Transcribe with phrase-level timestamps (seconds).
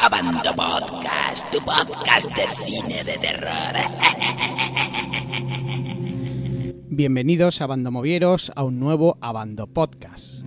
[0.00, 3.74] Abando Podcast, tu podcast de cine de terror.
[6.88, 10.44] Bienvenidos, Abandomovieros, a un nuevo Abando Podcast.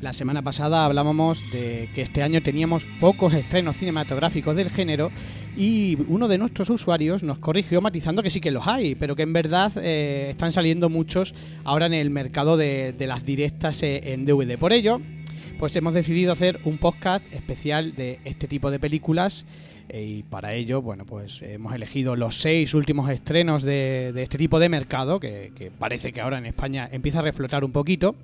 [0.00, 5.12] La semana pasada hablábamos de que este año teníamos pocos estrenos cinematográficos del género
[5.58, 9.24] y uno de nuestros usuarios nos corrigió matizando que sí que los hay, pero que
[9.24, 11.34] en verdad eh, están saliendo muchos
[11.64, 14.56] ahora en el mercado de, las directas eh, en DVD.
[14.56, 15.00] Por ello,
[15.58, 19.46] pues hemos decidido hacer un podcast especial de este tipo de películas
[19.88, 24.38] eh, y para ello, bueno, pues hemos elegido los seis últimos estrenos de, de este
[24.38, 28.14] tipo de mercado, que, que parece que ahora en España empieza a reflotar un poquito.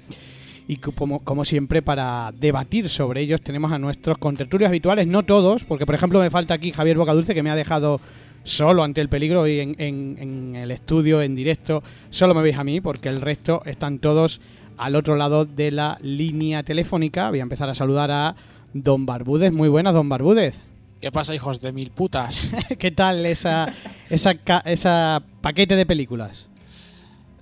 [0.66, 5.62] Y como, como siempre, para debatir sobre ellos tenemos a nuestros contertulios habituales, no todos,
[5.64, 8.00] porque por ejemplo me falta aquí Javier Bocadulce, que me ha dejado
[8.44, 12.56] solo ante el peligro y en, en- en el estudio, en directo, solo me veis
[12.56, 14.40] a mí, porque el resto están todos
[14.78, 17.28] al otro lado de la línea telefónica.
[17.30, 18.34] Voy a empezar a saludar a
[18.72, 19.52] Don Barbúdez.
[19.52, 20.56] Muy buenas, Don Barbúdez.
[21.00, 22.52] ¿Qué pasa, hijos de mil putas?
[22.78, 23.68] ¿Qué tal esa,
[24.08, 24.32] esa,
[24.64, 26.48] esa paquete de películas?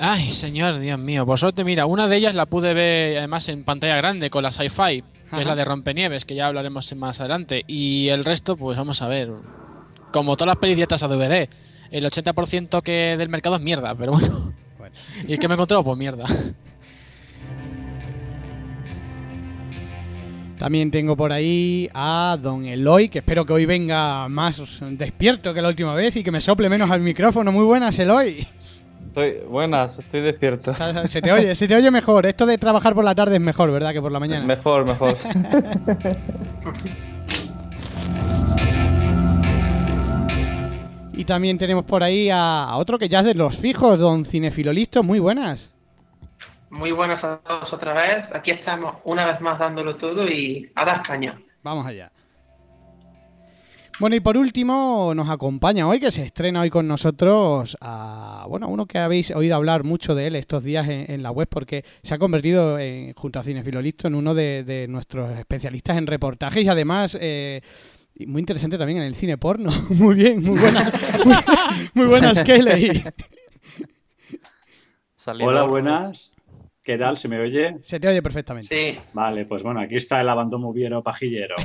[0.05, 1.25] Ay, señor, Dios mío.
[1.25, 4.51] Por suerte, mira, una de ellas la pude ver además en pantalla grande con la
[4.51, 5.41] Sci-Fi, que Ajá.
[5.41, 7.63] es la de Rompenieves, que ya hablaremos más adelante.
[7.69, 9.31] Y el resto, pues vamos a ver.
[10.13, 11.49] Como todas las pelis directas a DVD,
[11.93, 14.53] el 80% que del mercado es mierda, pero bueno.
[14.77, 14.95] Bueno.
[15.29, 15.85] ¿Y el que me encontró?
[15.85, 16.25] Pues mierda.
[20.59, 25.63] También tengo por ahí a Don Eloy, que espero que hoy venga más despierto que
[25.63, 27.53] la última vez y que me sople menos al micrófono.
[27.53, 28.45] Muy buenas, Eloy.
[29.13, 30.73] Estoy, buenas, estoy despierto.
[31.05, 32.25] Se te oye, se te oye mejor.
[32.25, 33.93] Esto de trabajar por la tarde es mejor, ¿verdad?
[33.93, 34.47] Que por la mañana.
[34.47, 35.15] Mejor, mejor.
[41.15, 44.25] Y también tenemos por ahí a, a otro que ya es de los fijos, Don
[44.25, 45.03] Cinefilo Listo.
[45.03, 45.71] Muy buenas.
[46.71, 48.27] Muy buenas a todos otra vez.
[48.35, 51.39] Aquí estamos una vez más dándolo todo y a dar caña.
[51.63, 52.11] Vamos allá.
[54.03, 58.67] Bueno, y por último, nos acompaña hoy, que se estrena hoy con nosotros, a bueno,
[58.67, 61.85] uno que habéis oído hablar mucho de él estos días en, en la web, porque
[62.03, 66.09] se ha convertido, en, junto a Cinefilo Listo, en uno de, de nuestros especialistas en
[66.09, 67.61] reportajes y además eh,
[68.17, 69.71] y muy interesante también en el cine porno.
[69.91, 70.91] muy bien, muy buena,
[71.25, 71.37] muy,
[71.95, 72.41] muy buenas.
[75.15, 76.32] Saliendo- Hola, buenas.
[76.85, 77.17] ¿Qué tal?
[77.17, 77.77] ¿Se me oye?
[77.81, 78.67] Se te oye perfectamente.
[78.95, 80.73] Sí, Vale, pues bueno, aquí está el abandono
[81.03, 81.55] pajillero.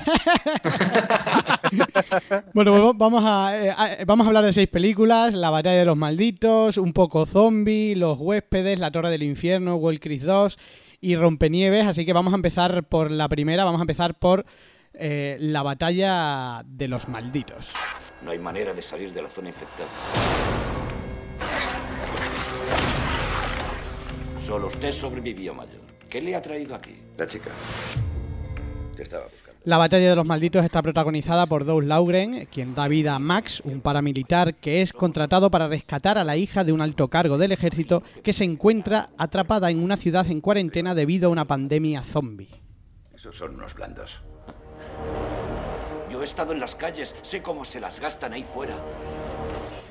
[2.53, 5.85] Bueno, pues vamos a, eh, a- vamos a hablar de seis películas: La batalla de
[5.85, 10.57] los malditos, Un poco zombie, Los huéspedes, La torre del infierno, Wall Creek 2
[11.01, 11.85] y Rompenieves.
[11.87, 14.45] Así que vamos a empezar por la primera, vamos a empezar por
[14.93, 17.71] eh, La batalla de los malditos.
[18.23, 19.87] No hay manera de salir de la zona infectada.
[24.47, 25.81] Solo usted sobrevivió, mayor.
[26.09, 26.95] ¿Qué le ha traído aquí?
[27.17, 27.49] La chica.
[28.95, 29.59] Te estaba buscando.
[29.65, 33.61] La batalla de los malditos está protagonizada por Doug Lauren, quien da vida a Max,
[33.65, 37.51] un paramilitar que es contratado para rescatar a la hija de un alto cargo del
[37.51, 42.61] ejército que se encuentra atrapada en una ciudad en cuarentena debido a una pandemia zombie.
[43.13, 44.21] Esos son unos blandos.
[46.09, 48.77] Yo he estado en las calles, sé cómo se las gastan ahí fuera.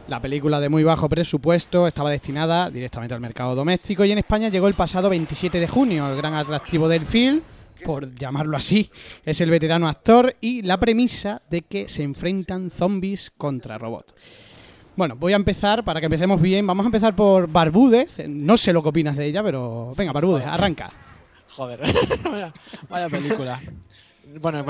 [0.08, 4.48] La película de muy bajo presupuesto estaba destinada directamente al mercado doméstico y en España
[4.48, 6.08] llegó el pasado 27 de junio.
[6.08, 7.40] El gran atractivo del film,
[7.84, 8.88] por llamarlo así,
[9.24, 14.14] es el veterano actor y la premisa de que se enfrentan zombies contra robots.
[14.94, 18.28] Bueno, voy a empezar, para que empecemos bien, vamos a empezar por Barbúdez.
[18.28, 20.92] No sé lo que opinas de ella, pero venga, Barbúdez, arranca.
[21.48, 21.80] Joder,
[22.24, 22.54] vaya,
[22.88, 23.60] vaya película.
[24.40, 24.64] Bueno,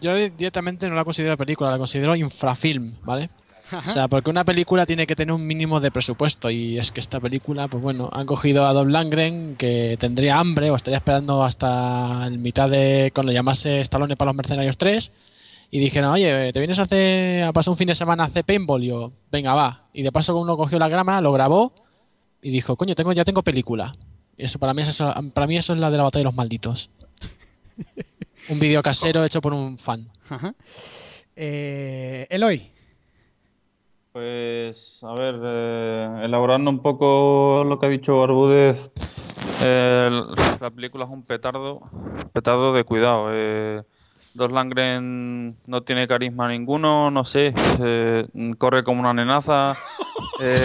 [0.00, 3.30] yo directamente no la considero película, la considero infrafilm, ¿vale?
[3.72, 7.00] O sea, porque una película tiene que tener un mínimo de presupuesto y es que
[7.00, 11.42] esta película, pues bueno, han cogido a Don Langren que tendría hambre o estaría esperando
[11.42, 15.12] hasta el mitad de cuando llamase Stallone para los Mercenarios 3
[15.70, 18.44] y dijeron, oye, ¿te vienes a, hacer, a pasar un fin de semana a hacer
[18.44, 18.84] paintball?
[18.84, 19.88] Y yo, venga, va.
[19.92, 21.74] Y de paso uno cogió la grama, lo grabó
[22.40, 23.96] y dijo, coño, tengo, ya tengo película.
[24.36, 26.24] Y eso para mí, es eso, para mí eso es la de la batalla de
[26.24, 26.90] los malditos.
[28.48, 30.08] Un vídeo casero hecho por un fan.
[30.28, 30.54] Ajá.
[31.34, 32.70] Eh, Eloy,
[34.16, 38.90] Pues, a ver, eh, elaborando un poco lo que ha dicho Barbúdez,
[39.62, 40.08] eh,
[40.58, 41.82] la película es un petardo,
[42.32, 43.28] petardo de cuidado.
[43.30, 43.82] Eh,
[44.32, 47.52] Dos Langren no tiene carisma ninguno, no sé,
[47.82, 48.26] eh,
[48.56, 49.76] corre como una nenaza.
[50.40, 50.64] eh,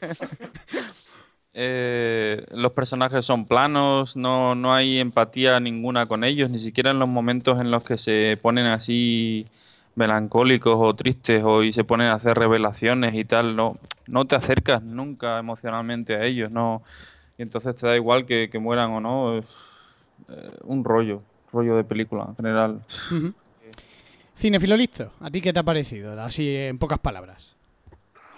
[1.54, 7.00] eh, los personajes son planos, no, no hay empatía ninguna con ellos, ni siquiera en
[7.00, 9.44] los momentos en los que se ponen así
[9.94, 14.36] melancólicos o tristes o y se ponen a hacer revelaciones y tal, no, no te
[14.36, 16.82] acercas nunca emocionalmente a ellos, no,
[17.38, 19.74] y entonces te da igual que, que mueran o no, es
[20.28, 22.80] eh, un rollo, rollo de película en general.
[24.36, 26.20] Cinefilo listo, ¿a ti qué te ha parecido?
[26.20, 27.54] Así en pocas palabras.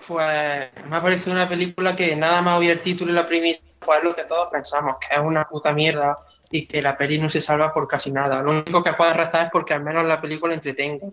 [0.07, 3.63] Pues me ha parecido una película que nada más oír el título y la primicia,
[3.81, 6.19] pues es lo que todos pensamos, que es una puta mierda
[6.51, 8.43] y que la peli no se salva por casi nada.
[8.43, 11.07] Lo único que puedes rezar es porque al menos la película entretenga.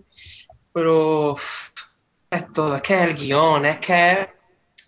[0.71, 1.35] Pero
[2.29, 4.27] es todo, es que es el guion, es que es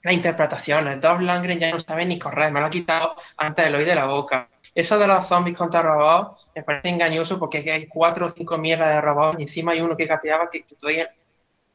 [0.04, 1.02] las interpretaciones.
[1.02, 3.96] Dolph Lundgren ya no sabe ni correr, me lo ha quitado antes del oído de
[3.96, 4.50] la boca.
[4.74, 8.94] Eso de los zombies contra robots me parece engañoso porque hay cuatro o cinco mierdas
[8.94, 11.10] de robots y encima hay uno que gateaba que, todavía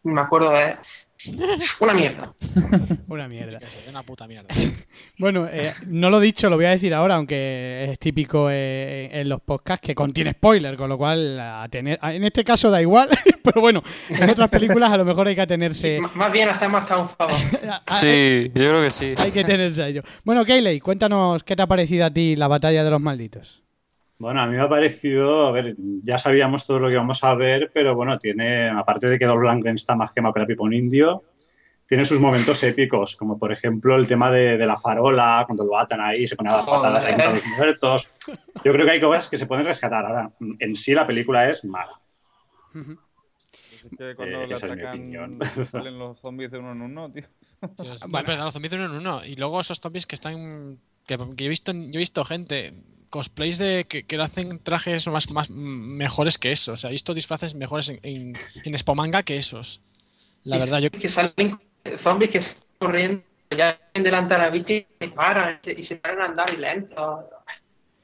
[0.02, 0.76] me acuerdo de.
[1.81, 2.32] Una mierda.
[3.08, 3.58] Una mierda.
[3.91, 4.49] Una puta mierda.
[5.19, 9.11] Bueno, eh, no lo he dicho, lo voy a decir ahora, aunque es típico eh,
[9.12, 12.70] en los podcasts que contiene spoiler, con lo cual a tener, a- en este caso
[12.70, 13.11] da igual,
[13.44, 16.97] pero bueno, en otras películas a lo mejor hay que atenerse, Más bien hacemos hasta
[16.97, 17.37] un favor.
[17.69, 19.12] a- a- Sí, yo creo que sí.
[19.19, 20.02] hay que tenerse a ello.
[20.25, 23.62] Bueno, Kayley, cuéntanos qué te ha parecido a ti la batalla de los malditos.
[24.20, 27.34] Bueno, a mí me ha parecido, a ver, ya sabíamos todo lo que íbamos a
[27.34, 30.62] ver, pero bueno, tiene, aparte de que Dolph Lundgren está más quemado que la pipa
[30.62, 31.25] un indio,
[31.87, 35.76] tiene sus momentos épicos, como por ejemplo el tema de, de la farola, cuando lo
[35.78, 38.08] atan ahí, se pone a dar patadas ahí contra los muertos.
[38.62, 40.05] Yo creo que hay cosas que se pueden rescatar.
[40.05, 41.99] Ahora, en sí la película es mala.
[42.75, 45.38] Es que cuando Eh, le esa es mi atacan opinión.
[45.66, 47.25] salen los zombies de uno en uno, tío.
[47.76, 48.26] Sí, Bueno.
[48.26, 49.25] Perdón, los zombies de uno en uno.
[49.25, 50.78] Y luego esos zombies que están.
[51.06, 52.75] Que, que yo, he visto, yo he visto gente.
[53.10, 56.74] Cosplays de que, que hacen trajes más, más mejores que esos.
[56.74, 59.82] O sea, he visto disfraces mejores en, en, en Spomanga que esos.
[60.44, 60.90] La verdad, yo.
[60.90, 61.58] Que salen
[62.02, 66.22] zombies que salen corriendo ya delante de la víctima y se paran y se, paran
[66.22, 67.28] a andar y lento.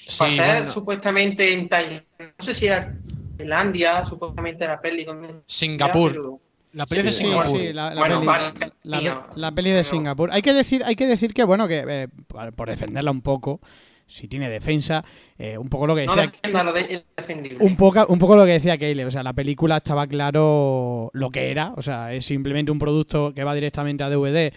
[0.08, 2.04] Sí, bueno, supuestamente en Tailandia,
[2.38, 2.94] no sé si era
[3.36, 6.12] Tailandia, supuestamente la peli con Singapur.
[6.12, 6.40] pero-
[6.72, 7.58] La peli de Sí, Singapur.
[7.60, 10.30] sí, la, la Bueno, peli, vale, la- la peli de Singapur.
[10.32, 12.08] Hay que decir, hay que decir que bueno, que eh,
[12.54, 13.60] por defenderla un poco,
[14.06, 15.04] si tiene defensa,
[15.36, 17.58] eh, un poco lo que No decía defienda lo de es defendible.
[17.60, 21.30] un poco, un poco lo que decía Keyle, o sea, la película estaba claro lo
[21.30, 24.52] que era, o sea, es simplemente un producto que va directamente a DVD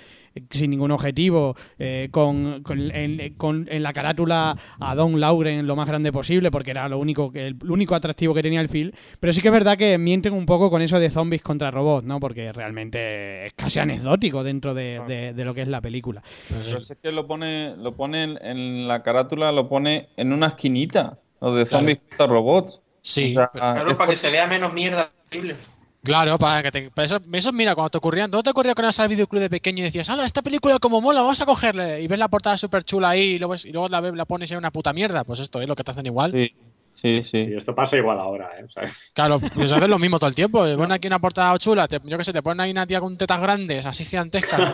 [0.49, 5.75] sin ningún objetivo, eh, con, con- en, con- en la carátula a Don Lauren lo
[5.75, 8.91] más grande posible, porque era lo único que el único atractivo que tenía el film,
[9.19, 12.05] pero sí que es verdad que mienten un poco con eso de zombies contra robots,
[12.05, 12.19] ¿no?
[12.19, 16.21] Porque realmente es casi anecdótico dentro de, de- de lo que es la película.
[16.49, 20.47] Pero es que lo pone, lo pone en, en la carátula, lo pone en una
[20.47, 21.79] esquinita, lo de Claro.
[21.79, 22.81] zombies contra robots.
[23.01, 25.55] Sí, O sea, Claro, para que se vea menos mierda posible.
[26.03, 26.91] Claro, para que te.
[26.91, 28.27] para eso, eso, mira, cuando te ocurría.
[28.27, 31.01] ¿No te ocurría con ibas al videoclub de pequeño y decías, ¡Hala, esta película como
[31.01, 32.01] mola, vamos a cogerle!
[32.01, 34.49] Y ves la portada súper chula ahí y luego, y luego la, ves- la pones
[34.49, 35.23] era una puta mierda.
[35.25, 36.31] Pues esto es lo que te hacen igual.
[36.31, 36.51] Sí,
[36.93, 37.37] sí, sí.
[37.49, 38.63] Y esto pasa igual ahora, ¿eh?
[38.63, 40.59] O sea, Claro, pues hacen lo mismo todo el tiempo.
[40.59, 43.17] Ponen aquí una portada chula, te- yo que sé, te ponen ahí una tía con
[43.17, 44.73] tetas grandes, así gigantescas.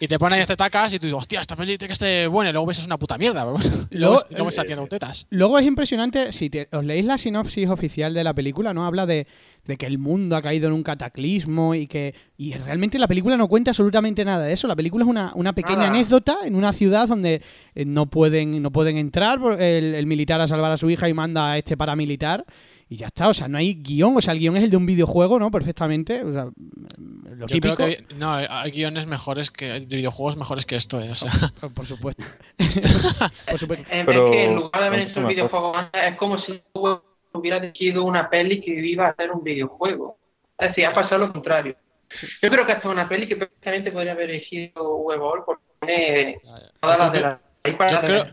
[0.00, 2.50] y te ponen ahí este tacas y tú dices, hostia, esta tiene que esté buena.
[2.50, 3.40] Y luego ves es una puta mierda.
[3.44, 5.26] y luego, Luego- y luego esa tía con tetas.
[5.30, 8.84] Luego es impresionante, si te- os leéis la sinopsis oficial de la película, ¿no?
[8.84, 9.26] Habla de,
[9.66, 13.36] de que el mundo ha caído en un cataclismo y que y realmente la película
[13.36, 14.66] no cuenta absolutamente nada de eso.
[14.68, 15.90] La película es una, una pequeña Nada.
[15.90, 17.42] anécdota en una ciudad donde
[17.74, 21.08] eh, no pueden, no pueden entrar por- el, el militar a salvar a su hija
[21.08, 22.44] y manda a este paramilitar.
[22.88, 24.76] Y ya está, o sea, no hay guion, o sea, el guion es el de
[24.76, 25.50] un videojuego, ¿no?
[25.50, 27.74] Perfectamente, o sea, lo Yo típico.
[27.74, 31.32] creo que no, hay guiones mejores que de videojuegos mejores que esto, eh, o sea,
[31.60, 32.24] Por, por supuesto.
[33.50, 33.86] por supuesto.
[33.90, 36.60] Es, Pero- es que en lugar de haber hecho el videojuego es como si
[37.38, 40.18] hubiera dirigido una peli que iba a hacer un videojuego.
[40.58, 41.76] Es decir, ha pasado lo contrario.
[42.42, 46.34] Yo creo que esta es una peli que perfectamente podría haber elegido Webol porque tiene
[46.80, 48.24] todas las de la yo creo,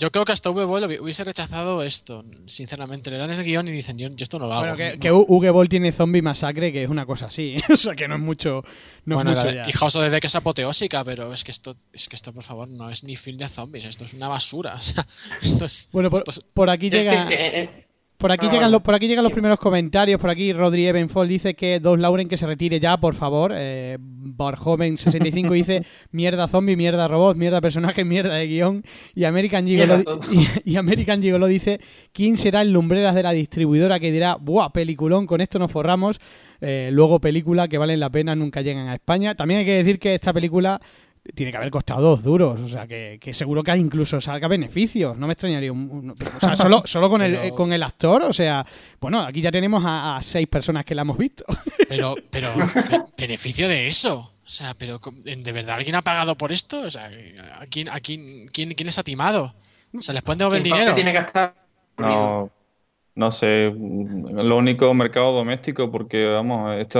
[0.00, 3.10] yo creo que hasta V hubiese rechazado esto, sinceramente.
[3.10, 4.60] Le dan ese guion y dicen, yo, yo esto no lo hago.
[4.62, 7.56] Bueno, que, No- que tiene zombie masacre, que es una cosa así.
[7.70, 8.62] o sea, que no es mucho.
[9.04, 9.68] No bueno, es mucho ya.
[9.68, 12.68] y House of the es apoteósica, pero es que esto, es que esto, por favor,
[12.68, 14.74] no es ni film de zombies, esto es una basura.
[14.80, 15.06] O sea,
[15.42, 17.70] esto es, Bueno, por, esto es- por aquí Es que, llega.
[18.20, 20.20] Por aquí, Ah, llegan los, por aquí llegan los primeros comentarios.
[20.20, 23.54] Por aquí Rodri Ebenfold dice que Dos Lauren que se retire ya, por favor.
[23.56, 28.82] Eh, Barjoven65 dice mierda zombie, mierda robot, mierda personaje, mierda de guion.
[29.14, 31.80] Y American Gigolo, y, y American Gigolo dice
[32.12, 36.20] quién será el lumbreras de la distribuidora que dirá, buah, peliculón, con esto nos forramos.
[36.60, 39.34] Eh, luego película que valen la pena nunca llegan a España.
[39.34, 40.78] También hay que decir que esta película
[41.34, 45.16] tiene que haber costado dos duros, o sea que, que seguro que incluso salga beneficios,
[45.16, 48.22] no me extrañaría un, un- o sea, solo, solo con el Pero- con el actor,
[48.22, 48.64] o sea,
[49.00, 51.44] bueno, aquí ya tenemos a, a seis personas que la hemos visto.
[51.88, 54.34] pero, pero, be- beneficio de eso.
[54.44, 56.80] O sea, pero ¿de verdad alguien ha pagado por esto?
[56.80, 57.08] O sea,
[57.60, 59.54] ¿a quién, a quién, quién, quién les ha timado?
[59.96, 60.94] O sea, ¿les pueden devolver el ¿quién dinero?
[60.96, 61.54] tiene que estar
[61.98, 62.50] No,
[63.14, 66.98] No sé, lo único mercado doméstico, porque vamos, esto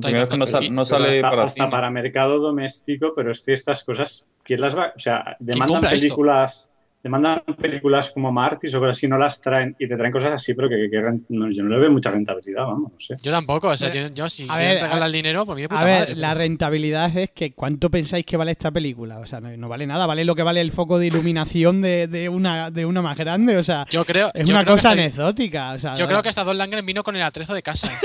[0.00, 1.70] primero es que no, sal- no sale hasta, para hasta cine.
[1.70, 4.92] para mercado doméstico, pero es que estas cosas, ¿quién las va?
[4.96, 6.04] O sea, demandan compra esto?
[6.04, 6.70] películas,
[7.02, 10.52] demandan películas como Martis o cosas así, no las traen y te traen cosas así,
[10.54, 13.14] pero que, que no, yo no le veo mucha rentabilidad, vamos, no sé.
[13.22, 15.62] Yo tampoco, o sea, yo, yo si a quieren ver, regalar el dinero, por mí
[15.62, 18.70] de puta A ver, madre, la pero- rentabilidad es que ¿cuánto pensáis que vale esta
[18.72, 19.20] película?
[19.20, 22.08] O sea, no, no vale nada, vale lo que vale el foco de iluminación de,
[22.08, 24.90] de una, de una más grande, o sea, Yo creo, es yo una creo cosa
[24.90, 25.72] anecdótica.
[25.74, 27.88] O sea, Yo creo que estas dos Langren vino con el atrezo de casa.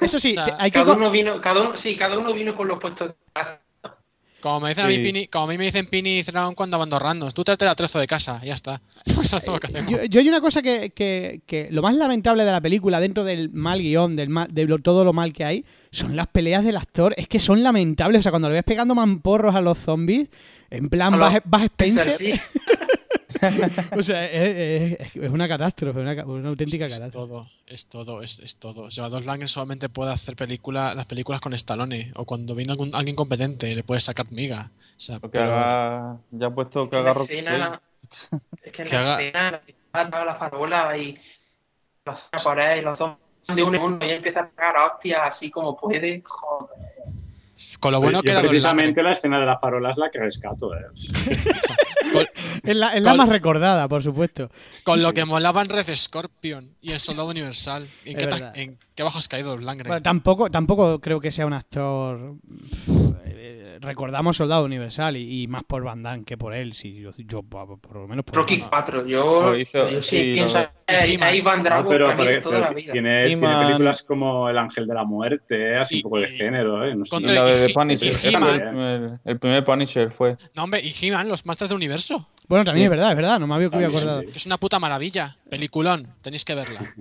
[0.00, 0.78] Eso sí, o sea, te- hay que...
[0.80, 3.60] Cada uno vino, cada uno, sí, cada uno vino con los puestos de casa.
[4.40, 4.98] Como me dicen a mí.
[4.98, 8.00] Pini, como a mí me dicen Pini y Cerrón cuando andorranos, tú trate el atrezo
[8.00, 8.82] de casa, ya está.
[9.04, 9.88] Eso es todo lo que hacemos.
[9.92, 13.22] Yo, yo hay una cosa que, que- que lo más lamentable de la película, dentro
[13.22, 16.64] del mal guion, del mal- de lo- todo lo mal que hay, son las peleas
[16.64, 17.14] del actor.
[17.16, 18.18] Es que son lamentables.
[18.18, 20.28] O sea, cuando le ves pegando mamporros a los zombies,
[20.70, 22.32] en plan Bas Spencer, Sí.
[23.98, 27.32] o sea, es, es- es una catástrofe, una, una auténtica es catástrofe.
[27.32, 28.82] todo, es todo, es, es todo.
[28.84, 32.12] O sea, Dos Langren solamente puede hacer película, las películas con Stallone.
[32.16, 34.70] O cuando viene algún, alguien competente, le puede sacar miga.
[34.96, 37.80] O sea, Porque pero- haga- ya ha puesto que En haga escena-.
[38.62, 39.62] Es que en Que la haga- escena,
[40.24, 41.18] la farola y
[42.04, 43.16] los por ahí, los dos
[43.54, 46.22] de uno en uno y empieza a pegar hostias así como puede.
[46.24, 46.91] Joder.
[47.80, 50.18] Con lo bueno Yo que era precisamente la escena de la farola es la que
[50.18, 50.80] rescato, ¿eh?
[52.64, 54.50] Es la, es la Col- más recordada, por supuesto.
[54.84, 57.86] Con lo que molaba en Red Scorpion y en Soldado Universal.
[58.04, 59.88] ¿En, qué, ta- en qué bajo has caído, Langren?
[59.88, 62.34] Bueno, tampoco, tampoco creo que sea un actor.
[63.82, 66.72] Recordamos Soldado Universal y, y más por Van Damme que por él.
[66.72, 68.82] Si yo, yo por, por lo menos por Rocky Van Damme.
[68.84, 72.72] 4, yo, Lo hizo- yo sí, sí, pienso ahí, Van Drago pero, toda pero la
[72.72, 72.92] vida.
[72.92, 76.84] tiene, películas como El Ángel de la Muerte, así Y- un poco de y- género,
[76.86, 76.94] ¿eh?
[76.94, 77.20] No sé.
[77.32, 78.08] La de The Punisher.
[78.08, 80.36] el, primer- el primer Punisher fue.
[80.54, 82.28] No, hombre, y He-Man, los Masters del Universo.
[82.48, 82.86] Bueno, también Sí.
[82.86, 83.40] es verdad, es verdad.
[83.40, 84.20] No me había acordado.
[84.22, 85.36] es una puta maravilla.
[85.50, 86.94] Peliculón, tenéis que verla.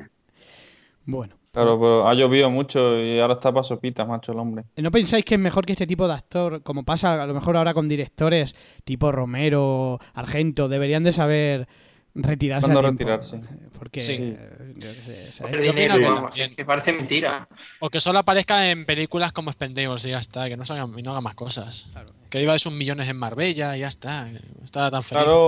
[1.05, 1.35] Bueno.
[1.51, 4.63] Claro, pero ha llovido mucho y ahora está para sopitas, macho, el hombre.
[4.77, 7.57] ¿No pensáis que es mejor que este tipo de actor, como pasa a lo mejor
[7.57, 8.55] ahora con directores
[8.85, 11.67] tipo Romero, Argento, deberían de saber
[12.15, 13.41] retirarse a retirarse?
[13.77, 14.13] Porque, Sí.
[14.17, 16.49] eh, yo qué sé, o sea, Pero Yo dinero, opino que vamos, también.
[16.51, 17.47] es que parece mentira.
[17.81, 20.87] O que solo aparezca en películas como Spendables y ya está, que no, se haga,
[20.97, 21.91] y no haga más cosas.
[22.29, 24.29] Que viva de sus millones en Marbella y ya está.
[24.63, 25.23] Está tan feliz.
[25.25, 25.47] Claro,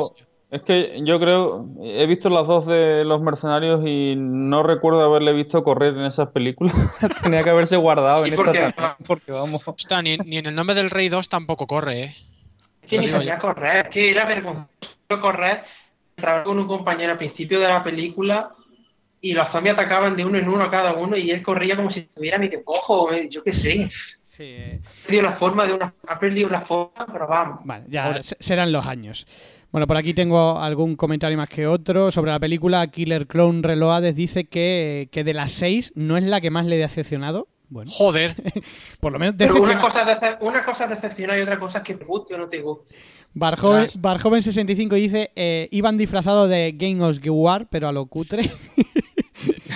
[0.54, 5.34] es que yo creo, he visto las dos de los mercenarios y no recuerdo haberle
[5.34, 6.74] visto correr en esas películas.
[7.24, 9.62] Tenía que haberse guardado Sí, en porque- esta también, porque vamos.
[10.04, 12.16] Ni, ni en el nombre del Rey 2 tampoco corre, ¿eh?
[12.84, 14.68] Es que ni sabía correr, es que era vergonzoso
[15.22, 15.64] correr.
[16.16, 18.52] Trabajaba con un compañero al principio de la película
[19.22, 21.90] y los zombies atacaban de uno en uno a cada uno y él corría como
[21.90, 23.88] si estuviera medio cojo, eh, yo qué sé.
[24.28, 27.62] sí, eh, Ha perdido la forma de una, ha perdido la forma, pero vamos.
[27.64, 29.26] Vale, ya se- serán los años.
[29.74, 32.12] Bueno, por aquí tengo algún comentario más que otro.
[32.12, 36.40] Sobre la película Killer Clown Reloades dice que, que de las seis no es la
[36.42, 37.48] que más le ha decepcionado.
[37.70, 38.36] Bueno, Joder.
[39.00, 41.80] por lo menos Pero una cosa, es dece- una cosa es decepcionar y otra cosa
[41.80, 42.94] es que te guste o no te guste.
[43.34, 44.00] Barjoven, Ostras.
[44.22, 48.44] Barjoven65 dice, eh, iban disfrazados de Game of War, pero a lo cutre.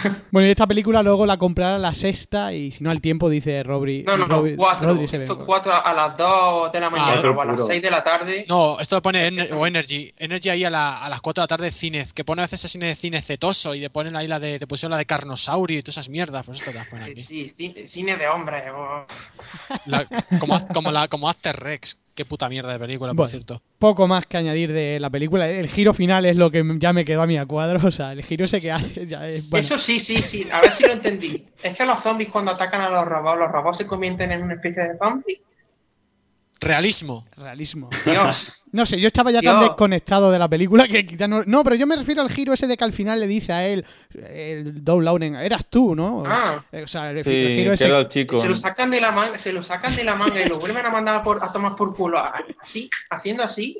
[0.32, 3.63] bueno, y esta película luego la comprará la sexta y si no al tiempo dice
[3.63, 4.04] Robri.
[4.04, 4.89] No, no, no, Robri- cuatro.
[4.89, 5.06] Rodri.
[5.06, 8.04] Estos cuatro a las dos de la mañana Cuatro o a las seis de la
[8.04, 8.46] tarde.
[8.48, 10.13] No, esto pone Ener- o Energy.
[10.18, 12.60] Energy ahí a, la- a las 4 de la tarde cine, que pone a veces
[12.63, 15.06] ese cine de cine cetoso y te ponen ahí la de, te pusieron la de
[15.06, 17.24] Carnosaurio y todas esas mierdas, pues esto te las ponen aquí.
[17.24, 18.63] sí, cine, cine de hombres.
[18.75, 19.06] oh.
[19.86, 20.06] La-
[20.39, 22.00] como, como, la, como After Rex.
[22.17, 23.29] Qué puta mierda de película, por Bueno.
[23.29, 23.62] cierto.
[23.77, 25.47] Poco más que añadir de la película.
[25.47, 27.79] El giro final es lo que ya me quedó a mí a cuadro.
[27.88, 29.47] O sea, el giro ese que hace ya es...
[29.51, 30.47] Bueno, Eso sí, sí, sí.
[30.51, 31.45] A ver si lo entendí.
[31.62, 34.55] Es que los zombies cuando atacan a los robots, los robots se convierten en una
[34.55, 35.41] especie de zombies.
[36.59, 37.25] Realismo.
[37.35, 37.89] realismo.
[38.05, 38.53] Dios.
[38.71, 41.43] No sé, yo estaba ya tan desconectado de la película que ya no...
[41.45, 43.65] No, pero yo me refiero al giro ese de que al final le dice a
[43.65, 43.85] él,
[44.29, 46.23] el Dow Lauren, eras tú, ¿no?
[46.25, 46.63] Ah.
[46.83, 48.09] O sea, el, Sí, el giro ese...
[48.09, 48.41] chico.
[48.41, 50.85] Se lo sacan de la manga, se lo sacan de la manga y lo vuelven
[50.85, 52.21] a mandar por, a tomar por culo.
[52.61, 53.77] Así, haciendo así.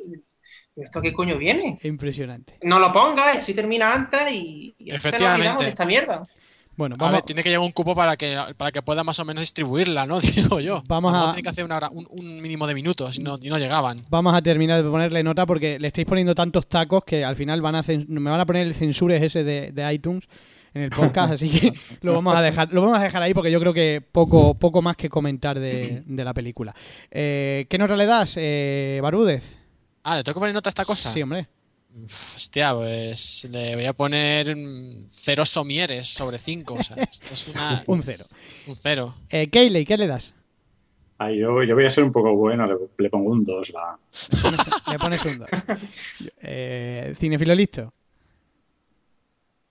[0.76, 1.80] ¿Esto qué coño viene?
[1.84, 2.58] Impresionante.
[2.62, 5.40] No lo pongas, así termina antes y, y lo Efectivamente.
[5.42, 6.24] olvidamos de esta mierda.
[6.78, 9.26] Bueno, A ver, tiene que llegar un cupo para que, para que pueda más o
[9.26, 10.20] menos distribuirla, ¿no?
[10.22, 10.84] Digo yo.
[10.88, 13.50] Vamos a- Tiene que hacer una hora- un, un mínimo de minutos y no, y
[13.50, 14.06] no llegaban.
[14.10, 17.62] Vamos a terminar de ponerle nota porque le estáis poniendo tantos tacos que al final
[17.62, 20.26] van a me van a poner el censures ese de, de iTunes
[20.76, 23.50] en el podcast, así que lo vamos a dejar, lo vamos a dejar ahí porque
[23.50, 26.76] yo creo que poco, poco más que comentar de, de la película.
[27.10, 29.58] Eh, ¿Qué nota le das, eh, Barúdez?
[30.04, 31.12] Ah, ¿le tengo que poner nota a esta cosa?
[31.12, 31.48] Sí, hombre.
[32.04, 34.56] Hostia, pues le voy a poner
[35.08, 36.76] cero somieres sobre cinco.
[36.76, 38.26] O sea, esto es una, Un cero.
[38.68, 39.16] un cero.
[39.30, 40.34] Eh, Keyley, ¿qué le das?
[41.20, 43.74] Ah, yo, yo voy a ser un poco bueno, le, le pongo un 2.
[43.76, 43.98] Va.
[44.92, 45.50] Le pones un dos.
[46.42, 47.92] Eh, ¿Cinefilo listo?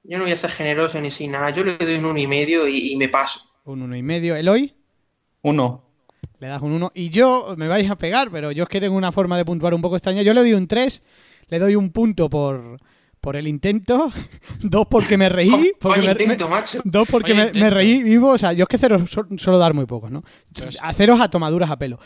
[0.03, 1.51] Yo no voy a ser generoso ni sin nada.
[1.51, 3.41] Yo le doy un uno y medio y, y me paso.
[3.65, 4.35] Un uno y medio.
[4.35, 4.75] ¿Eloy?
[5.43, 5.85] Uno.
[6.41, 6.93] Le das un 1.
[6.95, 9.73] Y yo, me vais a pegar, pero yo es que tengo una forma de puntuar
[9.73, 10.23] un poco extraña.
[10.23, 11.03] Yo le doy un 3,
[11.49, 12.79] le doy un punto por,
[13.21, 14.11] por el intento,
[14.63, 16.81] dos porque me reí, porque me- intento, me- macho.
[16.85, 18.31] dos porque me, me reí vivo.
[18.31, 20.23] O sea, yo es que cero su- suelo dar muy pocos, ¿no?
[20.55, 21.99] Pues- A ceros a tomaduras a pelo.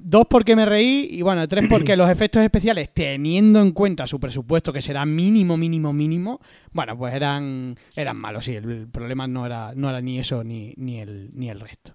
[0.00, 4.20] Dos porque me reí y bueno, tres porque los efectos especiales, teniendo en cuenta su
[4.20, 6.40] presupuesto, que será mínimo, mínimo, mínimo,
[6.70, 10.44] bueno, pues eran, eran malos, sí, el, el problema no era, no era ni eso
[10.44, 11.94] ni, ni, el, ni el resto.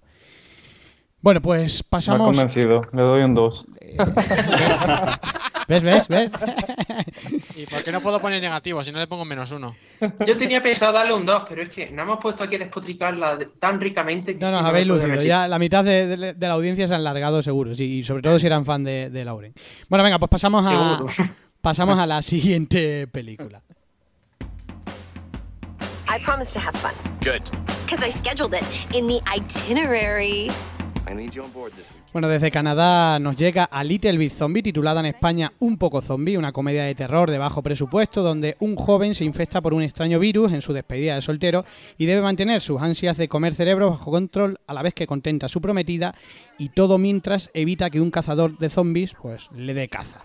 [1.21, 2.27] Bueno, pues Me ha pasamos...
[2.35, 2.81] convencido.
[2.91, 3.65] Le doy un 2.
[5.67, 6.29] ¿Ves, ves, ves?
[7.55, 9.75] ¿Y por qué no puedo poner negativo si no le pongo menos uno?
[10.25, 13.37] Yo tenía pensado darle un 2, pero es que no hemos puesto aquí a despotricarla
[13.37, 15.21] de- tan ricamente que No nos me habéis lucido.
[15.23, 17.73] Ya la mitad de, de- de la audiencia se han largado seguro.
[17.75, 19.53] sí, y sobre todo si eran fan de, de Lauren.
[19.89, 21.13] Bueno, venga, pues pasamos a, Seguro.
[21.61, 23.61] pasamos a la siguiente película.
[26.09, 26.91] I promise to have fun.
[27.21, 27.41] Good.
[27.85, 30.51] Because I scheduled it in the itinerary.
[32.11, 36.37] Bueno, desde Canadá nos llega a Little Big Zombie, titulada en España Un poco zombie,
[36.37, 40.19] una comedia de terror de bajo presupuesto donde un joven se infecta por un extraño
[40.19, 41.65] virus en su despedida de soltero
[41.97, 45.47] y debe mantener sus ansias de comer cerebro bajo control a la vez que contenta
[45.47, 46.15] a su prometida
[46.57, 50.21] y todo mientras evita que un cazador de zombies pues le dé caza.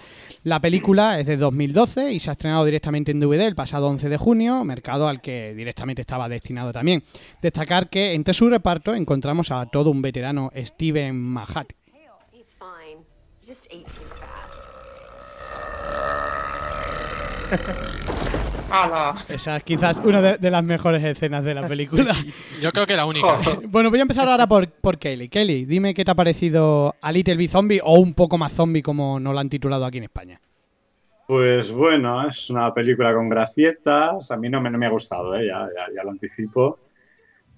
[0.49, 4.09] La película es de 2012 y se ha estrenado directamente en DVD el pasado 11
[4.09, 7.03] de junio, mercado al que directamente estaba destinado también.
[7.43, 11.75] Destacar que entre su reparto encontramos a todo un veterano Steven Mahat,
[19.29, 22.15] Esa es quizás una de, de las mejores escenas de la película.
[22.61, 23.39] Yo creo que la única.
[23.67, 25.29] Bueno, voy a empezar ahora por, por Kelly.
[25.29, 28.83] Kelly, dime qué te ha parecido a Little Big Zombie o un poco más zombie
[28.83, 30.41] como nos lo han titulado aquí en España.
[31.27, 34.31] Pues bueno, es una película con gracietas.
[34.31, 35.47] A mí no me, no me ha gustado, ¿eh?
[35.47, 36.79] ya, ya, ya lo anticipo.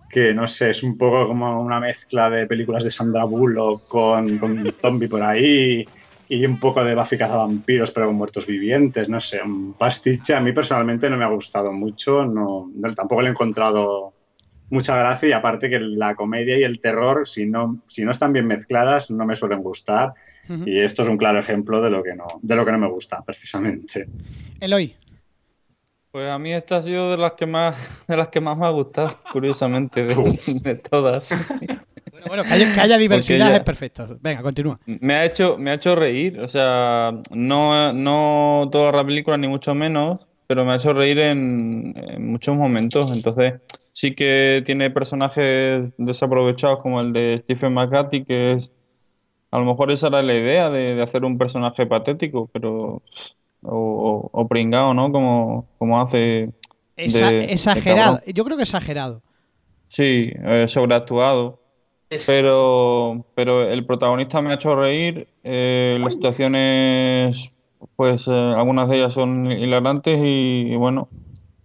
[0.08, 4.38] Que no sé, es un poco como una mezcla de películas de Sandra Bullock con,
[4.38, 5.86] con zombie por ahí
[6.30, 9.08] y un poco de Buffy vampiros pero con muertos vivientes.
[9.08, 10.32] No sé, un pastiche.
[10.32, 12.24] A mí personalmente no me ha gustado mucho.
[12.24, 14.14] No, no- tampoco le he encontrado
[14.70, 18.32] mucha gracia y aparte que la comedia y el terror, si no, si no están
[18.32, 20.14] bien mezcladas, no me suelen gustar.
[20.64, 22.88] Y esto es un claro ejemplo de lo que no, de lo que no me
[22.88, 24.06] gusta, precisamente.
[24.60, 24.94] Eloy,
[26.12, 27.76] Pues a mí esta ha sido de las que más,
[28.08, 30.14] de las que más me ha gustado, curiosamente, de,
[30.62, 31.34] de todas.
[32.26, 34.18] Bueno, bueno, que haya, que haya diversidad ya- es perfecto.
[34.20, 34.78] Venga, continúa.
[34.86, 39.48] Me ha hecho, me ha hecho reír, o sea, no, no toda la película ni
[39.48, 43.10] mucho menos, pero me ha hecho reír en, en muchos momentos.
[43.12, 43.54] Entonces,
[43.92, 48.72] sí que tiene personajes desaprovechados como el de Stephen McCarthy, que es,
[49.50, 53.02] a lo mejor esa era la idea de, de hacer un personaje patético, pero
[53.62, 55.12] o, o, o pringao, ¿no?
[55.12, 56.50] Como, como hace
[56.96, 58.16] Esa- de- de exagerado.
[58.16, 58.34] cabrón.
[58.34, 59.22] Yo creo que exagerado.
[59.88, 61.59] Sí, eh, sobreactuado.
[62.26, 65.28] Pero, pero el protagonista me ha hecho reír.
[65.44, 67.52] eh, las situaciones,
[67.96, 71.08] pues eh, algunas de ellas son hilarantes y, y bueno,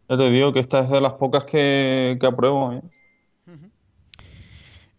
[0.07, 2.73] ya te digo que esta es de las pocas que, que apruebo.
[2.73, 2.81] ¿eh?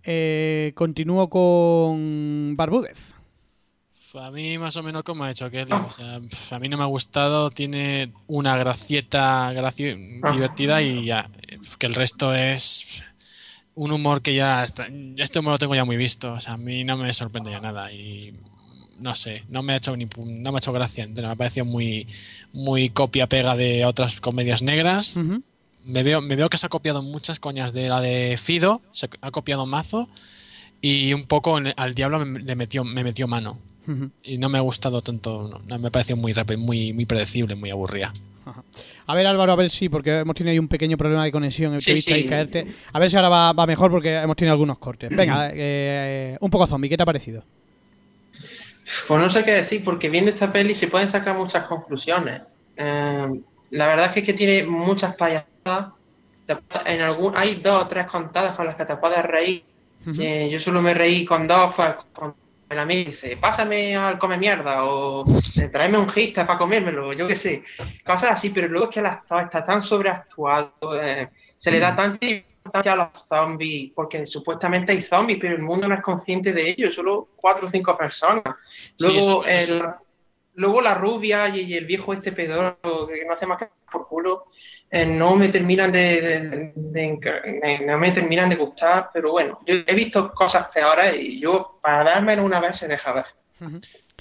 [0.08, 3.14] Eh, continúo con Barbúdez.
[4.18, 5.72] A mí más o menos como ha hecho Kelly.
[5.72, 6.20] O sea,
[6.56, 7.50] a mí no me ha gustado.
[7.50, 10.32] Tiene una gracieta graci- Ah.
[10.32, 11.28] divertida y ya.
[11.78, 13.04] Que el resto es
[13.76, 14.64] un humor que ya...
[14.64, 16.32] Está, este humor lo tengo ya muy visto.
[16.32, 17.92] O sea, a mí no me sorprende ya nada.
[17.92, 18.34] Y
[18.98, 21.28] no sé, no me ha hecho ni no me ha hecho gracia entera.
[21.28, 22.06] Me ha parecido muy,
[22.52, 25.16] muy copia-pega de otras comedias negras.
[25.84, 29.08] Me veo, me veo que se ha copiado muchas coñas de la de Fido, se
[29.20, 30.08] ha copiado mazo
[30.80, 33.56] y un poco en- al diablo me, le metió, me metió mano.
[34.22, 37.06] Y no me ha gustado tanto, no, no, me ha parecido muy, rápido, muy, muy
[37.06, 38.12] predecible, muy aburrida.
[39.08, 41.72] A ver, Álvaro, a ver si, porque hemos tenido ahí un pequeño problema de conexión.
[41.72, 42.28] Te he Sí, visto ahí sí.
[42.28, 42.66] caerte.
[42.92, 45.10] A ver si ahora va, va mejor porque hemos tenido algunos cortes.
[45.16, 47.44] Venga, eh, un poco zombie, ¿qué te ha parecido?
[49.08, 52.42] Pues no sé qué decir, porque viendo esta peli se pueden sacar muchas conclusiones.
[52.76, 53.28] Eh,
[53.70, 55.92] la verdad es que, es que tiene muchas payasadas.
[56.84, 59.64] En algún, hay dos o tres contadas con las que te puedes reír.
[60.20, 62.34] Eh, yo solo me reí con dos, pues con
[62.68, 65.24] el amigo dice, pásame al come mierda o
[65.60, 67.64] eh, tráeme un giste para comérmelo, yo qué sé,
[68.04, 71.94] cosas así, pero luego es que el actor está tan sobreactuado, eh, se le da
[71.94, 76.52] tanta importancia a los zombies, porque supuestamente hay zombies, pero el mundo no es consciente
[76.52, 78.42] de ello, solo cuatro o cinco personas.
[78.98, 79.82] Luego, el-
[80.54, 82.76] luego la rubia y, y el viejo este pedoro
[83.06, 84.46] que no hace más que por culo,
[84.90, 89.58] eh, no me terminan de, de- de- de- no me terminan de gustar, pero bueno,
[89.66, 93.24] yo he visto cosas peores y yo para darme una vez se deja ver.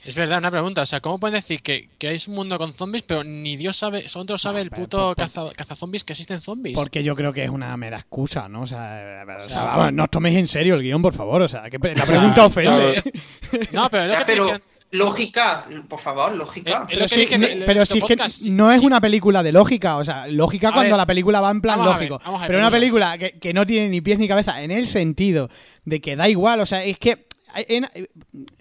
[0.05, 0.81] Es verdad, una pregunta.
[0.83, 3.75] O sea, ¿cómo pueden decir que, que hay un mundo con zombies, pero ni Dios
[3.75, 6.75] sabe, solo sabe el puto caza, cazazombies que existen zombies?
[6.77, 8.61] Porque yo creo que es una mera excusa, ¿no?
[8.61, 11.41] O sea, o sea, sea, vamos, no os toméis en serio el guion, por favor.
[11.41, 13.01] O sea, que la O sea, pregunta ofende.
[13.71, 14.61] No, pero lo Ya, que te pero dijeron-
[14.95, 16.87] lógica, por favor, lógica.
[16.89, 18.85] Eh, Pero, que no- si tu es que no es sí.
[18.85, 21.79] una película de lógica, o sea, lógica A cuando ver, la película va en plan
[21.79, 22.17] ver, lógico.
[22.19, 25.49] ver, pero una película que, que no tiene ni pies ni cabeza en el sentido
[25.83, 27.27] de que da igual, o sea, es que
[27.67, 27.87] en-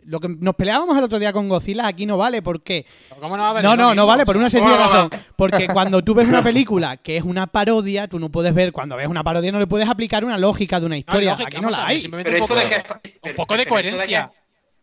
[0.04, 2.86] lo que nos peleábamos el otro día con Godzilla aquí no vale, ¿por qué?
[3.18, 5.10] ¿Cómo no va a haber No, no, no vale por una sencilla ¿cómo no razón.
[5.34, 8.94] Porque cuando tú ves una película que es una parodia, tú no puedes ver, cuando
[8.96, 11.30] ves una parodia no le puedes aplicar una lógica de una historia.
[11.32, 12.04] lógica, Aquí no la ver, hay.
[12.06, 12.84] un poco de
[13.30, 14.30] un poco coherencia.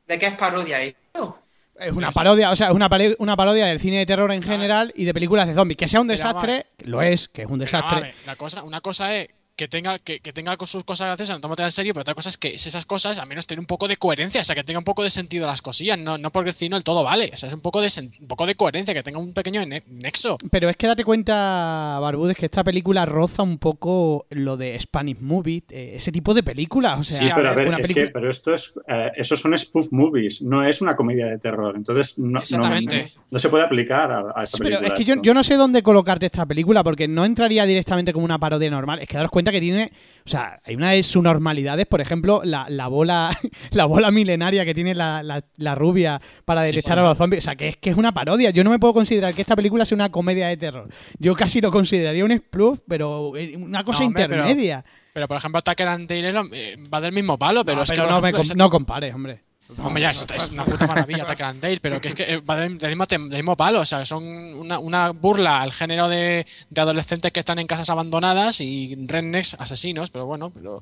[0.08, 1.38] ¿De qué es parodia esto?
[1.82, 2.90] Es una parodia, o sea, es una,
[3.20, 5.78] una parodia del cine de terror en general y de películas de zombies.
[5.78, 8.02] Que sea un desastre, lo es, que es un Pero desastre.
[8.02, 11.38] ver, la cosa, una cosa es que tenga, que, que tenga con sus cosas graciosas,
[11.38, 13.68] no tomate en serio, pero otra cosa es que esas cosas al menos tengan un
[13.68, 16.32] poco de coherencia, o sea, que tenga un poco de sentido las cosillas, no, no
[16.32, 18.46] porque si no el todo vale, o sea, es un poco de, sen- un poco
[18.48, 20.38] de coherencia, que tenga un pequeño ne- nexo.
[20.50, 25.20] Pero es que date cuenta, Barbudes, que esta película roza un poco lo de Spanish
[25.20, 27.00] Movie, eh, ese tipo de películas.
[27.00, 29.40] O sea, Sí, pero a ver, una es película- que, pero esto es, eh, esos
[29.40, 31.76] son spoof movies, no es una comedia de terror.
[31.76, 33.12] Entonces, no, no- Exactamente.
[33.16, 34.88] no, no se puede aplicar a, a esta Sí, pero película.
[34.88, 38.26] es que yo, yo no sé dónde colocarte esta película porque no entraría directamente como
[38.26, 39.00] una parodia normal.
[39.00, 39.92] Es que daros cuenta que tiene,
[40.26, 43.32] o sea, hay una de sus normalidades, por ejemplo, la, la bola
[43.72, 47.44] la bola milenaria que tiene la, la- la rubia para detectar a los zombies.
[47.44, 48.52] O sea, que es que es una parodia.
[48.52, 50.90] Yo no me puedo considerar que esta película sea una comedia de terror.
[51.18, 54.86] Yo casi lo consideraría un spoof, pero eh, una cosa No, hombre, pero- intermedia.
[55.14, 58.04] Pero por ejemplo, Tucker and lo- eh, va del mismo palo, pero No, es pero
[58.04, 58.10] que.
[58.10, 59.42] no, me ejemplo, ese- no compares, hombre.
[59.78, 62.58] Hombre, ya, es una puta maravilla, Tucker and Dale, pero que es que eh, va
[62.58, 67.60] del, mismo, o sea, son una, una burla al género de, de adolescentes que están
[67.60, 70.82] en casas abandonadas y rednecks asesinos, pero bueno, pero.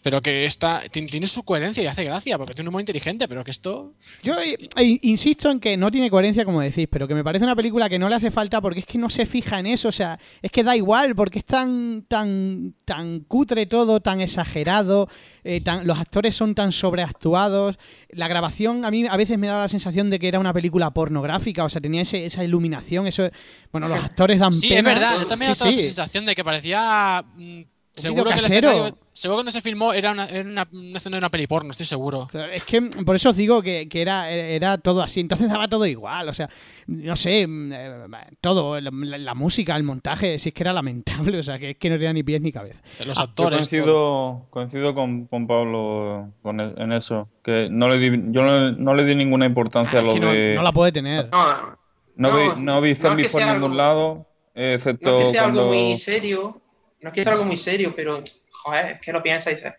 [0.00, 3.42] Pero que está, tiene, su coherencia y hace gracia, porque tiene un humor inteligente, pero
[3.42, 3.94] que esto.
[4.22, 7.44] Yo eh, eh, insisto en que no tiene coherencia, como decís, pero que me parece
[7.44, 9.88] una película que no le hace falta porque es que no se fija en eso.
[9.88, 15.08] O sea, es que da igual, porque es tan, tan, tan cutre todo, tan exagerado,
[15.42, 17.76] eh, tan, los actores son tan sobreactuados.
[18.10, 20.92] La grabación a mí a veces me daba la sensación de que era una película
[20.92, 23.28] pornográfica, o sea, tenía ese- esa iluminación, eso.
[23.72, 24.78] Bueno, los actores dan Sí, pena.
[24.78, 27.24] es verdad, yo también he Sí, esa sensación de que parecía.
[27.36, 27.62] mm,
[28.00, 31.18] seguro que escenario- seguro que cuando se filmó era una, era una, una escena de
[31.18, 32.28] una peli porno, estoy seguro.
[32.32, 35.20] Pero Es que por eso os digo que, que era, era todo así.
[35.20, 36.28] Entonces daba todo igual.
[36.28, 36.48] O sea,
[36.86, 38.06] no sé, mm, eh,
[38.40, 41.38] todo, la, la música, el montaje, si es que era lamentable.
[41.38, 42.80] O sea, que es que no tenía ni pies ni cabeza.
[42.84, 43.68] O sea, Los Yo actores.
[43.68, 43.78] todo.
[43.78, 48.94] coincido, coincido con, con Pablo con en eso, que no le di, yo no, no
[48.94, 50.54] le di ninguna importancia Ah, a es lo que no, de...
[50.56, 51.28] no la puede tener.
[51.30, 51.76] No,
[52.16, 55.18] No, No, vi, no vi no es zombies que por ningún algo- lado, excepto no
[55.18, 55.60] es que sea cuando...
[55.62, 56.60] algo muy serio,
[57.02, 59.74] no es que sea algo muy serio, pero, joder, es que lo piensas y dices,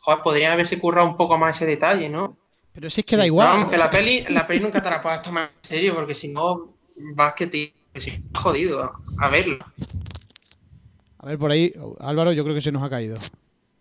[0.00, 2.36] joder, podrían haberse currado un poco más ese detalle, ¿no?
[2.72, 3.48] Pero si es que Sí, da igual.
[3.48, 6.28] Vamos, que la peli, la peli nunca te la puedes tomar en serio, porque si
[6.28, 6.74] no,
[7.14, 9.58] vas que te que si jodido a verlo.
[11.18, 13.16] A ver, por ahí, Álvaro, yo creo que se nos ha caído.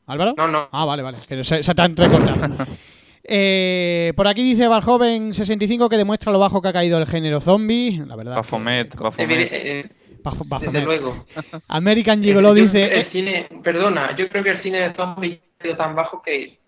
[0.06, 0.34] ¿Álvaro?
[0.36, 0.67] No, no.
[0.72, 1.17] Ah, vale, vale.
[1.28, 2.65] Que se, se te han recortado.
[3.24, 8.04] Eh, por aquí dice Barjoven65 que demuestra lo bajo que ha caído el género zombie.
[8.08, 8.36] La verdad.
[8.36, 9.50] Bafomet, Bafomet.
[9.54, 10.84] eh, Bafo- desde Bafomet.
[10.84, 11.26] luego.
[11.68, 13.00] American Gigolo dice.
[13.00, 15.40] El cine, perdona, yo creo que el cine de zombies
[15.78, 16.61] tan bajo que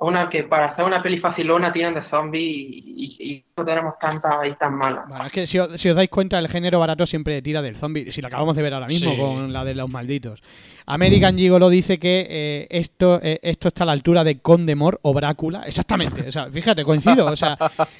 [0.00, 3.94] una que para hacer una peli facilona tienen de zombies y, y- y no tenemos
[4.00, 5.06] tantas ahí tan malas.
[5.06, 7.76] Bueno, es que si os, si os dais cuenta, el género barato siempre tira del
[7.76, 8.10] zombie.
[8.10, 9.18] Si lo acabamos de ver ahora mismo Sí.
[9.18, 10.42] con la de los malditos.
[10.86, 15.12] American Gigolo dice que eh, esto, eh, esto está a la altura de Condemor o
[15.12, 15.62] Brácula.
[15.66, 16.28] Exactamente.
[16.28, 17.26] O sea, fíjate, coincido.
[17.26, 17.56] O sea,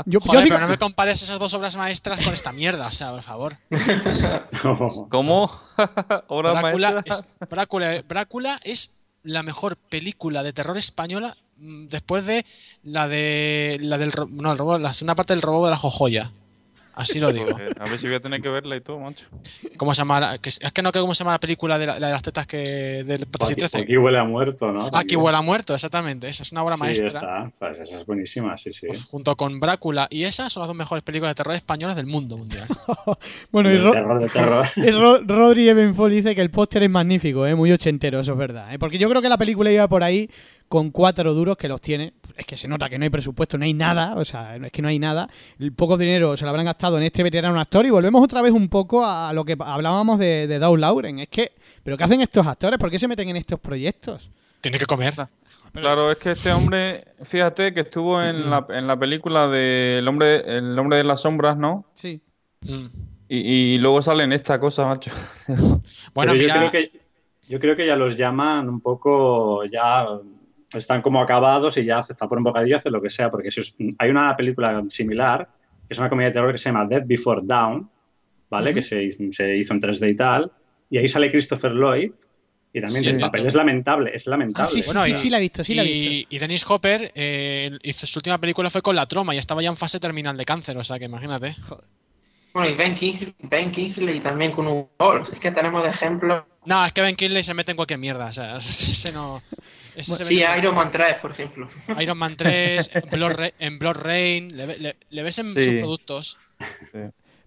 [0.06, 2.86] yo, yo Joder, digo- pero no me compares esas dos obras maestras con esta mierda,
[2.86, 3.56] o sea, por favor.
[5.10, 5.50] ¿Cómo?
[6.28, 12.44] ¿Obras Brácula es, Brácula, Brácula es la mejor película de terror española después de
[12.83, 16.33] la de la del no, el robo, la segunda parte del robo de la jojoya.
[16.92, 17.46] Así lo digo.
[17.79, 19.26] A ver si voy a tener que verla y todo, macho.
[19.76, 20.20] ¿Cómo se llama?
[20.20, 22.12] la- que es que no creo cómo se llama la película de, la- la de
[22.12, 22.59] las tetas que
[23.05, 23.83] del Aquí, 13.
[23.83, 24.88] aquí huele a muerto, ¿no?
[24.92, 26.29] Aquí huele a muerto, exactamente.
[26.29, 27.07] Esa es una obra Sí, maestra.
[27.09, 27.50] está.
[27.59, 28.87] Pues esa es buenísima, sí, sí.
[28.88, 32.07] Pues junto con Brácula y esa son las dos mejores películas de terror españolas del
[32.07, 32.66] mundo mundial.
[33.53, 34.66] bueno, y Ro- terror, de terror.
[34.76, 37.55] y Ro- Rodri Ebenfol dice que el póster es magnífico, ¿eh?
[37.55, 38.74] muy ochentero, eso es verdad.
[38.74, 38.79] ¿eh?
[38.79, 40.29] Porque yo creo que la película iba por ahí
[40.68, 42.12] con cuatro duros que los tiene.
[42.37, 44.83] Es que se nota que no hay presupuesto, no hay nada, o sea, es que
[44.83, 45.29] no hay nada.
[45.59, 48.53] El poco dinero se lo habrán gastado en este veterano actor y volvemos otra vez
[48.53, 51.19] un poco a lo que hablábamos de, de Dow Lauren.
[51.21, 52.79] Es que, ¿pero qué hacen estos actores?
[52.79, 54.31] ¿Por qué se meten en estos proyectos?
[54.61, 55.14] Tiene que comer.
[55.73, 60.09] Claro, es que este hombre, fíjate que estuvo en la, en la película de El
[60.09, 61.87] hombre, El hombre de las sombras, ¿no?
[61.95, 62.21] Sí.
[62.62, 62.87] Mm.
[63.29, 63.37] Y,
[63.75, 65.12] y luego sale en esta cosa, macho.
[66.14, 67.01] Bueno, Pero yo mira, creo que
[67.49, 70.07] yo creo que ya los llaman un poco ya
[70.74, 73.61] están como acabados y ya está por un bocadillo hacer lo que sea porque si
[73.61, 75.48] os- hay una película similar
[75.88, 77.90] que es una comedia de terror que se llama Dead Before Dawn,
[78.48, 78.72] ¿vale?
[78.72, 80.52] Que se, se hizo en 3D y tal.
[80.88, 82.12] Y ahí sale Christopher Lloyd.
[82.72, 84.70] Y también Sí, el papel es lamentable, es Ah, lamentable.
[84.70, 86.12] sí, sí, Bueno, sí, y- sí la he visto, sí la he visto.
[86.12, 89.61] y, y Dennis Hopper eh, hizo su última película fue con la troma y estaba
[89.62, 91.56] ya en fase terminal de cáncer, o sea que imagínate.
[92.54, 95.24] Bueno, y Ben Kingsley, ben Kingsley también con un gol.
[95.33, 96.46] Es que tenemos de ejemplo.
[96.64, 99.42] No, es que Ben Kingsley se mete en cualquier mierda, o sea, ese no...
[99.96, 101.68] Ese Sí, Iron Man 3, por ejemplo.
[102.00, 105.64] Iron Man 3, en Blood, Ra- en Blood Rain, le, le- le ves en Sí.
[105.64, 106.38] sus productos.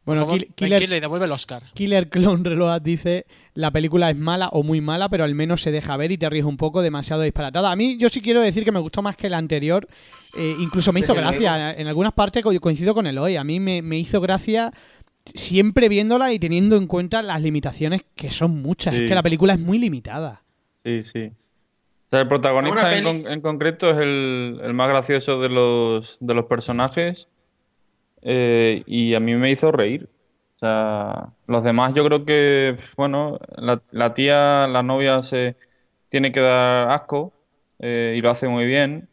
[0.05, 1.63] Bueno, favor, Kill- Ben Killer, Kingsley, devuelve el Oscar.
[1.73, 5.71] Killer Clone Reload dice la película es mala o muy mala, pero al menos se
[5.71, 7.71] deja ver y te ríes un poco, demasiado disparatada.
[7.71, 9.87] A mí yo sí quiero decir que me gustó más que la anterior,
[10.35, 11.71] eh, incluso me hizo gracia.
[11.73, 14.71] En algunas partes co- coincido con Eloy, a mí me, me hizo gracia
[15.35, 18.93] siempre viéndola y teniendo en cuenta las limitaciones que son muchas.
[18.95, 19.03] Sí.
[19.03, 20.43] Es que la película es muy limitada.
[20.83, 21.31] Sí, sí.
[22.13, 26.33] Sea, el protagonista en, con- en concreto es el, el más gracioso de los, de
[26.35, 27.27] los personajes
[28.21, 30.07] eh, y a mí me hizo reír.
[30.55, 35.55] O sea, los demás yo creo que, bueno, la, la tía, la novia se
[36.09, 37.33] tiene que dar asco
[37.79, 39.07] eh, y lo hace muy bien.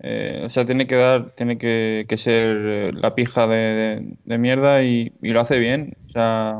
[0.00, 4.38] Eh, o sea, tiene que dar, tiene que, que ser la pija de, de- de
[4.38, 5.94] mierda y, y lo hace bien.
[6.08, 6.54] O sea,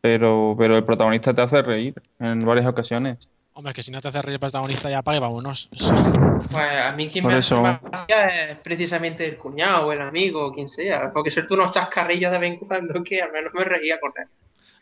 [0.00, 3.28] pero, pero el protagonista te hace reír en varias ocasiones.
[3.58, 5.68] Hombre, que si no te hace reír el protagonista ya apaga y vámonos.
[5.68, 10.46] Pues a mí quien Por me eso- hace es precisamente el cuñado o el amigo
[10.46, 11.10] o quien sea.
[11.12, 14.12] Porque ser tú unos chascarrillos de vez en cuando que al menos me reía con
[14.16, 14.28] él.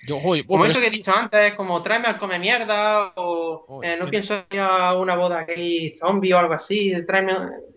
[0.07, 3.87] Yo, uy, Como eso que he dicho antes, como tráeme al come mierda o Uy,
[3.87, 4.11] eh, no mira.
[4.11, 7.33] pienso ir a una boda gay zombie o algo así, tráeme...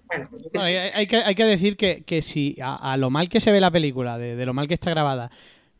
[0.05, 3.29] Bueno, No, hay, hay que, hay que decir que, que si a, a lo mal
[3.29, 5.31] que se ve la película, de, de lo mal que está grabada,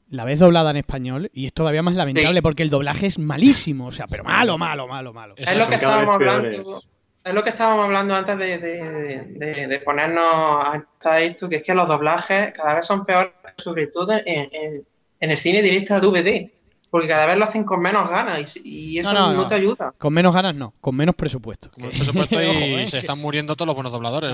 [0.09, 2.41] la ves doblada en español y es todavía más lamentable Sí.
[2.41, 5.35] porque el doblaje es malísimo, o sea, pero malo, malo, malo, malo.
[5.37, 6.81] Es lo que estábamos hablando
[7.21, 11.63] es lo que estábamos hablando antes de, de- de- de ponernos a esto que es
[11.63, 14.83] que los doblajes cada vez son peores sobre todo en, en-
[15.19, 16.49] en el cine directo a DVD
[16.89, 19.47] porque cada vez lo hacen con menos ganas y, y eso No, no, no, no.
[19.47, 21.69] te ayuda Con menos ganas no, con menos presupuesto.
[21.71, 24.31] Como el presupuesto y Ojo, eh, se están muriendo todos los buenos dobladores.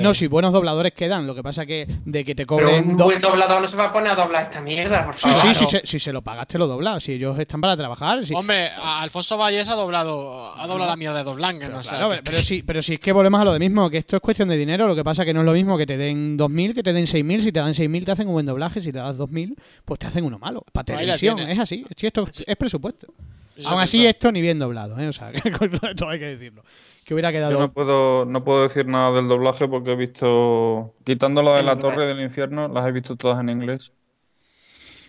[0.00, 1.26] No, sí, buenos dobladores quedan.
[1.26, 3.76] Lo que pasa que de que te pero cobren un do- buen doblador no se
[3.76, 5.70] va a poner a doblar esta mierda por Sí, favor sí, sí, Claro.
[5.84, 7.02] se- si se lo pagas te lo doblas.
[7.02, 8.24] Si ellos están para trabajar.
[8.24, 8.34] sí.
[8.34, 11.68] Hombre, Alfonso Valles ha doblado, ha doblado la mierda de Doblanger.
[11.68, 13.98] Pero, claro, que- pero, sí, pero si es que volvemos a lo de mismo, que
[13.98, 14.86] esto es cuestión de dinero.
[14.88, 17.06] Lo que pasa que no es lo mismo que te den 2.000 que te den
[17.06, 17.40] 6.000.
[17.42, 18.80] Si te dan 6.000 te hacen un buen doblaje.
[18.80, 20.64] Si te das 2.000, pues te hacen uno malo.
[20.72, 21.84] Para Pues televisión, es así.
[21.98, 22.44] Sí, esto Sí.
[22.46, 23.08] es presupuesto.
[23.56, 25.08] eso Aún así, esto ni bien doblado, ¿eh?
[25.08, 25.32] O sea,
[25.96, 26.62] todo hay que decirlo.
[27.04, 27.58] Que hubiera Yo quedado.
[27.58, 31.66] no puedo, no puedo decir nada del doblaje porque he visto, quitando la de En
[31.66, 31.78] la.
[31.78, 33.92] Torre del Infierno, las he visto todas en inglés.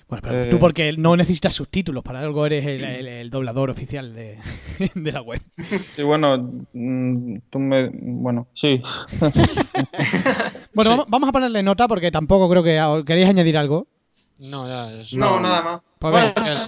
[0.07, 0.45] Bueno, pero Eh.
[0.47, 4.39] tú porque no necesitas subtítulos, para algo eres el, el- el doblador oficial de,
[4.95, 5.39] de la web.
[5.95, 8.81] Sí, bueno, mm, tú me, bueno, sí.
[10.73, 10.95] Bueno, Sí.
[10.97, 13.87] vamos, vamos a ponerle nota porque tampoco creo que queréis añadir algo.
[14.39, 15.13] No, ya es.
[15.13, 15.39] no, No.
[15.41, 16.67] nada más Pues Bueno, venga.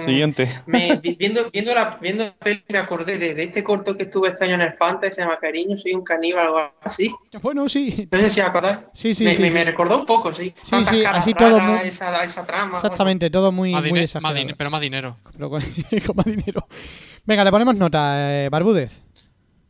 [0.00, 0.62] mm, Siguiente.
[0.66, 4.28] me- viendo, viendo, la, viendo la peli me acordé de, de este corto que estuve
[4.28, 7.12] este año en el Fanta, se llama Cariño, soy un caníbal o algo así.
[7.42, 8.08] Bueno, sí.
[8.12, 8.78] No sé si acordáis.
[8.92, 9.42] Sí, sí, me, sí.
[9.42, 9.54] me- sí.
[9.54, 10.54] me recordó un poco, sí.
[10.62, 12.76] Sí, Tantas sí, así todo muy- Esa, esa trama.
[12.76, 15.16] Exactamente, todo muy, Más muy más pero más dinero.
[15.32, 15.60] Pero con,
[16.06, 16.66] con más dinero.
[17.26, 19.02] Venga, le ponemos nota, eh, Barbúdez.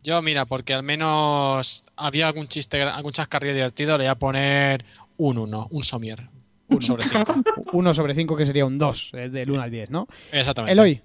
[0.02, 4.84] Yo, mira, porque al menos había algún chiste, algún chascarrillo divertido, le voy a poner
[5.16, 6.28] un 1, un somier.
[6.68, 7.34] Un sobre 5.
[7.72, 10.06] 1 sobre 5 que sería un 2, eh, del 1 al 10, ¿no?
[10.32, 10.72] Exactamente.
[10.72, 11.00] Eloy,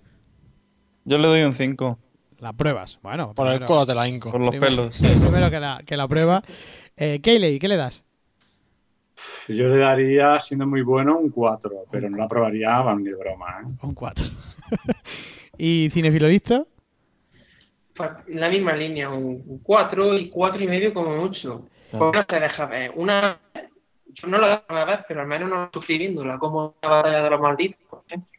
[1.06, 2.00] Yo le doy un 5
[2.40, 3.00] la pruebas.
[3.02, 4.32] Bueno, Por el primero- culo de la Inco.
[4.32, 4.98] por los primero- pelos.
[5.22, 6.42] Primero que la, que la prueba.
[6.98, 8.04] Eh, Keyley, ¿qué le das?
[9.48, 13.16] Yo le daría, siendo muy bueno, un 4, pero no la probaría, van ni de
[13.16, 13.62] broma.
[13.66, 13.72] ¿eh?
[13.84, 14.26] Un 4.
[15.58, 16.68] ¿Y cinefilo listo?
[17.96, 21.68] Pues, en la misma línea, un 4 y cuatro y medio como mucho.
[21.92, 22.12] Claro.
[22.12, 22.92] Pues no te deja ver.
[22.96, 23.38] Una
[24.24, 27.24] yo no la voy a ver, pero al menos no sufrí viéndola, como la batalla
[27.24, 27.80] de los malditos.
[27.90, 28.30] por ejemplo.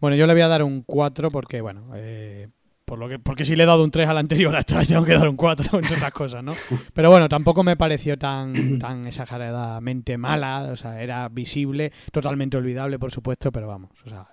[0.00, 2.48] Bueno, yo le voy a dar un 4 porque, bueno, eh,
[2.84, 4.86] por lo que, porque si le he dado un 3 al anterior, a esta le
[4.86, 6.52] tengo que dar un 4, entre otras cosas, ¿no?
[6.94, 12.98] Pero bueno, tampoco me pareció tan, tan exageradamente mala, o sea, era visible, totalmente olvidable,
[12.98, 14.26] por supuesto, pero vamos, o sea,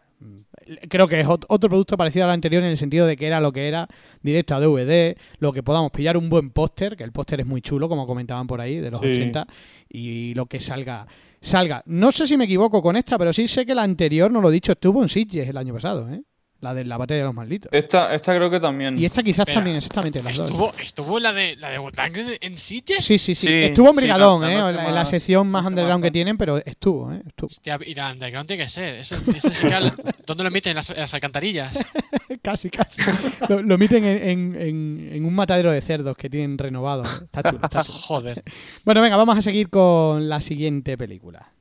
[0.90, 3.40] creo que es ot- otro producto parecido al anterior en el sentido de que era
[3.40, 3.88] lo que era,
[4.22, 7.62] directo a DVD, lo que podamos pillar un buen póster, que el póster es muy
[7.62, 9.08] chulo, como comentaban por ahí, de los Sí.
[9.08, 9.46] 80,
[9.90, 11.06] y lo que salga
[11.42, 11.84] salga.
[11.86, 14.50] No sé si me equivoco con esta, pero sí sé que la anterior, no lo
[14.50, 16.24] he dicho, estuvo en Sitges el año pasado, ¿eh?
[16.66, 17.70] La de la batalla de los malditos.
[17.72, 18.98] Esta, esta creo que también.
[18.98, 20.50] Y esta quizás Espera, también, exactamente, las dos.
[20.50, 23.06] ¿Estuvo, ¿Estuvo la de la de Woodlanger en Sitges?
[23.06, 23.46] Sí, sí, sí.
[23.48, 24.54] Sí, estuvo en Brigadón, ¿eh?
[24.54, 27.22] En la, en la más- sección más underground que tienen, pero estuvo, ¿eh?
[27.28, 27.46] Estuvo.
[27.46, 29.06] Hostia, y la underground tiene que ser.
[29.06, 29.40] Sí que
[30.26, 30.72] ¿Dónde lo emiten?
[30.72, 31.86] ¿En las, en las alcantarillas?
[32.42, 33.02] casi, casi.
[33.48, 37.04] Lo, lo emiten en, en- en- en un matadero de cerdos que tienen renovado.
[37.04, 37.98] Está chulo, está chulo.
[38.00, 38.44] Joder.
[38.84, 41.52] Bueno, venga, vamos a seguir con la siguiente película.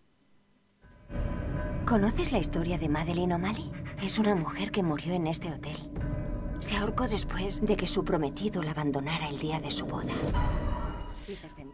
[1.86, 3.70] ¿Conoces la historia de Madeline O'Malley?
[4.02, 5.76] Es una mujer que murió en este hotel.
[6.58, 10.14] Se ahorcó después de que su prometido la abandonara el día de su boda.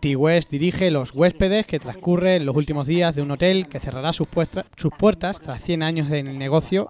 [0.01, 4.13] T-West dirige Los huéspedes, que transcurre en los últimos días de un hotel que cerrará
[4.13, 6.89] sus puertas tras 100 años en el negocio.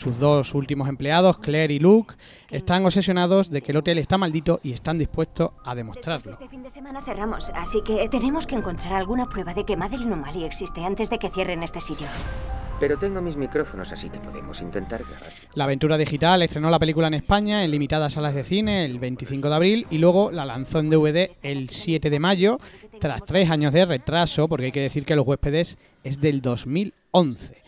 [0.00, 2.14] Sus dos últimos empleados, Claire y Luke,
[2.48, 6.32] están obsesionados de que el hotel está maldito y están dispuestos a demostrarlo.
[6.32, 10.14] Este fin de semana cerramos, así que tenemos que encontrar alguna prueba de que Madeline
[10.14, 12.06] O'Malley existe antes de que cierren este sitio.
[12.80, 15.28] Pero tengo mis micrófonos, así que podemos intentar grabar.
[15.52, 19.50] La aventura digital estrenó la película en España en limitadas salas de cine el 25
[19.50, 22.56] de abril y luego la lanzó en DVD el 7 de mayo,
[23.00, 27.62] tras tres años de retraso, porque hay que decir que Los huéspedes es del 2011.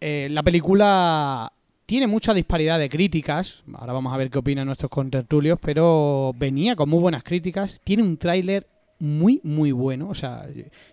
[0.00, 1.52] Eh, la película
[1.86, 6.76] tiene mucha disparidad de críticas, ahora vamos a ver qué opinan nuestros contertulios, pero venía
[6.76, 8.66] con muy buenas críticas, tiene un tráiler
[8.98, 10.46] muy, muy bueno, o sea,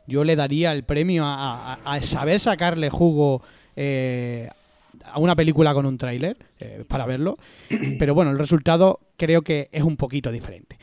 [0.08, 3.42] yo le daría el premio a, a- a saber sacarle jugo
[3.76, 4.50] eh,
[5.06, 7.38] a una película con un tráiler eh, para verlo,
[8.00, 10.78] pero bueno, el resultado creo que es un poquito diferente.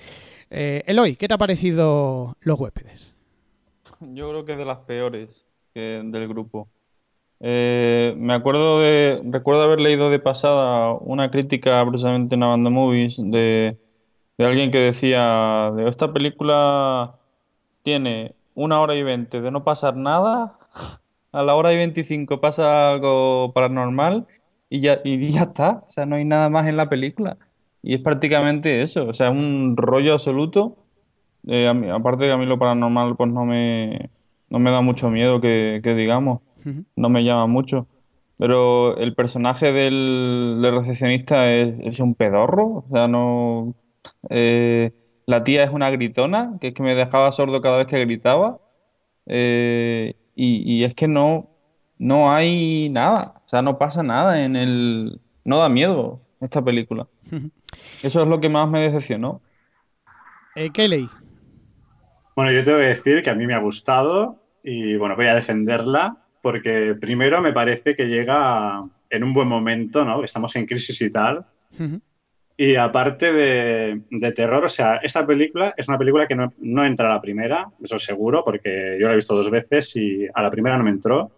[0.51, 3.13] Eh, Eloy, ¿qué te ha parecido Los huéspedes?
[4.01, 6.69] Yo creo que es de las peores del grupo.
[7.47, 12.71] Eh, me acuerdo de, recuerdo haber leído de pasada una crítica precisamente en la banda
[12.71, 13.77] Movies de,
[14.39, 17.17] alguien que decía de esta película
[17.83, 20.59] tiene una hora y veinte de no pasar nada,
[21.33, 24.27] a la hora y veinticinco pasa algo paranormal
[24.71, 27.37] y ya, y ya está, o sea, no hay nada más en la película.
[27.83, 30.79] Y es prácticamente eso, o sea, un rollo absoluto.
[31.47, 34.11] Eh, mí- aparte que a mí lo paranormal pues no me,
[34.49, 36.41] no me da mucho miedo que digamos,
[36.97, 37.87] no me llama mucho.
[38.37, 43.75] Pero el personaje del, del recepcionista es, es un pedorro, o sea, no...
[44.29, 44.93] eh,
[45.27, 48.59] la tía es una gritona, que es que me dejaba sordo cada vez que gritaba.
[49.27, 51.49] eh, y, y es que no,
[51.99, 55.21] no hay nada, o sea, no pasa nada en el...
[55.45, 57.07] No da miedo esta película.
[58.03, 59.43] Eso es lo que más me decepcionó.
[60.57, 61.09] Eh, Kelly,
[62.35, 65.35] Bueno, yo tengo que decir que a mí me ha gustado y bueno, voy a
[65.37, 70.23] defenderla porque primero me parece que llega en un buen momento, ¿no?
[70.23, 71.43] Estamos en crisis y tal.
[72.55, 76.85] Y aparte de, de terror, o sea, esta película es una película que no, no
[76.85, 80.43] entra a la primera, eso seguro, porque yo la he visto dos veces y a
[80.43, 81.33] la primera no me entró.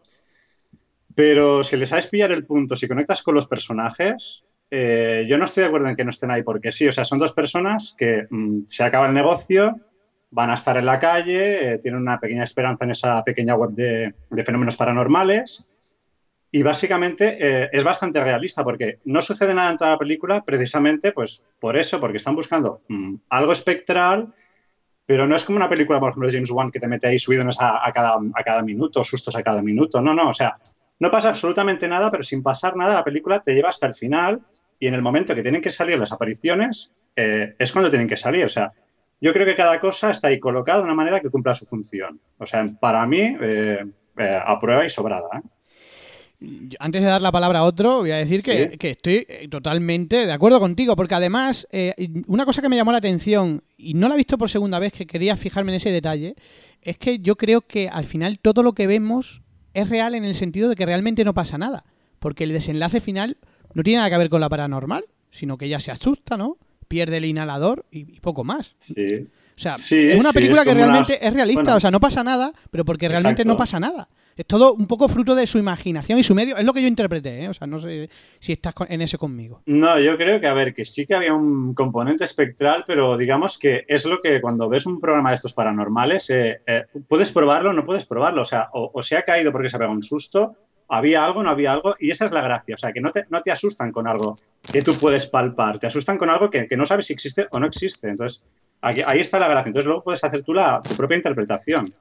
[1.14, 4.42] Pero si le sabes pillar el punto, si conectas con los personajes,
[4.73, 7.05] eh, yo no estoy de acuerdo en que no estén ahí, porque sí, o sea,
[7.05, 9.77] son dos personas que mm, se acaba el negocio,
[10.31, 13.71] van a estar en la calle, eh, tienen una pequeña esperanza en esa pequeña web
[13.71, 15.67] de, de fenómenos paranormales.
[16.51, 21.12] Y básicamente eh, es bastante realista porque no sucede nada en toda la película precisamente
[21.12, 24.33] pues por eso, porque están buscando mm, algo espectral,
[25.05, 27.19] pero no es como una película, por ejemplo, de James Wan que te mete ahí
[27.19, 30.01] subidones a, a, cada, a cada minuto, sustos a cada minuto.
[30.01, 30.57] No, no, o sea,
[30.99, 34.41] no pasa absolutamente nada, pero sin pasar nada la película te lleva hasta el final
[34.79, 38.17] y en el momento que tienen que salir las apariciones eh, es cuando tienen que
[38.17, 38.45] salir.
[38.45, 38.73] O sea,
[39.20, 42.20] yo creo que cada cosa está ahí colocada de una manera que cumpla su función.
[42.38, 43.85] O sea, para mí, eh,
[44.18, 45.29] eh, a prueba y sobrada.
[45.38, 45.48] ¿eh?
[46.79, 48.79] Antes de dar la palabra a otro, voy a decir que, Sí.
[48.79, 51.94] que estoy totalmente de acuerdo contigo, porque además, eh,
[52.26, 54.92] una cosa que me llamó la atención, y no la he visto por segunda vez,
[54.92, 56.35] que quería fijarme en ese detalle,
[56.83, 60.35] es que yo creo que al final todo lo que vemos es real en el
[60.35, 61.85] sentido de que realmente no pasa nada,
[62.18, 63.38] porque el desenlace final
[63.72, 66.59] no tiene nada que ver con la paranormal, sino que ella se asusta, ¿no?
[66.88, 68.77] Pierde el inhalador y, y poco más.
[68.79, 69.27] Sí.
[69.57, 71.77] O sea, Sí, es una sí, película es que una- realmente es realista, bueno.
[71.77, 73.55] o sea, no pasa nada, pero porque realmente Exacto.
[73.55, 74.09] no pasa nada.
[74.37, 76.59] Es todo un poco fruto de su imaginación y su medio.
[76.59, 77.49] Es lo que yo interpreté, ¿eh?
[77.49, 79.62] O sea, no sé si estás en eso conmigo.
[79.64, 83.57] No, yo creo que, a ver, que sí que había un componente espectral, pero digamos
[83.57, 87.70] que es lo que cuando ves un programa de estos paranormales, eh, eh, puedes probarlo
[87.70, 88.42] o no puedes probarlo.
[88.42, 90.55] O sea, o, o se ha caído porque se ha pegado un susto,
[90.88, 92.75] había algo, no había algo, y esa es la gracia.
[92.75, 94.35] O sea, que no te, no te asustan con algo
[94.72, 97.59] que tú puedes palpar, te asustan con algo que, que no sabes si existe o
[97.61, 98.09] no existe.
[98.09, 98.42] Entonces,
[98.81, 99.68] aquí- ahí está la gracia.
[99.68, 101.92] Entonces, luego puedes hacer tú la, tu propia interpretación.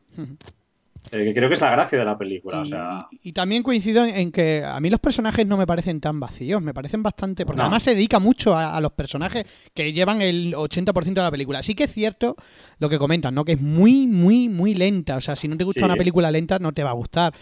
[1.12, 2.62] Eh, que creo que es la gracia de la película.
[2.62, 6.02] O sea, Y también coincido en, en que a mí los personajes no me parecen
[6.02, 7.46] tan vacíos, me parecen bastante.
[7.46, 7.64] Porque No.
[7.66, 11.62] además se dedica mucho a, a los personajes que llevan el 80% de la película.
[11.62, 12.36] Sí que es cierto
[12.80, 13.46] lo que comentan, ¿no?
[13.46, 15.16] Que es muy, muy, muy lenta.
[15.18, 15.86] O sea, si no te gusta Sí.
[15.86, 17.34] una película lenta, no te va a gustar.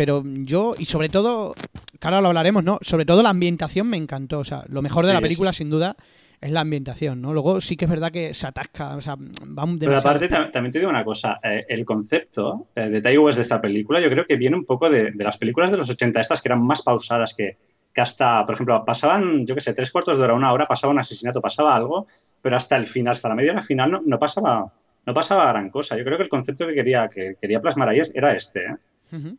[0.00, 1.54] Pero yo, y sobre todo,
[2.00, 2.78] ahora lo hablaremos, ¿no?
[2.80, 4.38] Sobre todo la ambientación me encantó.
[4.38, 5.22] O sea, lo mejor de Sí, la sí.
[5.24, 5.94] película, sin duda,
[6.40, 7.34] es la ambientación, ¿no?
[7.34, 10.50] Luego sí que es verdad que se atasca, o sea, va un Pero aparte, tam-
[10.50, 14.00] también te digo una cosa, eh, el concepto eh, de Ty West de esta película
[14.00, 16.48] yo creo que viene un poco de, de las películas de los 80, estas que
[16.48, 17.58] eran más pausadas, que,
[17.92, 20.94] que hasta, por ejemplo, pasaban, yo qué sé, tres cuartos de hora, una hora, pasaba
[20.94, 22.06] un asesinato, pasaba algo,
[22.40, 24.72] pero hasta el final, hasta la media hora final no, no pasaba
[25.04, 25.94] no pasaba gran cosa.
[25.98, 28.60] Yo creo que el concepto que quería, que quería plasmar ahí es- era este.
[28.64, 28.76] ¿eh?
[29.12, 29.36] Ujú.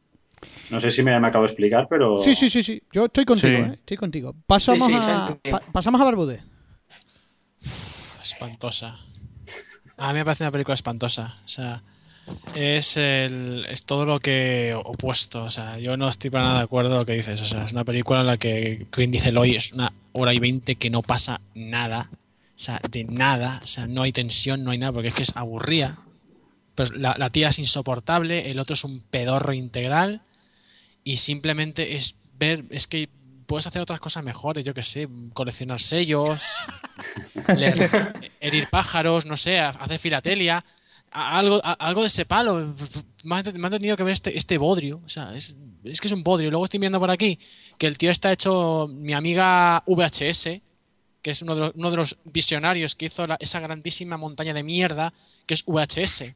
[0.72, 2.22] No sé si me, me acabo de explicar, pero...
[2.22, 2.82] Sí, sí, sí, sí.
[2.92, 3.64] Yo estoy contigo, Sí.
[3.64, 3.74] ¿eh?
[3.76, 4.36] Estoy contigo.
[4.48, 6.42] Pasamos, Sí, sí, a, pa- pasamos a Barbude.
[8.22, 8.96] Espantosa.
[9.98, 11.38] A mí me parece una película espantosa.
[11.46, 11.84] O sea,
[12.56, 15.44] es, el, es todo lo que opuesto.
[15.44, 17.40] O sea, yo no estoy para nada de acuerdo con lo que dices.
[17.42, 20.40] O sea, es una película en la que Queen dice hoy es una hora y
[20.40, 22.10] veinte que no pasa nada.
[22.12, 23.60] O sea, de nada.
[23.64, 26.00] O sea, no hay tensión, no hay nada, porque es que es aburrida.
[26.76, 30.22] Pero la, la tía es insoportable, el otro es un pedorro integral.
[31.04, 33.10] Y simplemente es ver, es que
[33.48, 36.44] puedes hacer otras cosas mejores, yo que sé, coleccionar sellos,
[37.48, 40.64] leer- herir pájaros, no sé, hacer filatelia,
[41.12, 42.74] algo, algo de ese palo.
[43.24, 46.08] Me ha, me ha tenido que ver este, este bodrio, o sea, es, es que
[46.08, 46.50] es un bodrio.
[46.50, 47.38] Luego estoy viendo por aquí
[47.78, 50.62] que el tío está hecho, mi amiga VHS,
[51.22, 54.54] que es uno de los, uno de los visionarios que hizo la- esa grandísima montaña
[54.54, 55.14] de mierda,
[55.46, 56.34] que es VHS.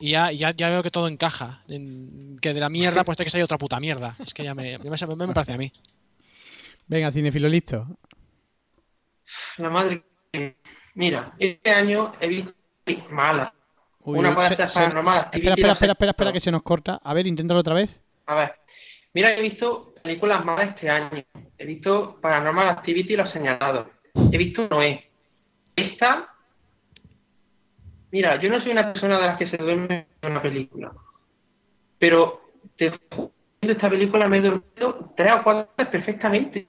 [0.00, 1.62] Y ya, ya, ya veo que todo encaja.
[1.68, 4.16] En- que de la mierda, pues tiene que salir otra puta mierda.
[4.18, 5.70] Es que ya me, me, me- me parece a mí.
[6.88, 7.86] Venga, cinefilo, listo.
[9.58, 10.02] La madre.
[10.32, 10.56] que-
[10.94, 12.52] Mira, este año he visto
[13.10, 13.52] mala.
[14.02, 15.14] Uy, Una puede se- ser se- paranormal.
[15.14, 17.00] Espera, Activity, espera, espera, espera, espera, que se nos corta.
[17.04, 18.00] A ver, inténtalo otra vez.
[18.26, 18.54] A ver,
[19.12, 21.22] mira, he visto películas malas este año.
[21.58, 23.86] He visto Paranormal Activity y Los Señalados.
[24.32, 25.10] He visto Noé.
[25.76, 26.29] Esta.
[28.12, 30.92] Mira, yo no soy una persona de las que se duerme en una película.
[31.98, 36.66] Pero te juro, esta película me he dormido tres o cuatro veces perfectamente.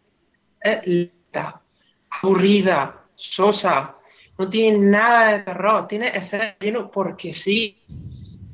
[0.60, 1.62] Es lenta,
[2.10, 3.96] aburrida, sosa.
[4.38, 5.88] No tiene nada de terror.
[5.88, 7.82] Tiene escenas lleno porque sí.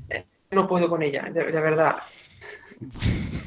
[0.10, 1.98] Eh, No puedo con ella, de, de verdad.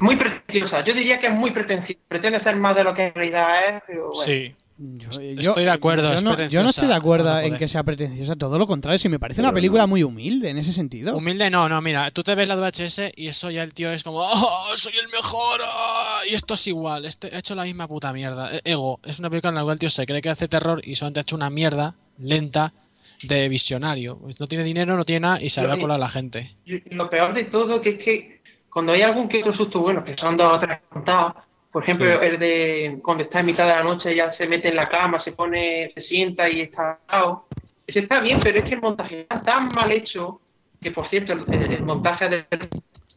[0.01, 0.83] Muy pretenciosa.
[0.83, 2.01] Yo diría que es muy pretenciosa.
[2.07, 4.21] Pretende ser más de lo que en realidad es, pero bueno.
[4.21, 4.55] Sí.
[4.83, 7.67] Yo, Estoy de acuerdo, Yo es no, yo no pretenciosa estoy de acuerdo en que
[7.67, 8.97] sea pretenciosa, todo lo contrario.
[8.97, 9.89] Si me parece una película no.
[9.89, 11.15] muy humilde en ese sentido.
[11.15, 14.03] Humilde no, no, mira, tú te ves la VHS y eso ya el tío es
[14.03, 15.61] como, ¡Oh, soy el mejor!
[15.63, 18.55] ah", Y esto es igual, este ha hecho la misma puta mierda.
[18.55, 20.81] E- Ego, es una película en la cual el tío se cree que hace terror
[20.83, 22.73] y solamente ha hecho una mierda lenta
[23.21, 24.17] de visionario.
[24.17, 26.55] Pues no tiene dinero, no tiene nada y se va a colar a la gente.
[26.65, 30.17] Lo peor de todo que es que cuando hay algún que otro susto bueno, que
[30.17, 31.33] son dos o tres contados,
[31.71, 32.25] por ejemplo, Sí.
[32.27, 35.19] el de cuando está en mitad de la noche, ya se mete en la cama,
[35.19, 37.47] se pone, se sienta y está atado.
[37.87, 40.41] Está bien, pero es que el montaje está tan mal hecho
[40.81, 42.45] que, por cierto, el, el montaje de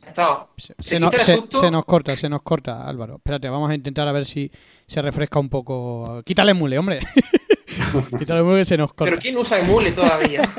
[0.07, 0.51] estado.
[0.57, 1.59] Se, nos, quita el se- susto.
[1.61, 3.17] se nos corta, se nos corta, Álvaro.
[3.17, 4.51] Espérate, vamos a intentar a ver si
[4.87, 6.23] se refresca un poco.
[6.25, 7.01] Quítale mule, hombre.
[8.19, 9.05] Quítale mule que se nos corta.
[9.11, 10.43] Pero ¿quién usa emule todavía?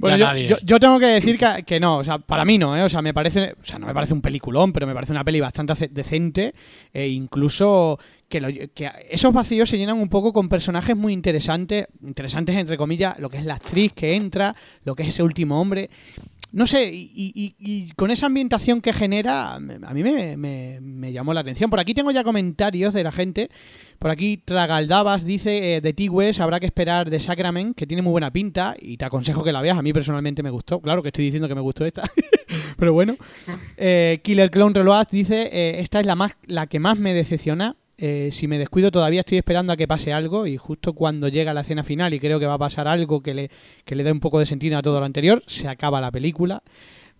[0.00, 0.48] Bueno, yo, nadie.
[0.48, 2.82] yo- yo tengo que decir que, que no, o sea, para mí no, ¿eh?
[2.82, 5.24] o sea, me parece, o sea, no me parece un peliculón, pero me parece una
[5.24, 6.54] peli bastante decente,
[6.92, 7.98] e incluso
[8.28, 12.76] que, lo- que esos vacíos se llenan un poco con personajes muy interesantes, interesantes entre
[12.76, 15.90] comillas, lo que es la actriz que entra, lo que es ese último hombre,
[16.52, 21.70] no sé, y, con esa ambientación que genera, a mí me, me- llamó la atención.
[21.70, 23.50] Por aquí tengo ya comentarios de la gente.
[23.98, 28.12] Por aquí Tragaldabas dice eh, de T-West habrá que esperar de Sacrament, que tiene muy
[28.12, 29.78] buena pinta, y te aconsejo que la veas.
[29.78, 30.80] A mí personalmente me gustó.
[30.80, 32.02] Claro que estoy diciendo que me gustó esta.
[32.76, 33.16] Pero bueno.
[33.76, 37.76] Eh, Killer Clone Reload dice, eh, esta es la, más, la que más me decepciona.
[38.02, 41.52] Eh, si me descuido todavía estoy esperando a que pase algo y justo cuando llega
[41.52, 43.50] la escena final y creo que va a pasar algo que le,
[43.84, 46.62] que le dé un poco de sentido a todo lo anterior, se acaba la película.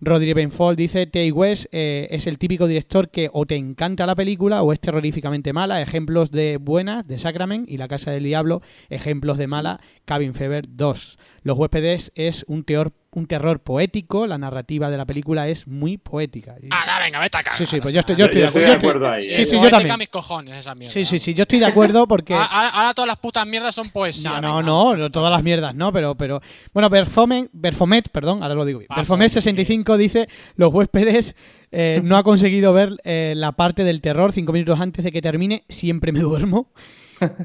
[0.03, 4.15] Rodri Benfold dice, Tay West eh, es el típico director que o te encanta la
[4.15, 5.79] película o es terroríficamente mala.
[5.79, 8.63] Ejemplos de buenas, de Sacrament y La Casa del Diablo.
[8.89, 11.19] Ejemplos de mala, Cabin Fever 2.
[11.43, 14.25] Los huéspedes es un, teor, un terror poético.
[14.27, 16.55] La narrativa de la película es muy poética.
[16.61, 17.57] Y- ¡Ah, venga, vete a cagar!
[17.57, 18.79] Sí, sí, pues yo estoy, yo estoy, Yo de estoy acuerdo.
[18.79, 19.45] de acuerdo ahí, Sí, eh.
[19.45, 19.99] sí, yo poética también.
[19.99, 20.93] mis cojones esa mierda.
[20.93, 22.33] Sí, sí, sí, yo estoy de acuerdo porque...
[22.33, 24.39] Ah, Ahora, ahora todas las putas mierdas son poesía.
[24.41, 26.41] No, no, no, no, todas las mierdas, no, pero, pero
[26.73, 28.87] bueno, Berfomet, Berfomet, perdón, ahora lo digo bien.
[28.89, 31.35] Berfomet, Berfomet 65 dice, los huéspedes
[31.71, 35.21] eh, no ha conseguido ver eh, la parte del terror cinco minutos antes de que
[35.21, 36.67] termine, siempre me duermo.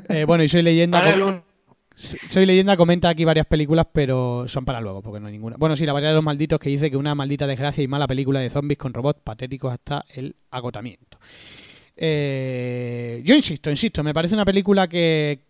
[0.09, 1.03] Eh, bueno, y soy leyenda,
[1.97, 5.57] soy leyenda comenta aquí varias películas, pero son para luego, porque no hay ninguna.
[5.57, 8.07] Bueno, sí, la variedad de los malditos que dice que una maldita desgracia y mala
[8.07, 11.19] película de zombies con robots patéticos hasta el agotamiento.
[11.97, 15.41] Eh, yo insisto, insisto, me parece una película que,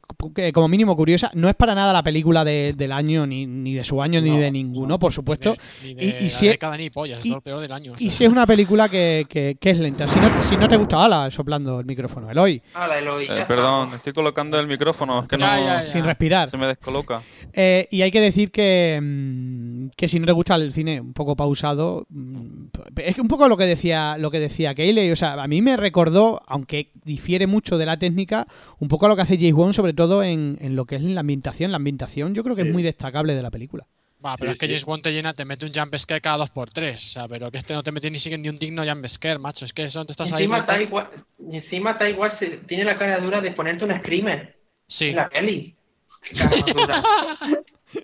[0.52, 1.30] como mínimo curiosa.
[1.34, 4.36] No es para nada la película de- del año, ni, ni de su año, ni
[4.38, 5.56] de ninguno, por supuesto.
[5.82, 7.92] Ni de, Y- si es- década ni pollas, y- es lo peor del año.
[7.92, 8.10] o Y sea.
[8.10, 10.06] si es una película que, que- que es lenta.
[10.08, 13.94] Si no, si no te gusta, ala, soplando el micrófono, Eloy, Hala, Eloy, Eh, perdón,
[13.94, 15.90] estoy colocando el micrófono, es que Ya, no ya, ya.
[15.90, 16.48] sin respirar.
[16.50, 17.22] se me descoloca.
[17.52, 21.12] Eh, y hay que decir que, mm, que si no te gusta el cine un
[21.12, 25.16] poco pausado, mm, es que un poco lo que decía lo que decía Keiley, o
[25.16, 28.46] sea, a mí me recordó, aunque difiere mucho de la técnica,
[28.78, 31.02] un poco a lo que hace James Wan, sobre todo en, en lo que es
[31.02, 31.70] la ambientación.
[31.72, 32.72] La ambientación yo creo que es Sí.
[32.72, 33.86] muy destacable de la película.
[34.22, 34.72] Ah, pero Sí, es que sí.
[34.72, 37.04] James Bond te llena, te mete un jump scare cada dos por tres.
[37.04, 39.38] O sea, pero que este no te mete ni siquiera ni un digno jump scare,
[39.38, 39.64] macho.
[39.64, 40.44] Es que eso te estás ahí.
[40.44, 41.10] Encima mete- está igual,
[41.52, 45.08] encima está igual, se, tiene la cara dura de ponerte un screamer Sí.
[45.08, 45.76] en la peli.
[46.22, 47.02] Qué cara más dura.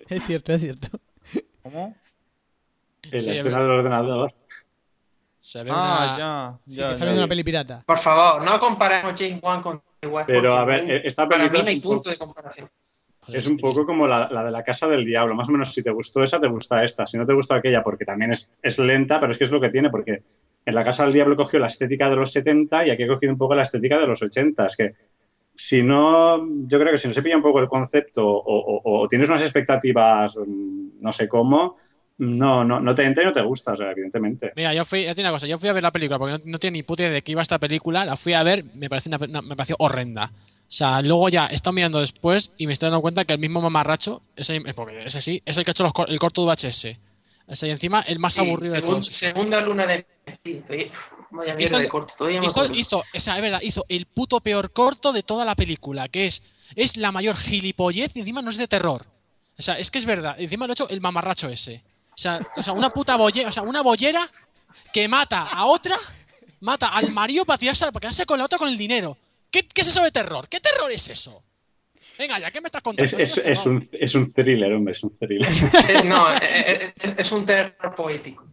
[0.09, 0.87] Es cierto, es cierto.
[1.61, 1.95] ¿Cómo?
[3.11, 4.33] En Sí, la es escena del ordenador.
[5.41, 6.17] Se ve Ah, una.
[6.17, 6.87] ya, Sí, ya.
[6.87, 7.05] que está ya.
[7.05, 7.83] viendo una peli pirata.
[7.85, 10.25] Por favor, no comparemos James Wan con igual.
[10.27, 12.69] Pero, a ver, esta para mí película no hay es un poco- punto de comparación.
[13.29, 15.33] Es un poco como la, la de la Casa del Diablo.
[15.33, 17.05] Más o menos, si te gustó esa, te gusta esta.
[17.05, 19.61] Si no te gusta aquella, porque también es, es lenta, pero es que es lo
[19.61, 20.21] que tiene, porque
[20.65, 23.31] en la Casa del Diablo cogió la estética de los 70 y aquí ha cogido
[23.31, 24.65] un poco la estética de los 80.
[24.65, 24.93] Es que
[25.55, 28.41] si no, yo creo que si no se pilla un poco el concepto o,
[28.81, 31.77] o- o tienes unas expectativas, mm, no sé cómo,
[32.19, 34.53] no, no, no te entra y no te gusta, o sea, evidentemente.
[34.55, 36.41] Mira, yo fui, ya tiene una cosa, yo fui a ver la película porque no,
[36.45, 38.89] no tenía ni puta idea de qué iba esta película, la fui a ver, me
[38.89, 40.31] pareció, una- una- me pareció horrenda.
[40.35, 43.39] O sea, luego ya he estado mirando después y me estoy dando cuenta que el
[43.39, 46.17] mismo mamarracho, ese, es porque ese sí, es el que ha hecho los cor- el
[46.19, 46.97] corto de VHS.
[47.45, 49.05] O sea, y encima el más Sí, aburrido de segun- todos.
[49.07, 50.05] Segunda luna de.
[50.45, 50.91] Sí, estoy.
[51.31, 53.85] Vaya Hizo mierda el- de corto, todavía me Hizo, hizo, o sea, es verdad, hizo
[53.89, 56.43] el puto peor corto de toda la película, que es,
[56.75, 59.05] es la mayor gilipollez y encima no es de terror.
[59.57, 61.81] O sea, es que es verdad, encima lo ha hecho el mamarracho ese.
[62.13, 64.21] O sea, o sea una puta bollera, o sea, una bollera
[64.91, 65.95] que mata a otra,
[66.59, 69.17] mata al marido para tirarse, para quedarse con la otra con el dinero.
[69.49, 70.47] ¿Qué, qué es eso de terror?
[70.47, 71.43] ¿Qué terror es eso?
[72.17, 73.17] Venga, ya, ¿qué me estás contando?
[73.17, 75.49] Es, un, es un thriller, hombre, es un thriller.
[76.05, 78.52] No, es un terror poético.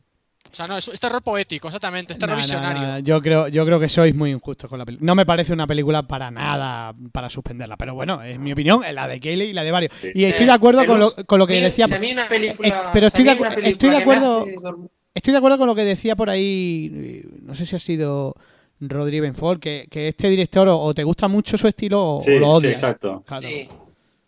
[0.51, 2.83] O sea, no, es, es terror poético, exactamente, es terror visionario.
[2.83, 5.07] no, Yo creo, yo creo que sois muy injustos con la película.
[5.07, 8.93] No me parece una película para nada para suspenderla, pero bueno, es mi opinión, es
[8.95, 9.93] la de Kelly y la de varios.
[9.95, 10.11] Sí.
[10.15, 11.87] Y estoy Eh, de acuerdo el con lo, con lo que decía.
[11.87, 13.71] si a mí una película- Eh, pero estoy si a de mí una acu- película
[13.73, 17.29] estoy de que me acuerdo- Estoy de acuerdo con lo que decía por ahí, eh,
[17.43, 18.35] no sé si ha sido
[18.81, 22.31] Rodri Benford, que, que este director o, o te gusta mucho su estilo o, Sí,
[22.31, 22.73] o lo sí, odias.
[22.75, 23.23] exacto.
[23.27, 23.69] Claro, Sí.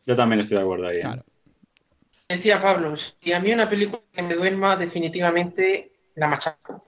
[0.05, 0.97] Yo también estoy de acuerdo ahí.
[0.97, 1.01] ¿eh?
[1.01, 1.25] claro.
[2.29, 6.83] Decía Pablo, y a mí una película que me duerma definitivamente La Machaca.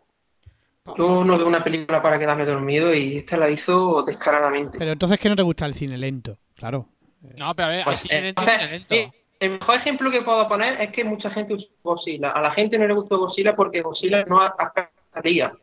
[0.98, 4.78] Yo no veo una película para quedarme dormido y esta la hizo descaradamente.
[4.78, 6.38] Pero entonces, ¿qué no te gusta el cine lento?
[6.54, 6.88] Claro.
[7.36, 8.94] No, pero a ver, hay Pues, cine lento y entonces, cine lento.
[8.94, 12.30] sí, el mejor ejemplo que puedo poner es que mucha gente usa Godzilla.
[12.32, 15.54] A la gente no le gustó Godzilla porque Godzilla no afectaría.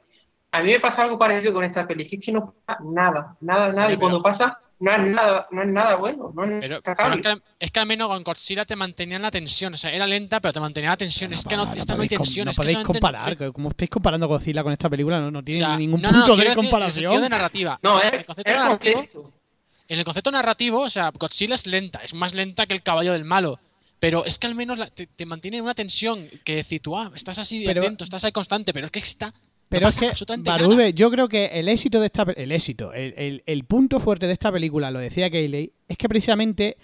[0.52, 3.38] A mí me pasa algo parecido con esta peli, que es que no pasa nada,
[3.42, 6.60] nada, Sí, nada, y cuando pasa, no es nada, no es nada bueno, no es
[6.60, 9.74] Pero, pero es, que, es que al menos con Godzilla te mantenían la tensión.
[9.74, 11.32] O sea, era lenta, pero te mantenía la tensión.
[11.34, 12.46] es que no, esta no hay tensión.
[12.46, 13.54] No es que podéis solamente- comparar.
[13.54, 16.18] Como estáis comparando Godzilla con esta película, no, no o tiene sea, ningún no, no,
[16.26, 17.04] punto de decir En el comparación.
[17.04, 17.80] sentido de narrativa.
[17.82, 19.32] No, en es, el concepto narrativo,
[19.88, 23.14] en el concepto narrativo, o sea, Godzilla es lenta, es más lenta que el caballo
[23.14, 23.60] del malo.
[24.00, 26.98] Pero es que al menos la- te, te mantiene en una tensión que decir tú,
[26.98, 29.32] ah, estás así de Pero- atento, estás ahí constante, pero es que está.
[29.72, 30.62] Pero no es que, absolutamente nada.
[30.62, 34.28] Barude, yo creo que el éxito de esta el éxito, el, el- el punto fuerte
[34.28, 36.78] de esta película, lo decía Kayley, es que precisamente,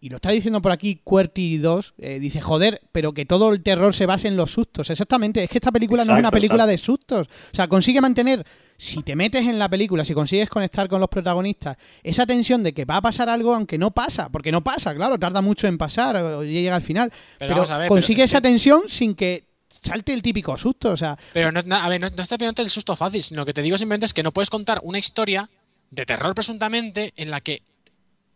[0.00, 3.62] y lo está diciendo por aquí QWERTY 2, eh, dice, joder, pero que todo el
[3.62, 4.90] terror se base en los sustos.
[4.90, 6.70] Exactamente, es que esta película no es una película exacto.
[6.72, 7.26] de sustos.
[7.52, 8.44] O sea, consigue mantener,
[8.76, 12.74] si te metes en la película, si consigues conectar con los protagonistas, esa tensión de
[12.74, 15.78] que va a pasar algo aunque no pasa, porque no pasa, claro, tarda mucho en
[15.78, 18.48] pasar, o llega al final, Pero pero, vamos a ver, consigue pero es esa que-
[18.48, 19.53] tensión sin que
[19.84, 22.70] salte el típico susto, o sea, Pero no, a ver, no, no estoy pidiendo el
[22.70, 25.48] susto fácil, sino lo que te digo simplemente es que no puedes contar una historia
[25.90, 27.62] de terror presuntamente en la que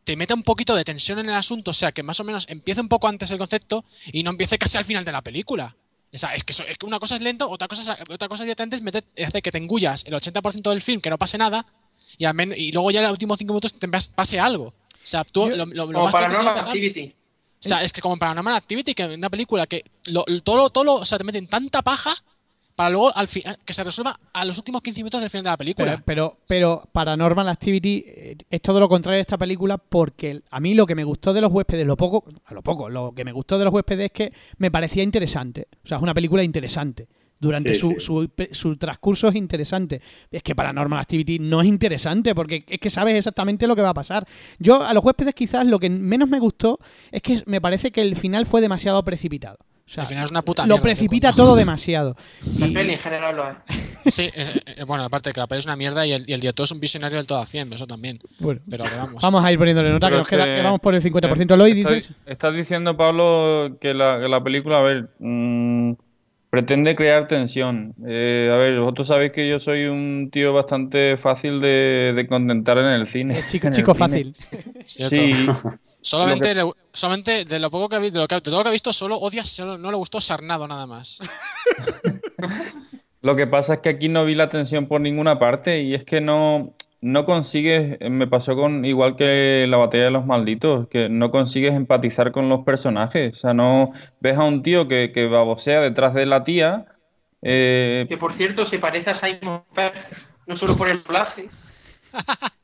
[0.04, 2.46] te meta un poquito de tensión en el asunto, o sea, que más o menos
[2.48, 5.76] empiece un poco antes el concepto y no empiece casi al final de la película.
[6.10, 8.28] O sea, es que, eso- es que una cosa es lento, otra cosa, es, otra
[8.28, 11.36] cosa directamente es meter, hace que te engullas el 80% del film, que no pase
[11.36, 11.66] nada,
[12.16, 14.68] y, al men- y luego ya en los últimos 5 minutos te pas- pase algo.
[14.68, 16.34] O sea, tú lo, lo- lo más que
[16.72, 17.14] te.
[17.64, 20.94] O sea, es que como en Paranormal Activity, que una película que lo, todo, todo
[20.94, 22.14] o sea, te meten tanta paja
[22.76, 25.50] para luego al final que se resuelva a los últimos 15 minutos del final de
[25.50, 25.86] la película.
[25.86, 30.60] Pero, pero, pero Paranormal Activity eh, es todo lo contrario de esta película porque a
[30.60, 33.24] mí lo que me gustó de los huéspedes, lo poco, a lo poco, lo que
[33.24, 35.66] me gustó de los huéspedes es que me parecía interesante.
[35.82, 37.08] O sea, es una película interesante.
[37.40, 37.96] Durante Sí, su, sí.
[38.00, 40.00] Su, su transcurso es interesante.
[40.30, 43.90] Es que Paranormal Activity no es interesante porque es que sabes exactamente lo que va
[43.90, 44.26] a pasar.
[44.58, 46.78] Yo a los huéspedes quizás lo que menos me gustó
[47.12, 49.56] es que me parece que el final fue demasiado precipitado.
[49.86, 52.14] O sea, al final es una puta lo mierda, precipita todo demasiado.
[52.58, 53.56] La Y- peli en general lo es.
[54.08, 54.46] Sí, eh,
[54.78, 56.70] eh, bueno, aparte que la peli es una mierda y el, y el director es
[56.72, 58.18] un visionario del todo a 100, eso también.
[58.38, 59.22] bueno, Pero vamos.
[59.22, 61.56] Vamos a ir poniéndole nota, que nos queda, que- que vamos por el 50%.
[61.56, 62.10] Loy, Estás- dices.
[62.26, 65.92] Estás diciendo, Pablo, que la, que la película, a ver, mm,
[66.50, 67.94] pretende crear tensión.
[68.06, 72.78] Eh, a ver, vosotros sabéis que yo soy un tío bastante fácil de, de contentar
[72.78, 73.38] en el cine.
[73.38, 74.08] Eh, chico, en el chico cine.
[74.08, 74.36] fácil.
[74.86, 75.16] Cierto.
[75.16, 75.32] Sí,
[76.00, 78.62] Solamente, le- solamente de lo poco que ha visto, de, lo que- de todo lo
[78.62, 81.20] que ha visto, solo odia, solo no le gustó Sarnado nada más.
[83.20, 86.04] Lo que pasa es que aquí no vi la tensión por ninguna parte y es
[86.04, 91.08] que no, no consigues, me pasó con igual que la batalla de los malditos, que
[91.08, 93.36] no consigues empatizar con los personajes.
[93.36, 96.86] O sea, no ves a un tío que, que babosea detrás de la tía.
[97.42, 99.92] eh, Que por cierto se parece a Simon Pegg,
[100.46, 101.46] no solo por el doblaje.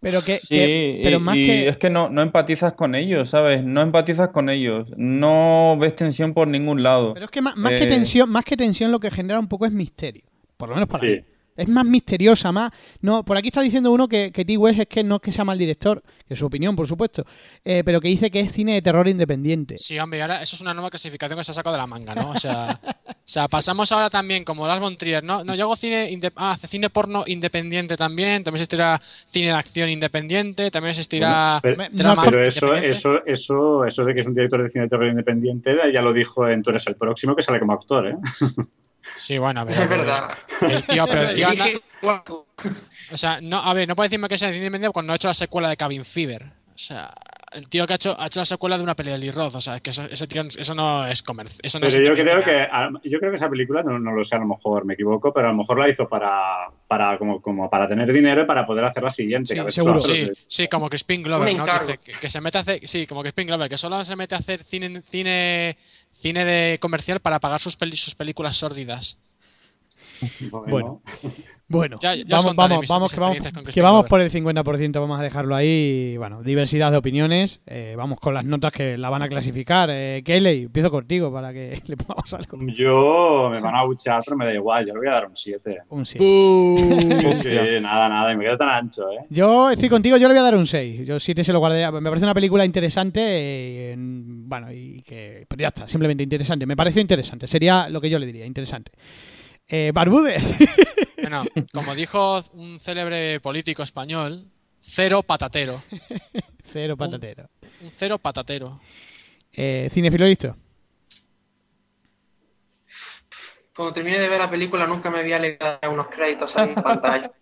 [0.00, 2.94] Pero que, Sí, que- pero y, más y que es que no, no empatizas con
[2.94, 3.64] ellos, ¿sabes?
[3.64, 4.88] No empatizas con ellos.
[4.96, 7.14] No ves tensión por ningún lado.
[7.14, 9.48] pero es que más, más que Eh, tensión, más que tensión lo que genera un
[9.48, 10.22] poco es misterio.
[10.58, 11.06] Por lo menos para Sí.
[11.12, 11.20] mí.
[11.56, 12.70] Es más misteriosa, más.
[13.00, 14.56] No, por aquí está diciendo uno que, que T.
[14.56, 17.24] West es que no es que sea mal director, que es su opinión, por supuesto,
[17.64, 19.78] eh, pero que dice que es cine de terror independiente.
[19.78, 21.86] Sí, hombre, y ahora eso es una nueva clasificación que se ha sacado de la
[21.86, 22.30] manga, ¿no?
[22.30, 25.44] O sea, o sea pasamos ahora también como Lars von Trier, ¿no?
[25.44, 29.88] No, yo hago cine, ah, hace cine porno independiente también, también existirá cine de acción
[29.88, 34.34] independiente, también existirá Pero, Me- drama pero eso, eso, eso, eso de que es un
[34.34, 37.42] director de cine de terror independiente, ya lo dijo en Tú eres el próximo, que
[37.42, 38.16] sale como actor, ¿eh?
[39.14, 39.80] Sí, bueno, a ver.
[39.80, 40.36] Es verdad.
[40.62, 41.70] El tío, pero el tío anda-.
[43.12, 45.28] O sea, no, a ver, no puede decirme que sea cine independiente cuando ha hecho
[45.28, 46.42] la secuela de Cabin Fever.
[46.44, 47.10] O sea,
[47.52, 49.54] el tío que ha hecho, ha hecho la secuela de una peli de Lee Roth.
[49.54, 51.58] O sea, que eso, ese tío, eso no es comercio.
[51.62, 54.12] Eso no Pero es yo creo que a- yo creo que esa película, no, no
[54.12, 57.16] lo sé, a lo mejor me equivoco, pero a lo mejor la hizo para, para
[57.16, 59.54] como, como para tener dinero y para poder hacer la siguiente.
[59.56, 60.00] Sí, que seguro.
[60.00, 61.64] Sí, sí, como Crispin Glover, Un ¿no?
[61.64, 64.34] Que, que, que se mete a hacer, sí, como Crispin Glover, que solo se mete
[64.34, 65.78] a hacer cine, cine,
[66.10, 69.18] cine de comercial para pagar sus, sus películas sórdidas.
[70.68, 71.02] Bueno.
[71.68, 73.14] Bueno, Ya- ya os vamos, vamos, mis- vamos, mis
[73.74, 76.14] que vamos, que por el 50%, vamos a dejarlo ahí.
[76.16, 77.60] Bueno, diversidad de opiniones.
[77.66, 79.88] eh, vamos con las notas que la van a clasificar.
[79.92, 82.58] Eh, Kelly, empiezo contigo para que le pongamos algo.
[82.72, 85.34] Yo me van a buchar, pero me da igual, yo le voy a dar un
[85.36, 85.78] 7.
[85.88, 86.24] Un 7.
[87.42, 89.26] Sí, nada, nada, y me quedo tan ancho, ¿eh?
[89.30, 91.04] Yo estoy contigo, yo le voy a dar un 6.
[91.04, 91.90] Yo 7 se lo guardaría.
[91.90, 93.20] Me parece una película interesante.
[93.20, 95.46] eh, en- bueno, y que.
[95.48, 96.64] Pero ya está, simplemente interesante.
[96.64, 97.48] Me pareció interesante.
[97.48, 98.92] Sería lo que yo le diría, interesante.
[99.68, 100.36] Eh, Barbude.
[101.18, 101.42] Bueno,
[101.72, 104.44] como dijo un célebre político español,
[104.78, 105.82] cero patatero.
[106.62, 107.48] Cero patatero.
[107.80, 108.80] Un cero patatero.
[109.52, 110.54] Eh, Cinefilo listo.
[113.74, 117.32] Cuando termine de ver la película nunca me había alegrado unos créditos ahí en pantalla.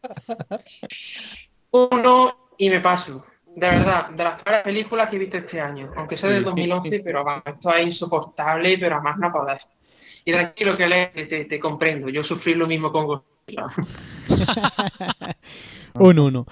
[1.72, 3.26] Uno y me paso.
[3.44, 5.92] De verdad, de las peores películas que he visto este año.
[5.96, 9.60] Aunque sea del 2011, pero vamos, esto es insoportable, pero a más no poder.
[10.24, 12.08] Y tranquilo que le, te, te comprendo.
[12.08, 13.66] Yo sufrí lo mismo con Godzilla.
[15.98, 16.46] Un 1.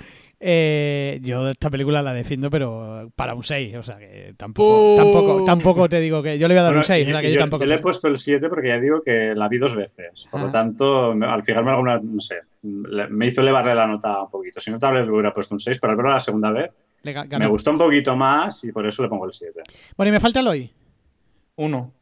[0.44, 3.76] Eh, yo esta película la defiendo, pero para un 6.
[3.76, 6.36] O sea que tampoco, tampoco, tampoco te digo que.
[6.38, 7.06] Yo le voy a dar Bueno, un 6.
[7.06, 7.62] yo, o sea que yo, yo- tampoco.
[7.64, 10.26] yo le he puesto el 7 porque ya digo que la vi dos veces.
[10.30, 10.44] Por Ah.
[10.44, 14.30] lo tanto, me- al fijarme alguna, no sé, le- me hizo elevarle la nota un
[14.30, 14.60] poquito.
[14.60, 16.70] Si no, tal vez le hubiera puesto un 6, pero al verla la segunda vez
[17.04, 19.60] me gustó un poquito más y por eso le pongo el 7.
[19.96, 20.70] Bueno, y me falta Eloy.
[21.56, 21.92] Uno.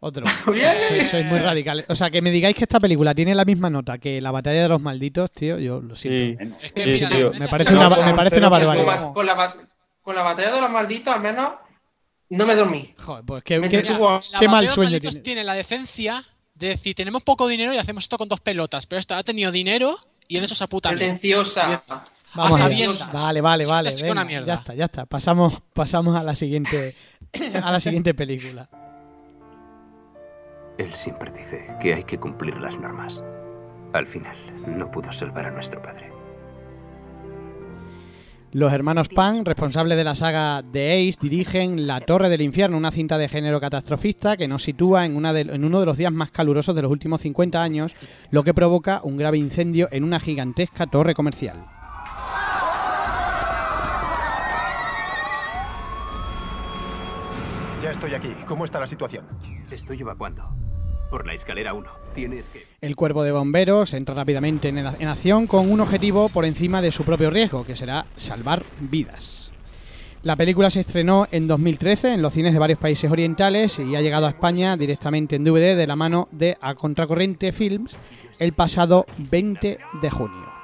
[0.00, 0.24] Otro.
[0.44, 1.86] Sois, sois muy radicales.
[1.88, 4.62] O sea, que me digáis que esta película tiene la misma nota que La Batalla
[4.62, 6.42] de los Malditos, tío, yo lo siento.
[6.44, 6.52] Sí.
[6.62, 7.32] Es que, Sí, mira, tío.
[7.38, 9.06] Me parece una, No, me parece pero una que Con barbaridad.
[9.06, 9.56] la, con la
[10.02, 11.52] con la batalla de los malditos, al menos,
[12.28, 12.94] no me dormí.
[12.96, 15.22] Joder, pues qué, qué- la qué mal sueño Malditos tiene.
[15.24, 16.22] tiene la decencia
[16.54, 19.50] de decir, tenemos poco dinero y hacemos esto con dos pelotas, pero esta ha tenido
[19.50, 19.96] dinero
[20.28, 21.06] y en eso se puta mierda.
[21.18, 21.82] Pretenciosa.
[22.36, 22.68] Vamos a.
[22.68, 23.90] Vale, vale, vale.
[24.44, 25.06] ya está, ya está.
[25.06, 26.94] Pasamos, pasamos a la siguiente,
[27.62, 28.68] a la siguiente película.
[30.78, 33.24] Él siempre dice que hay que cumplir las normas.
[33.92, 36.12] Al final, no pudo salvar a nuestro padre.
[38.52, 42.90] Los hermanos Pan, responsables de la saga The Ace, dirigen La Torre del Infierno, una
[42.90, 46.12] cinta de género catastrofista que nos sitúa en, una de- en uno de los días
[46.12, 47.94] más calurosos de los últimos 50 años,
[48.30, 51.66] lo que provoca un grave incendio en una gigantesca torre comercial.
[57.82, 58.34] Ya estoy aquí.
[58.46, 59.26] ¿Cómo está la situación?
[59.70, 60.42] Estoy evacuando.
[61.10, 61.88] Por la escalera 1.
[62.14, 62.66] Tienes que...
[62.80, 66.92] El cuerpo de bomberos entra rápidamente en, en acción con un objetivo por encima de
[66.92, 69.46] su propio riesgo, que será salvar vidas.
[70.26, 74.00] La película se estrenó en 2013 en los cines de varios países orientales y ha
[74.00, 77.96] llegado a España directamente en DVD de la mano de A Contracorriente Films
[78.40, 80.55] el pasado 20 de junio.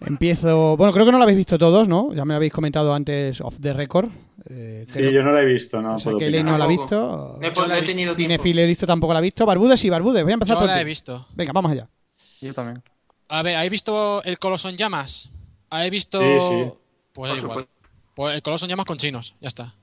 [0.00, 0.76] Empiezo.
[0.76, 2.12] Bueno, creo que no lo habéis visto todos, ¿no?
[2.14, 4.08] Ya me lo habéis comentado antes off the record.
[4.48, 6.64] Eh, Sí, creo- yo no la he visto, no o sea, puedo que no la
[6.64, 7.38] ha visto.
[7.40, 8.14] No he, no he tenido tiempo.
[8.42, 9.44] Cinefile listo tampoco la ha visto.
[9.44, 10.22] Barbudes y Barbudes.
[10.22, 11.26] Voy a empezar Yo por la he visto.
[11.34, 11.88] Venga, vamos allá.
[12.40, 12.82] Yo también.
[13.28, 15.30] A ver, ¿habéis visto el Coloso en llamas?
[15.70, 16.20] ¿Habéis visto...?
[16.20, 16.26] Sí,
[16.64, 16.72] sí.
[17.12, 17.40] Pues Por igual.
[17.40, 17.70] supuesto.
[18.14, 19.74] Pues el Coloso en llamas con chinos, ya está.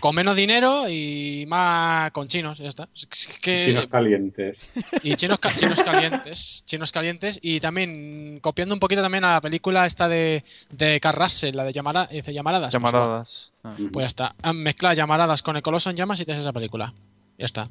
[0.00, 2.88] Con menos dinero y más con chinos, ya está.
[2.94, 4.60] Es que- Chinos calientes.
[5.02, 6.62] y chinos, ca- chinos calientes.
[6.66, 7.38] Chinos calientes.
[7.42, 11.64] Y también copiando un poquito también a la película esta de, de Carl Russell, la
[11.64, 12.74] de llamara, dice, llamaradas.
[12.74, 13.52] Pues, Llamaradas.
[13.64, 13.74] Ah.
[13.92, 14.34] Pues ya está.
[14.42, 16.92] Han mezclado llamaradas con el Coloso en llamas y tienes esa película.
[17.38, 17.68] Ya está.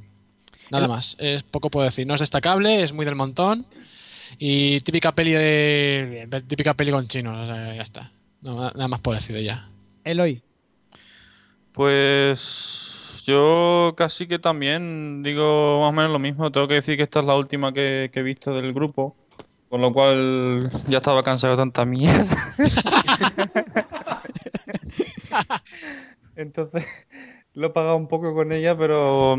[0.70, 1.18] Nada más.
[1.20, 2.08] Es poco puedo decir.
[2.08, 3.66] No es destacable, es muy del montón.
[4.40, 6.28] Y típica peli de.
[6.48, 8.10] típica peli con chinos, o sea, ya está.
[8.42, 9.68] No, nada más puedo decir de ella.
[10.06, 10.42] Eloy.
[11.74, 16.52] Pues yo casi que también digo más o menos lo mismo.
[16.52, 19.16] Tengo que decir que esta es la última que, he visto del grupo.
[19.70, 22.26] Con lo cual ya estaba cansado de tanta mierda.
[26.36, 26.86] Entonces
[27.54, 29.36] lo he pagado un poco con ella, pero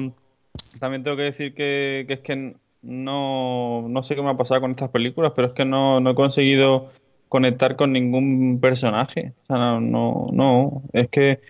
[0.81, 4.63] también tengo que decir que, que es que no, no sé qué me ha pasado
[4.63, 6.91] con estas películas, pero es que no, no he conseguido
[7.29, 9.33] conectar con ningún personaje.
[9.43, 10.83] O sea, no, no, no.
[10.93, 11.41] es que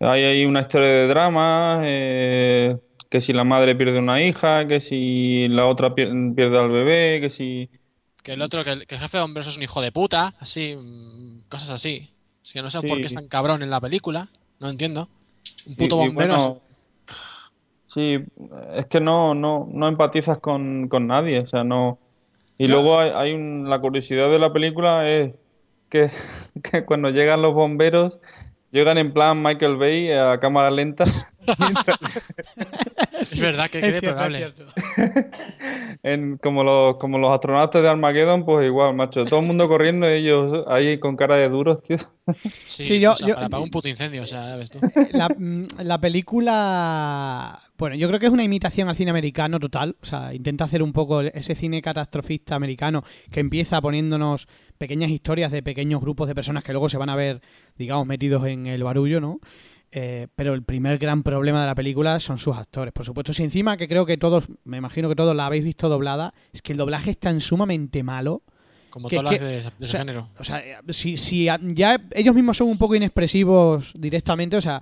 [0.00, 2.76] hay ahí una historia de drama, eh,
[3.08, 7.20] que si la madre pierde una hija, que si la otra pier- pierde al bebé,
[7.20, 7.68] que si...
[8.22, 10.34] Que el otro, que el, que el jefe de bomberos es un hijo de puta,
[10.40, 12.10] así, mm, cosas así.
[12.42, 12.86] Así que no sé Sí.
[12.86, 14.28] por qué es tan cabrón en la película,
[14.58, 15.08] no entiendo.
[15.66, 16.36] Un puto y- y bombero.
[16.36, 16.60] bueno,
[17.86, 18.18] sí,
[18.74, 21.98] es que no, no, no empatizas con, con nadie, o sea, no...
[22.58, 25.32] Y luego hay, hay un- la curiosidad de la película es
[25.88, 26.10] que,
[26.62, 28.20] que cuando llegan los bomberos,
[28.70, 31.04] llegan en plan Michael Bay a cámara lenta.
[33.32, 34.52] es verdad que Es quede cierto, es
[34.94, 35.30] probable.
[36.02, 39.24] En, como, los, como los astronautas de Armageddon, pues igual, macho.
[39.24, 41.98] Todo el mundo corriendo, ellos ahí con cara de duros, tío.
[42.66, 44.78] Sí, Sí, yo- o sea, yo- para apagar un puto incendio, o sea, ves tú.
[45.12, 49.96] La, mm, la película, bueno, yo creo que es una imitación al cine americano total.
[50.00, 54.46] O sea, intenta hacer un poco ese cine catastrofista americano que empieza poniéndonos
[54.78, 57.40] pequeñas historias de pequeños grupos de personas que luego se van a ver,
[57.76, 59.40] digamos, metidos en el barullo, ¿no?
[59.92, 63.32] Eh, pero el primer gran problema de la película son sus actores, por supuesto.
[63.32, 66.62] Si encima que creo que todos, me imagino que todos la habéis visto doblada, es
[66.62, 68.42] que el doblaje es tan sumamente malo.
[68.90, 70.28] Como que- todas las de, de ese o sea, género.
[70.38, 74.80] O sea, si, si a- ya ellos mismos son un poco inexpresivos directamente, o sea,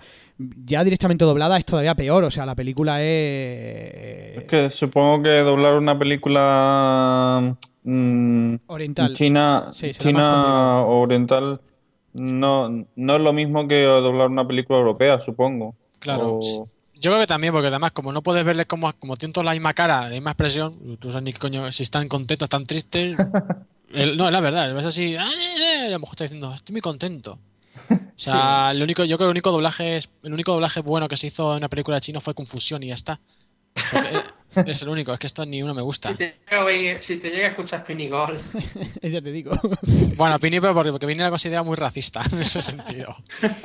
[0.65, 2.25] ya directamente doblada es todavía peor.
[2.25, 4.39] O sea, la película es.
[4.39, 7.55] Es que supongo que doblar una película
[7.85, 9.15] mm, Oriental.
[9.15, 11.61] china, Sí, china oriental
[12.21, 15.75] no, no es lo mismo que doblar una película europea, supongo.
[15.99, 16.39] Claro.
[16.43, 19.45] O- Yo creo que también, porque además, como no puedes verles como, como tienen todos
[19.45, 23.17] la misma cara, la misma expresión, tú sabes ni coño, si están contentos, están tristes.
[23.93, 25.25] El- no, es la verdad, es así, a
[25.89, 27.39] lo mejor está diciendo, estoy muy contento.
[27.91, 31.17] O sea, el único, yo creo que el único doblaje el único doblaje bueno que
[31.17, 33.19] se hizo en una película chino fue Confusión y ya está.
[33.93, 34.11] Porque,
[34.67, 36.11] es el único, es que esto ni uno me gusta.
[36.11, 38.39] Si te, llega a oír- si te llega a escuchar Pinigol,
[39.03, 39.53] ya te digo.
[40.17, 43.15] Bueno, Pini, pero porque, porque Pini la considera muy racista en ese sentido.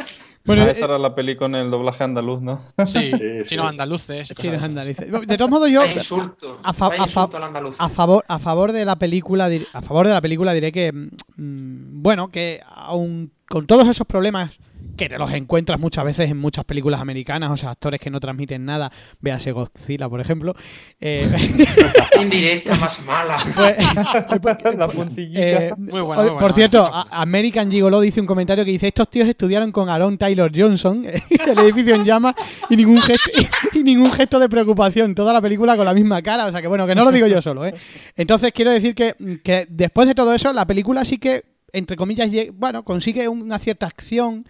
[0.45, 2.61] Bueno, Ah, eh, esa era la peli con el doblaje andaluz, ¿no?
[2.85, 3.27] Sí, Sí, sí.
[3.45, 4.65] chinos andaluces, sí, esas.
[4.65, 4.97] andaluces.
[5.25, 5.85] De todos modos, yo.
[5.85, 6.59] Insulto.
[6.61, 7.77] a fa- a fa- insulto al andaluz.
[7.79, 12.01] A favor, a favor de la película, a favor de la película diré que, mm,
[12.01, 14.51] bueno, que aun con todos esos problemas
[14.97, 18.19] que te los encuentras muchas veces en muchas películas americanas, o sea, actores que no
[18.19, 18.91] transmiten nada,
[19.21, 20.53] véase Godzilla, por ejemplo,
[21.01, 21.25] eh,
[22.21, 23.37] Indirecta más mala.
[24.41, 25.39] pues- la puntillita.
[25.41, 28.87] eh, Muy buena, o- muy por buena, cierto, American Gigolo dice un comentario que dice
[28.87, 32.35] estos tíos estudiaron con Aaron Taylor Johnson el edificio en llamas
[32.69, 33.29] y ningún gesto
[33.73, 36.67] y ningún gesto de preocupación toda la película con la misma cara o sea que
[36.67, 37.73] bueno que no lo digo yo solo ¿eh?
[38.15, 42.29] entonces quiero decir que, que después de todo eso la película sí que entre comillas
[42.53, 44.45] bueno consigue una cierta acción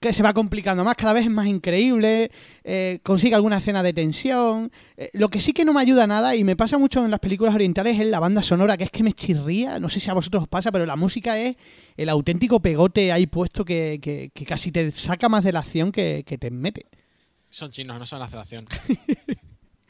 [0.00, 2.30] que se va complicando más, cada vez es más increíble,
[2.64, 4.70] eh, consigue alguna escena de tensión.
[4.96, 7.20] Eh, lo que sí que no me ayuda nada, y me pasa mucho en las
[7.20, 10.14] películas orientales, es la banda sonora, que es que me chirría, no sé si a
[10.14, 11.56] vosotros os pasa, pero la música es
[11.96, 16.24] el auténtico pegote ahí puesto que, que- casi te saca más de la acción que,
[16.26, 16.86] que te mete.
[17.50, 18.66] Son chinos, no saben hacer acción.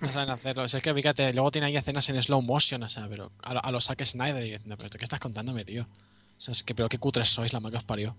[0.00, 0.64] No saben hacerlo.
[0.64, 3.64] Es que fíjate, luego tiene ahí escenas en slow motion, o sea, pero a, lo-
[3.64, 5.82] a los Zack Snyder y diciendo, pero ¿tú ¿qué estás contándome, tío?
[5.84, 8.16] O sea, pero qué cutres sois, la que os parió.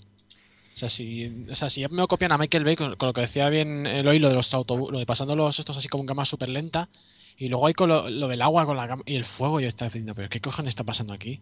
[0.74, 3.14] O sea, si, o sea, si ya me copian a Michael Bay con, con lo
[3.14, 6.02] que decía bien Eloy, lo de los autobuses, lo de pasando los estos así como
[6.04, 6.90] en cámara súper lenta,
[7.38, 9.90] y luego hay con lo, lo del agua con la y el fuego, yo estaba
[9.90, 11.42] diciendo, pero ¿qué cojones está pasando aquí?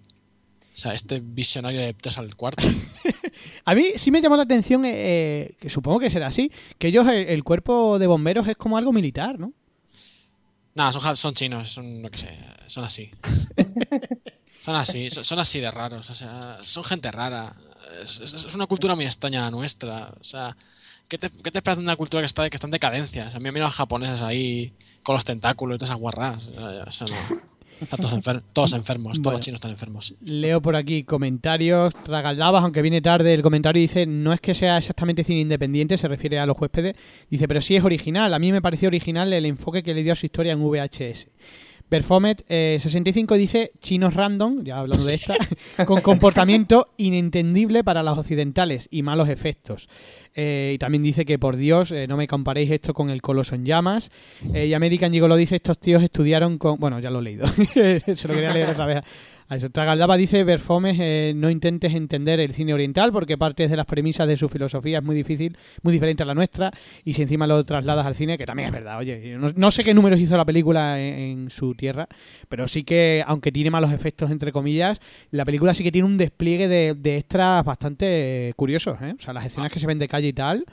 [0.74, 2.68] O sea, este visionario de tres al cuarto.
[3.66, 6.90] A mí sí me llamó la atención, eh, eh, que supongo que será así, que
[6.90, 9.54] ellos, el, el cuerpo de bomberos es como algo militar, ¿no?
[10.76, 12.30] Nada, son, son chinos, son, lo que sé,
[12.68, 13.12] son así.
[14.64, 17.56] Son así, son, son así de raros, o sea, son gente rara.
[18.04, 20.14] Es, es- una cultura muy extraña la nuestra.
[20.20, 20.56] O sea,
[21.08, 23.28] ¿qué te, qué te esperas de una cultura que está, que está en decadencia?
[23.28, 24.74] O sea, a mí me los japoneses ahí
[25.04, 26.48] con los tentáculos y todas esas guarras.
[26.48, 29.38] O sea, no- Están todos, enfer- todos enfermos, todos Bueno.
[29.38, 30.14] los chinos están enfermos.
[30.22, 31.92] Leo por aquí comentarios.
[32.04, 36.08] Tragaldabas, aunque viene tarde el comentario, dice: No es que sea exactamente cine independiente, se
[36.08, 36.94] refiere a los huéspedes.
[37.32, 38.34] Dice: Pero sí es original.
[38.36, 41.30] A mí me pareció original el enfoque que le dio a su historia en VHS.
[41.92, 45.36] Perfomet eh, 65 dice chinos random, ya hablando de esta,
[45.86, 49.90] con comportamiento inentendible para los occidentales y malos efectos.
[50.34, 53.56] Eh, y también dice que por Dios, eh, no me comparéis esto con el Coloso
[53.56, 54.10] en llamas.
[54.54, 56.80] Eh, y American Gigolo dice, estos tíos estudiaron con...
[56.80, 57.46] Bueno, ya lo he leído.
[58.16, 59.02] Se lo quería leer otra vez
[59.60, 64.28] Tragaldaba dice, Berfomes, eh, no intentes entender el cine oriental porque partes de las premisas
[64.28, 66.72] de su filosofía es muy difícil, muy diferente a la nuestra
[67.04, 69.84] y si encima lo trasladas al cine, que también es verdad, oye, no, no sé
[69.84, 72.08] qué números hizo la película en, su tierra,
[72.48, 75.00] pero sí que, aunque tiene malos efectos, entre comillas,
[75.32, 79.16] la película sí que tiene un despliegue de, de extras bastante curiosos, ¿eh?
[79.18, 80.66] O sea, las escenas que se ven de calle y tal...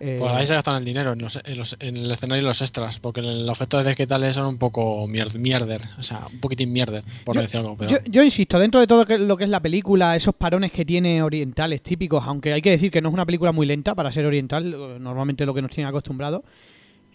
[0.00, 2.46] eh, Pues ahí se gastan el dinero en, los- en los- en el escenario y
[2.46, 6.72] los extras, porque los efectos digitales son un poco mier- mierder, o sea, un poquitín
[6.72, 7.90] mierder, por Yo- decir algo peor.
[7.90, 11.22] Yo, yo insisto, dentro de todo lo que es la película, esos parones que tiene
[11.22, 14.26] orientales típicos, aunque hay que decir que no es una película muy lenta para ser
[14.26, 14.70] oriental,
[15.02, 16.42] normalmente lo que nos tienen acostumbrados,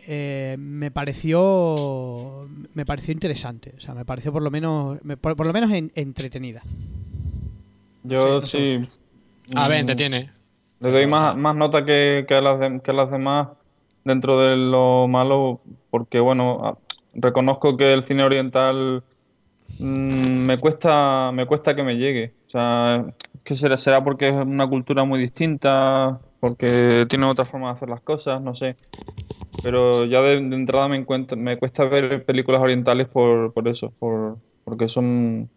[0.08, 2.40] eh, me pareció
[2.74, 5.72] me pareció interesante, o sea, me pareció por lo menos me- por, por lo menos
[5.72, 6.62] en- entretenida.
[8.04, 8.90] Yo No sé, no sé sí.
[9.56, 10.30] A ver, mm, te tiene.
[10.80, 13.50] Le doy más, más nota que, que a las de- que a las demás
[14.04, 16.82] dentro de lo malo, porque bueno,
[17.14, 19.04] reconozco que el cine oriental
[19.80, 22.38] mm, me cuesta, me cuesta que me llegue.
[22.48, 23.06] O sea,
[23.44, 27.90] que será, será porque es una cultura muy distinta, porque tiene otra forma de hacer
[27.90, 28.78] las cosas, no sé.
[29.62, 33.92] Pero ya de, de entrada me encuentro, me cuesta ver películas orientales por, por eso,
[34.00, 35.52] por, porque son,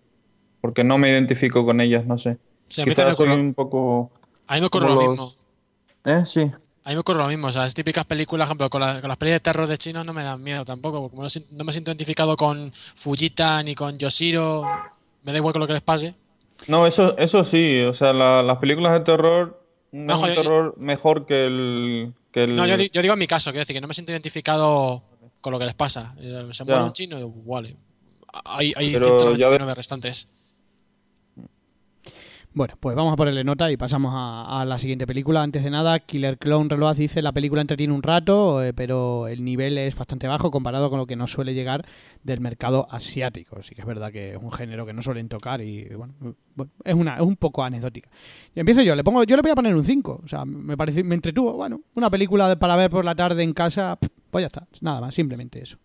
[0.61, 2.39] porque no me identifico con ellas, no sé.
[2.81, 4.13] Quizás soy un poco
[4.53, 5.33] A mí me ocurre lo los- mismo.
[6.05, 6.23] ¿Eh?
[6.27, 6.41] Sí.
[6.85, 9.01] A mí me ocurre lo mismo, o sea, es típicas películas, por ejemplo, con, la-
[9.01, 11.65] con las películas de terror de chinos no me dan miedo tampoco, porque como no,
[11.65, 14.63] me siento identificado con Fujita ni con Yoshiro,
[15.23, 16.15] me da igual con lo que les pase.
[16.67, 19.59] No, eso, eso sí, o sea, la- las películas de terror
[19.93, 22.55] no, No, es un terror mejor que el, que el...
[22.55, 25.03] No, yo, di- yo digo en mi caso, quiero decir que no me siento identificado
[25.41, 26.15] con lo que les pasa.
[26.19, 27.77] Eh, Se muere un chino, y, vale.
[28.45, 30.29] Hay, hay ya 199 de- restantes.
[32.55, 35.43] Bueno, pues vamos a ponerle nota y pasamos a, la siguiente película.
[35.43, 39.43] Antes de nada, Killer Clown Reload dice la película entretiene un rato, eh, pero el
[39.43, 41.87] nivel es bastante bajo comparado con lo que nos suele llegar
[42.23, 43.63] del mercado asiático.
[43.63, 46.13] Sí que es verdad que es un género que no suelen tocar y bueno,
[46.55, 48.11] bueno, es una es un poco anecdótica.
[48.55, 50.77] Y empiezo yo, le pongo yo le voy a poner un 5, o sea, me
[50.77, 53.99] parece me entretuvo, bueno, una película para ver por la tarde en casa,
[54.31, 55.79] pues ya está, nada más, simplemente eso.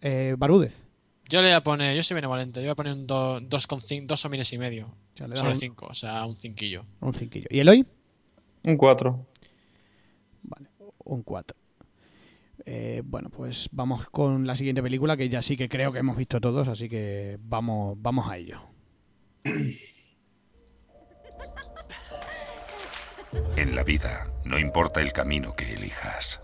[0.00, 0.86] Eh, Barúdez.
[1.28, 4.30] Yo le voy a poner, yo soy benevolente, yo voy a poner un 2,5, dos
[4.30, 6.84] miles y medio sea, le sobre un- 5, o sea, un cinquillo.
[7.00, 7.46] Un cinquillo.
[7.50, 7.86] ¿Y Eloy?
[8.64, 9.26] Un 4.
[11.04, 11.56] Un 4.
[12.66, 16.16] Eh, bueno, pues vamos con la siguiente película que ya sí que creo que hemos
[16.16, 18.60] visto todos, así que vamos, vamos a ello.
[23.56, 26.40] En la vida no importa el camino que elijas.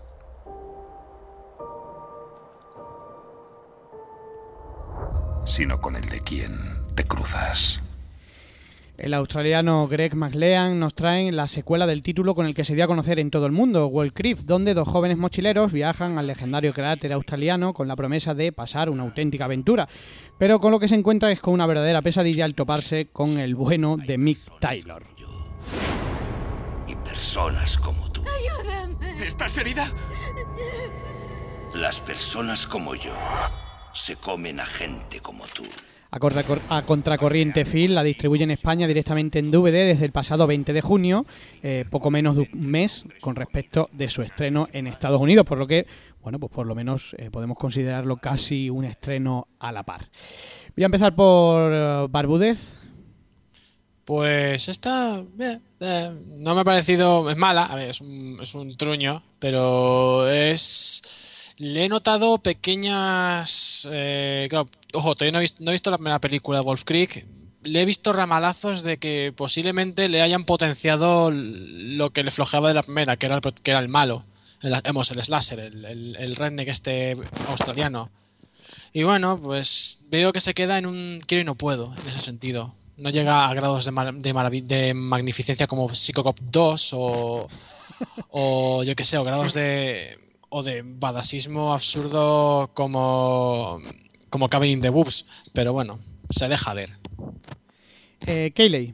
[5.45, 6.57] Sino con el de quien
[6.95, 7.81] te cruzas.
[9.01, 12.83] El australiano Greg McLean nos trae la secuela del título con el que se dio
[12.83, 16.71] a conocer en todo el mundo, World Cliff, donde dos jóvenes mochileros viajan al legendario
[16.71, 19.89] cráter australiano con la promesa de pasar una auténtica aventura.
[20.37, 23.55] Pero con lo que se encuentra es con una verdadera pesadilla al toparse con el
[23.55, 25.03] bueno de Mick Taylor.
[26.87, 28.23] Y personas como tú.
[28.23, 29.25] ¡Ayúdame!
[29.25, 29.89] ¿Estás herida?
[31.73, 33.15] Las personas como yo
[33.93, 35.63] se comen a gente como tú.
[36.13, 40.81] A, Contracorriente Film la distribuye en España directamente en DVD desde el pasado 20 de
[40.81, 41.25] junio,
[41.63, 45.57] eh, poco menos de un mes con respecto de su estreno en Estados Unidos, por
[45.57, 45.87] lo que,
[46.21, 50.09] bueno, pues por lo menos eh, podemos considerarlo casi un estreno a la par.
[50.75, 52.75] Voy a empezar por eh, Barbudez.
[54.03, 58.53] Pues esta bien, eh, no me ha parecido, es mala, a ver, es un, es
[58.53, 61.30] un truño, pero es...
[61.61, 63.87] Le he notado pequeñas...
[63.91, 64.49] eh,
[64.93, 65.37] ojo, todavía no
[65.69, 67.23] he, visto, la primera película de Wolf Creek.
[67.61, 72.73] Le he visto ramalazos de que posiblemente le hayan potenciado lo que le flojeaba de
[72.73, 74.25] la primera, que era el, que era el malo.
[74.63, 77.15] El, hemos, el slasher, el, el, el redneck este
[77.49, 78.09] australiano.
[78.91, 82.21] Y bueno, pues veo que se queda en un quiero y no puedo, en ese
[82.21, 82.73] sentido.
[82.97, 87.47] No llega a grados de, magnificencia como Psychocop 2 o,
[88.31, 90.17] o yo que sé, o grados de
[90.51, 93.79] o de badasismo absurdo como
[94.29, 95.99] como Cabin in the Woods, pero bueno,
[96.29, 96.89] se deja ver.
[98.27, 98.93] Eh, Keyley.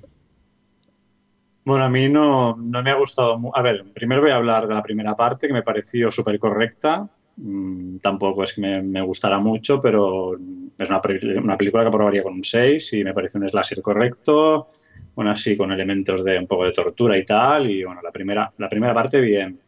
[1.66, 3.38] Bueno, a mí no, no me ha gustado.
[3.38, 6.40] mu- A ver, primero voy a hablar de la primera parte que me pareció súper
[6.40, 7.08] correcta.
[7.36, 10.34] Mm, tampoco es que me, me gustara mucho, pero
[10.78, 11.02] es una,
[11.44, 14.70] una película que aprobaría con un 6 y me parece un slasher correcto.
[15.14, 17.70] Bueno, así con elementos de un poco de tortura y tal.
[17.70, 19.60] Y bueno, la primera, la primera parte bien.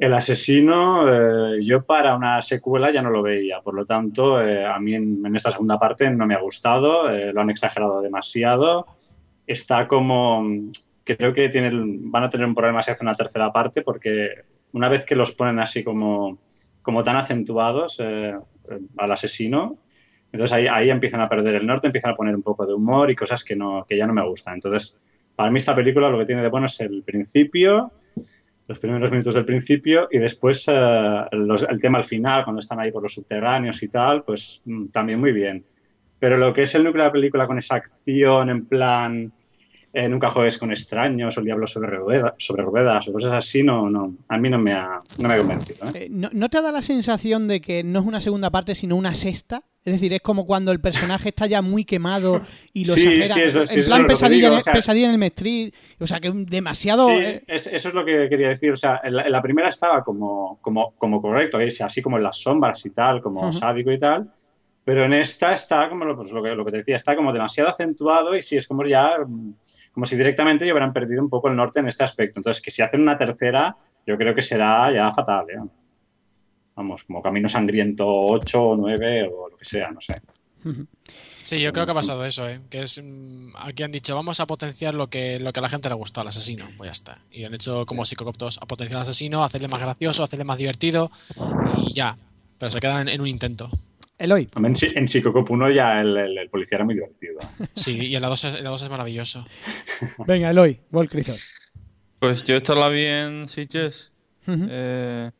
[0.00, 4.64] El asesino, eh, yo para una secuela ya no lo veía, por lo tanto, eh,
[4.64, 8.86] a mí en, esta segunda parte no me ha gustado, eh, lo han exagerado demasiado.
[9.46, 10.42] Está como,
[11.04, 14.36] creo que tienen, van a tener un problema si hacen una tercera parte, porque
[14.72, 16.38] una vez que los ponen así como,
[16.80, 19.76] como tan acentuados al asesino,
[20.32, 23.10] Entonces ahí, ahí empiezan a perder el norte, empiezan a poner un poco de humor
[23.10, 24.54] y cosas que, no, que ya no me gustan.
[24.54, 24.98] Entonces,
[25.36, 27.92] para mí esta película lo que tiene de bueno es el principio,
[28.68, 32.78] los primeros minutos del principio y después eh, los- el tema al final, cuando están
[32.80, 35.64] ahí por los subterráneos y tal, pues mm, también muy bien.
[36.18, 39.32] Pero lo que es el núcleo de la película con esa acción en plan
[39.92, 43.62] eh, nunca juegues con extraños o el diablo sobre, rueda- sobre ruedas o cosas así,
[43.62, 45.86] no, no, a mí no me ha, no me ha convencido.
[45.88, 46.04] ¿eh?
[46.04, 48.96] Eh, ¿no, no te da la sensación de que no es una segunda parte, sino
[48.96, 49.62] una sexta?
[49.82, 52.42] Es decir, es como cuando el personaje está ya muy quemado
[52.74, 53.34] y lo Sí, exagera.
[53.34, 55.72] sí, eso- sí, en plan pesadilla, digo, o sea- pesadilla en el Street.
[55.98, 57.08] O sea, que demasiado.
[57.08, 58.70] Sí, eh, es- eso es lo que quería decir.
[58.72, 62.22] O sea, en la, en la primera estaba como, como, como correcto, así como en
[62.24, 63.52] las sombras y tal, como Ujú.
[63.54, 64.30] sádico y tal.
[64.84, 67.32] Pero en esta está como lo, pues, lo, que, lo que te decía, está como
[67.32, 69.52] demasiado acentuado y sí, es como ya, mm,
[69.92, 72.38] como si directamente ya hubieran perdido un poco el norte en este aspecto.
[72.40, 73.76] Entonces, que si hacen una tercera,
[74.06, 75.58] yo creo que será ya fatal, ¿eh?
[76.76, 80.14] Vamos, como Camino Sangriento 8 o 9 o lo que sea, no sé.
[81.42, 82.60] Sí, yo creo que ha pasado eso, ¿eh?
[82.70, 83.02] Que es.
[83.02, 85.94] mm, Aquí han dicho, vamos a potenciar lo que, lo que a la gente le
[85.94, 86.66] gusta, al asesino.
[86.76, 87.18] Pues ya está.
[87.30, 90.58] Y han hecho como Psicocop 2, a potenciar al asesino, hacerle más gracioso, hacerle más
[90.58, 91.10] divertido
[91.78, 92.16] y ya.
[92.58, 93.70] Pero se quedan en, en un intento.
[94.20, 94.48] Eloy.
[94.56, 97.40] En, en Psicocop 1 ya el, el- el policía era muy divertido.
[97.74, 99.46] Sí, y en la 2 es, la 2 es maravilloso.
[100.26, 101.54] Venga, Eloy, Volcrizos.
[102.20, 104.12] Pues yo esta la vi en Sitges.
[104.46, 105.30] Eh,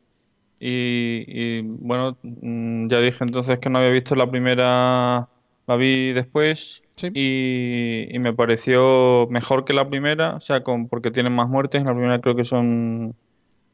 [0.59, 5.27] y, y, bueno, mm, ya dije entonces que no había visto la primera,
[5.67, 11.09] la vi después y, y me pareció mejor que la primera, o sea, con, porque
[11.11, 13.15] tiene más muertes, en la primera creo que son un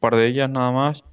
[0.00, 1.04] par de ellas nada más.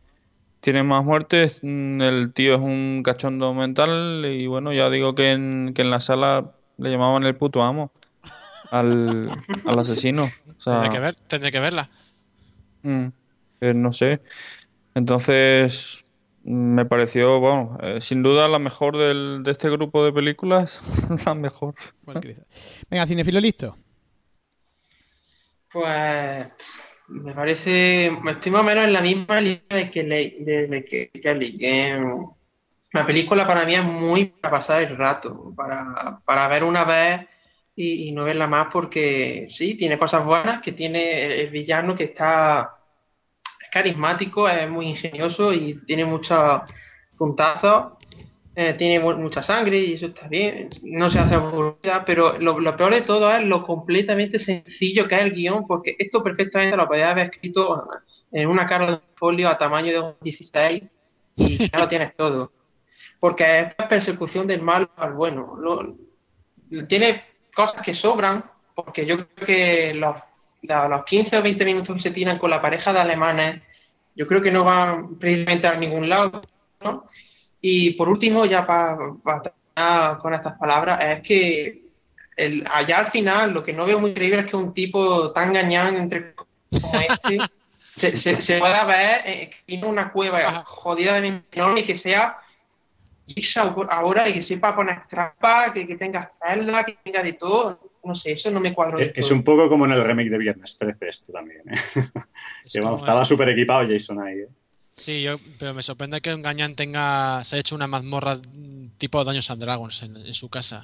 [0.66, 5.32] Tiene más muertes, mm, el tío es un cachondo mental y bueno, ya digo que
[5.32, 7.91] en, que en la sala le llamaban el puto amo
[8.72, 9.30] al,
[9.68, 10.24] al asesino.
[10.24, 11.88] O sea, Tendré que, ver, tendré que verla.
[12.82, 13.05] Mm,
[13.61, 14.22] eh, no sé.
[14.95, 16.03] Entonces,
[16.43, 20.82] me pareció, bueno, eh, sin duda la mejor del, de este grupo de películas.
[21.28, 21.76] la mejor.
[22.89, 23.78] Venga, cinefilo listo.
[25.72, 26.47] Pues
[27.08, 31.10] me parece, estoy más o menos en la misma línea de que, le, de, que
[31.12, 31.99] que,
[32.91, 37.28] la película para mí es muy para pasar el rato, para, para ver una vez
[37.76, 42.06] y, no verla más porque sí, tiene cosas buenas, que tiene el, el villano que
[42.06, 42.78] está
[43.62, 46.62] es carismático, es muy ingenioso y tiene muchos
[47.18, 47.95] puntazos,
[48.56, 52.78] eh, tiene mu- mucha sangre y eso está bien, no se hace aburrida, pero lo,
[52.78, 56.88] peor de todo es lo completamente sencillo que es el guion, porque esto perfectamente lo
[56.88, 57.88] podías haber escrito
[58.32, 60.84] en una cara de folio a tamaño de un 16
[61.36, 62.51] y ya lo tienes todo.
[63.20, 65.58] Porque esta persecución del mal al bueno.
[66.88, 67.24] Tiene
[67.56, 68.43] cosas que sobran,
[68.74, 70.16] porque yo creo que los,
[70.62, 73.62] los 15 o 20 minutos que se tiran con la pareja de alemanes,
[74.16, 76.41] yo creo que no van precisamente a ningún lado.
[76.82, 77.06] ¿no?
[77.68, 78.95] Y por último, ya para
[79.41, 81.82] terminar con estas palabras, es que
[82.38, 85.51] el, allá al final lo que no veo muy creíble es que un tipo tan
[85.51, 86.45] gañán entre como
[86.99, 87.39] este
[87.95, 92.38] se, se, se pueda ver eh, tiene una cueva jodida de enorme y que sea
[93.26, 97.80] Jigsaw ahora y que sepa poner trampa, que, que tenga espalda, que tenga de todo.
[98.03, 100.38] No sé, eso no me cuadro Es, es un poco como en el remake de
[100.38, 101.61] Viernes 13 esto también.
[101.68, 101.76] ¿eh?
[102.72, 104.41] Que, vamos, como- estaba súper equipado Jason ahí.
[104.41, 104.49] ¿eh?
[104.96, 108.39] Sí, yo, pero me sorprende que un gañán tenga, se ha hecho una mazmorra
[108.98, 110.82] tipo Dungeons and Dragons en, en su casa.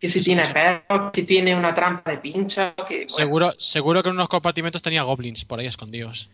[0.00, 4.10] Que si tiene perros, que tiene una trampa de pincha, que bueno, Seguro, seguro que
[4.10, 6.30] en unos compartimentos tenía goblins por ahí escondidos.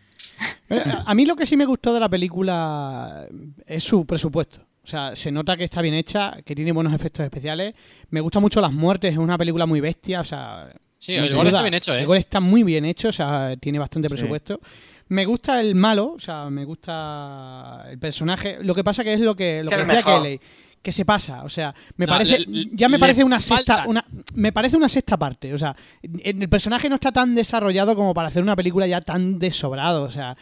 [0.67, 3.27] Pero, a mí lo que sí me gustó de la película
[3.65, 4.61] es su presupuesto.
[4.83, 7.73] O sea, se nota que está bien hecha, que tiene buenos efectos especiales.
[8.11, 10.71] Me gustan mucho las muertes, es una película muy bestia, o sea...
[10.99, 11.43] Sí, el duda.
[11.47, 12.01] está bien hecho, ¿eh?
[12.01, 14.59] El gore está muy bien hecho, o sea, tiene bastante presupuesto.
[15.07, 18.57] Me gusta el malo, o sea, me gusta el personaje.
[18.61, 20.03] Lo que pasa que es lo que, lo Que decía.
[20.03, 20.39] Kelly,
[20.85, 23.89] que se pasa, o sea, me No, parece, le- ya me parece una sexta, faltan.
[23.89, 24.05] una,
[24.35, 25.75] me parece una sexta parte, o sea,
[26.23, 30.11] el personaje no está tan desarrollado como para hacer una película ya tan desobrado, o
[30.11, 30.37] sea,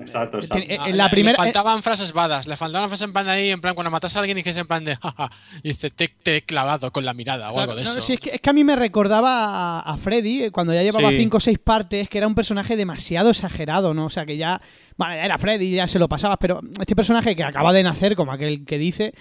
[0.00, 0.64] Exacto, exacto.
[0.80, 3.50] Ah, en la le- primera- Le faltaban frases vadas, le faltaban frases en plan ahí,
[3.50, 5.28] en plan, cuando matas a alguien y que es en plan de, jaja,
[5.62, 8.00] y dice, te, te he clavado con la mirada o Claro, algo de no, eso.
[8.00, 10.82] sí, es, que, es que a mí me recordaba a, a Freddy eh, cuando ya
[10.82, 11.18] llevaba Sí.
[11.18, 14.06] cinco o seis partes, que era un personaje demasiado exagerado, ¿no?
[14.06, 14.60] O sea, que ya,
[14.96, 18.16] bueno, ya era Freddy, ya se lo pasabas, pero este personaje que acaba de nacer,
[18.16, 19.12] como aquel que dice,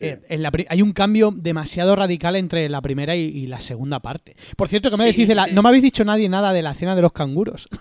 [0.00, 3.60] eh, en la pri- hay un cambio demasiado radical entre la primera y, y la
[3.60, 4.36] segunda parte.
[4.56, 5.52] Por cierto, que me Sí, decís de la, sí.
[5.52, 7.68] no me habéis dicho nadie nada de la escena de los canguros.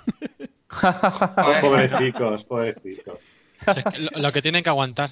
[1.61, 3.15] Pobrecicos, pobrecicos.
[3.65, 5.09] O sea, es que lo, lo que tienen que aguantar.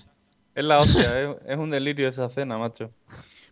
[0.53, 2.89] Es la hostia, es, es un delirio esa cena, macho.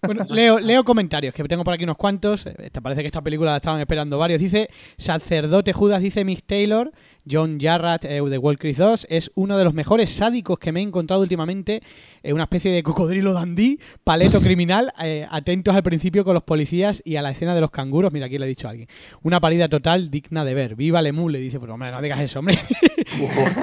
[0.02, 2.46] Bueno, leo, leo comentarios, que tengo por aquí unos cuantos.
[2.46, 4.40] Eh, Esta, parece que esta película la estaban esperando varios.
[4.42, 6.92] Dice, Sacerdote Judas, dice Mick Taylor,
[7.30, 10.80] John Jarrett eh, de Wall Creek 2, es uno de los mejores sádicos que me
[10.80, 11.82] he encontrado últimamente.
[12.22, 17.02] eh, una especie de cocodrilo dandí, paleto criminal, eh, atentos al principio con los policías
[17.06, 18.14] y a la escena de los canguros.
[18.14, 18.88] Mira, aquí le he dicho a alguien.
[19.22, 20.76] Una parida total digna de ver.
[20.76, 22.58] Viva Lemú, le dice, pero hombre, no digas eso, hombre.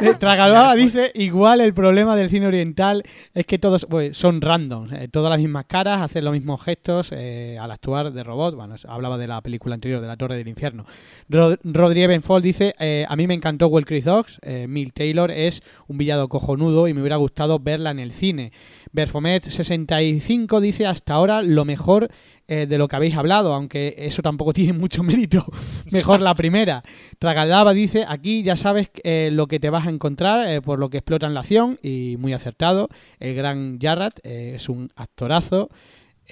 [0.03, 3.03] Eh, Tragalbaba dice, igual el problema del cine oriental
[3.35, 7.11] es que todos pues, son random, eh, todas las mismas caras, hacen los mismos gestos
[7.13, 8.55] eh, al actuar de robot.
[8.55, 10.85] Bueno, hablaba de la película anterior, de La Torre del Infierno.
[11.29, 15.33] Rod Rodri Evenfold dice, eh, a mí me encantó Well Chris Dogs, eh, Mill Taylor
[15.33, 18.53] es un villado cojonudo y me hubiera gustado verla en el cine.
[18.95, 22.11] Berfomet65 dice, hasta ahora lo mejor
[22.47, 25.45] eh, de lo que habéis hablado, aunque eso tampoco tiene mucho mérito.
[25.91, 26.85] Mejor la primera.
[27.19, 30.99] Tragaldaba dice, aquí ya sabes eh, lo que te vas a encontrar por lo que
[30.99, 32.89] explotan la acción y muy acertado.
[33.19, 35.71] El gran Jarrat es un actorazo.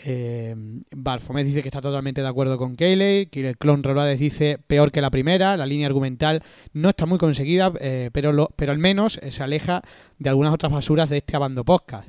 [0.04, 0.54] Eh,
[0.94, 3.28] Barfomet dice que está totalmente de acuerdo con Cayley.
[3.32, 5.56] El clon Rolades dice peor que la primera.
[5.56, 9.42] La línea argumental no está muy conseguida, eh, pero, lo, pero al menos eh, se
[9.42, 9.82] aleja
[10.18, 12.08] de algunas otras basuras de este abando podcast.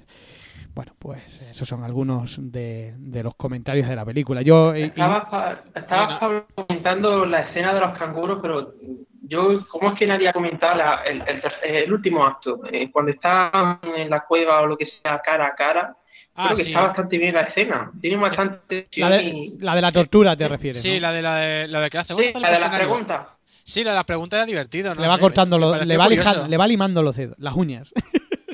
[0.75, 4.41] Bueno, pues esos son algunos de, de los comentarios de la película.
[4.43, 8.75] Yo eh, Estabas, Pablo, comentando la escena de los canguros, pero
[9.23, 11.23] yo, ¿cómo es que nadie ha comentado la- el,
[11.63, 12.61] el último acto?
[12.71, 15.97] Eh, cuando están en la cueva o lo que sea, cara a cara,
[16.42, 16.70] Ah, creo que sí.
[16.70, 17.92] está bastante bien la escena.
[18.00, 20.82] Tiene bastante la, de, la de la tortura te refieres.
[20.82, 21.00] Sí, ¿no?
[21.02, 22.14] la de la de, la de que hace.
[22.14, 22.88] Sí, "Vamos a hacer la de las cuestionario".
[22.88, 23.28] preguntas.
[23.64, 24.96] Sí, la de las preguntas era divertido.
[24.96, 26.30] No le va sé, cortando, los- le, va curioso.
[26.34, 27.94] lija- le va limando los dedos, las uñas.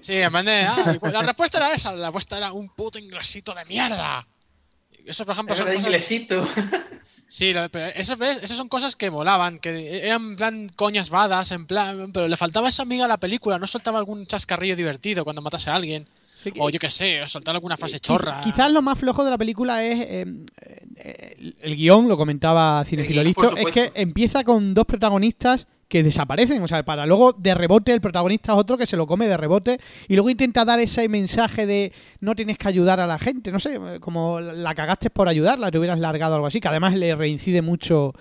[0.01, 0.65] Sí, en vez de.
[0.67, 1.93] Ah, pues la respuesta era esa.
[1.93, 4.27] La respuesta era un puto inglesito de mierda.
[5.05, 5.87] Eso, por ejemplo, Era son de cosas.
[5.89, 6.47] inglesito.
[7.27, 8.41] Sí, pero eso, ¿ves?
[8.43, 12.11] Esas son cosas que volaban, que eran en plan coñas badas, en plan.
[12.11, 15.69] Pero le faltaba esa amiga a la película, no soltaba algún chascarrillo divertido cuando matase
[15.71, 16.07] a alguien.
[16.59, 18.41] O yo qué sé, soltar alguna frase chorra.
[18.41, 20.25] Quizás lo más flojo de la película es eh,
[20.95, 25.67] eh, el, el guion, lo comentaba Cinefilo guion, Listo, es que empieza con dos protagonistas
[25.87, 29.05] que desaparecen, o sea, para luego de rebote el protagonista es otro que se lo
[29.05, 33.07] come de rebote y luego intenta dar ese mensaje de no tienes que ayudar a
[33.07, 36.67] la gente, no sé, como la cagaste por ayudarla, te hubieras largado algo así, que
[36.67, 38.13] además le reincide mucho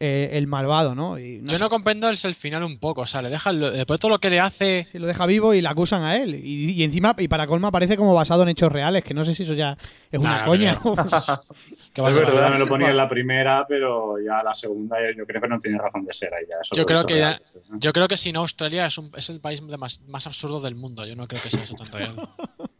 [0.00, 1.18] eh, el malvado, ¿no?
[1.18, 3.58] Y no Yo sé, no comprendo el, el final un poco, o sea, le dejan
[3.58, 4.84] lo- después de todo lo que le hace.
[4.90, 7.70] si lo deja vivo y le acusan a él y, y encima, y para colma
[7.72, 9.76] parece como basado en hechos reales, que no sé si eso ya
[10.10, 10.74] es una Nah, coña.
[11.92, 15.40] que Es verdad, me lo ponía en la primera, pero ya la segunda yo creo
[15.40, 16.44] que no tiene razón de ser ahí.
[16.48, 17.40] Ya, Yo creo que ya,
[17.78, 20.60] yo creo que si no Australia es, un- es el país de más, más absurdo
[20.60, 21.04] del mundo.
[21.06, 22.14] Yo no creo que sea eso tan real.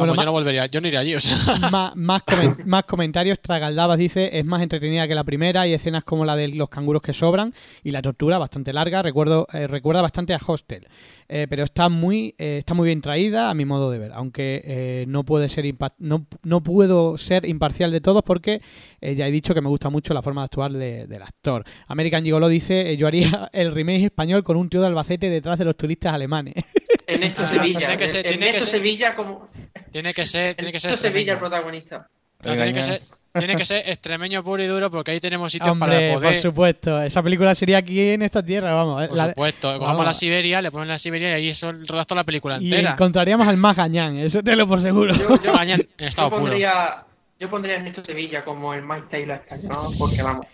[0.00, 1.36] Bueno, Vamos, ma- yo no volvería, yo no iría allí, o sea.
[1.70, 3.38] más, más, comen- más comentarios.
[3.40, 5.60] Tragaldabas dice, es más entretenida que la primera.
[5.62, 9.02] Hay escenas como la de los canguros que sobran y la tortura bastante larga.
[9.02, 10.86] Recuerdo, eh, recuerda bastante a Hostel.
[11.28, 14.12] Eh, pero está muy, eh, está muy bien traída a mi modo de ver.
[14.14, 15.60] Aunque eh, no, puede ser
[15.98, 18.60] no, no puedo ser imparcial de todos porque
[19.00, 21.64] eh, ya he dicho que me gusta mucho la forma de actuar de- del actor.
[21.86, 25.66] American Gigolo dice, yo haría el remake español con un tío de Albacete detrás de
[25.66, 26.54] los turistas alemanes.
[27.14, 27.78] Ernesto Ah, Sevilla.
[27.78, 29.48] tiene que ser- Er- tiene que ser- Sevilla como.
[29.90, 32.08] Tiene que ser, tiene que ser Ernesto Sevilla, el protagonista.
[32.42, 33.00] No, tiene, que ser,
[33.34, 36.40] tiene que ser extremeño puro y duro porque ahí tenemos sitios Hombre, para por poder.
[36.40, 37.02] supuesto.
[37.02, 39.04] Esa película sería aquí en esta tierra, vamos.
[39.04, 39.80] eh, Por la- supuesto, vamos.
[39.84, 42.64] cogemos la Siberia, le ponen la Siberia y ahí eso rodas toda la película Y
[42.72, 42.92] entera.
[42.92, 45.12] encontraríamos al más gañán, eso te lo por seguro.
[45.14, 45.28] Yo,
[45.62, 46.40] en estado yo puro.
[46.44, 47.04] pondría,
[47.38, 50.46] yo pondría a Ernesto Sevilla como el Mike Taylor español, porque vamos.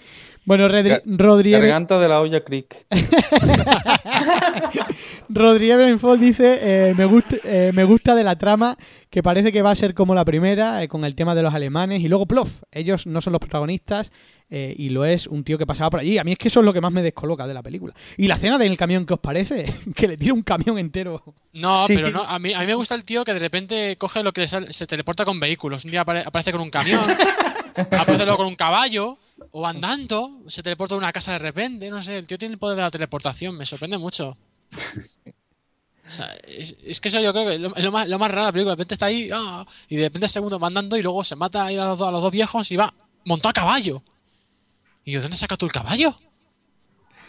[0.47, 2.87] Bueno, Redri- Rodri Garganta de la olla Creek.
[5.29, 8.77] Rodri Ebenfold dice, eh, me, gusta, eh, me gusta de la trama
[9.11, 11.55] que parece que va a ser como la primera, eh, con el tema de los
[11.55, 14.13] alemanes, y luego plof, ellos no son los protagonistas,
[14.49, 16.19] eh, y lo es un tío que pasaba por allí.
[16.19, 17.93] A mí es que eso es lo que más me descoloca de la película.
[18.17, 19.73] ¿Y la escena del camión qué os parece?
[19.97, 21.23] que le tira un camión entero.
[21.55, 21.95] No, Sí.
[21.97, 24.33] pero no, a mí, a mí me gusta el tío que de repente coge lo
[24.33, 25.85] que le sale, se teleporta con vehículos.
[25.85, 27.01] Un día apare- aparece con un camión,
[27.99, 29.19] aparece luego con un caballo,
[29.51, 32.59] o andando, se teleporta a una casa de repente, no sé, el tío tiene el
[32.59, 34.37] poder de la teleportación, me sorprende mucho.
[36.07, 38.17] O sea, es, es que eso yo creo que es lo, es lo más, lo
[38.19, 38.73] más raro de la película.
[38.73, 41.67] De repente está ahí, ah, y de repente segundo va andando y luego se mata
[41.67, 42.95] ahí a los, dos, a los dos viejos y va
[43.25, 44.03] montado a caballo.
[45.05, 46.15] Y yo, ¿dónde sacas tú el caballo?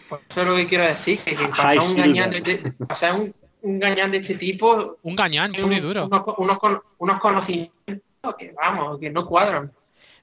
[0.09, 3.33] Pues eso es lo que quiero decir, que, que pasar un gañán de, pasar un,
[3.61, 4.97] un gañán de este tipo.
[5.01, 6.05] Un gañán, puro y duro.
[6.37, 9.71] Unos, unos conocimientos que vamos, que no cuadran.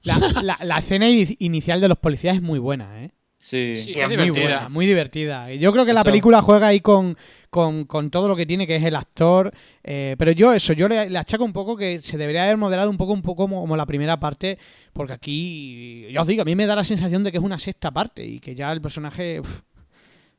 [0.05, 3.11] La, la- la escena inicial de los policías es muy buena, ¿eh?
[3.39, 3.75] Sí.
[3.75, 4.41] Sí, muy es divertida.
[4.43, 5.51] buena, muy divertida.
[5.53, 7.15] Y Yo creo que la película juega ahí con,
[7.51, 9.51] con, con todo lo que tiene, que es el actor.
[9.83, 12.89] eh, pero yo eso, yo le, le achaco un poco que se debería haber modelado
[12.89, 14.57] un poco, un poco como, como la primera parte,
[14.93, 17.59] porque aquí, ya os digo, a mí me da la sensación de que es una
[17.59, 19.61] sexta parte y que ya el personaje uf,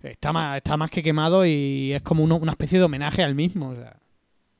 [0.03, 3.37] está, más, está más que quemado y es como uno- una especie de homenaje al
[3.37, 3.69] mismo.
[3.71, 3.97] o sea.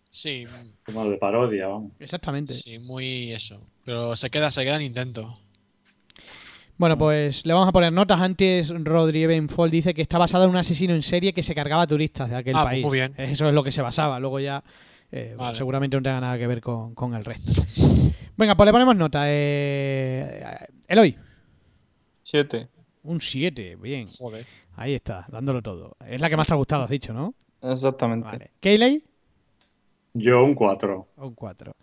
[0.09, 0.47] Sí,
[0.85, 1.93] Como de parodia, vamos.
[1.99, 2.53] Exactamente.
[2.53, 3.61] sí, muy eso.
[3.87, 5.33] Pero se queda, se queda en intento.
[6.77, 8.21] Bueno, pues le vamos a poner notas.
[8.21, 11.87] Antes Rodri Evenfold dice que está basada en un asesino en serie que se cargaba
[11.87, 12.85] turistas de aquel Ah, pues país.
[12.85, 13.15] muy bien.
[13.17, 14.21] Eso es lo que se basaba.
[14.21, 14.63] Luego ya
[15.11, 15.57] eh, Vale.
[15.57, 17.63] seguramente no tenga nada que ver con, con el resto.
[18.37, 19.23] Venga, pues le ponemos nota.
[19.27, 21.17] Eh, Eloy,
[22.23, 22.69] Siete.
[23.05, 23.77] un 7.
[23.77, 24.07] Bien.
[24.19, 24.45] Joder.
[24.75, 25.97] Ahí está, dándolo todo.
[26.07, 27.35] Es la que más te ha gustado, has dicho, ¿no?
[27.63, 28.27] Exactamente.
[28.29, 28.51] Vale.
[28.61, 29.03] Keyley,
[30.13, 31.09] Yo un 4.
[31.17, 31.75] un 4.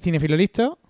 [0.00, 0.80] Cinefilo listo,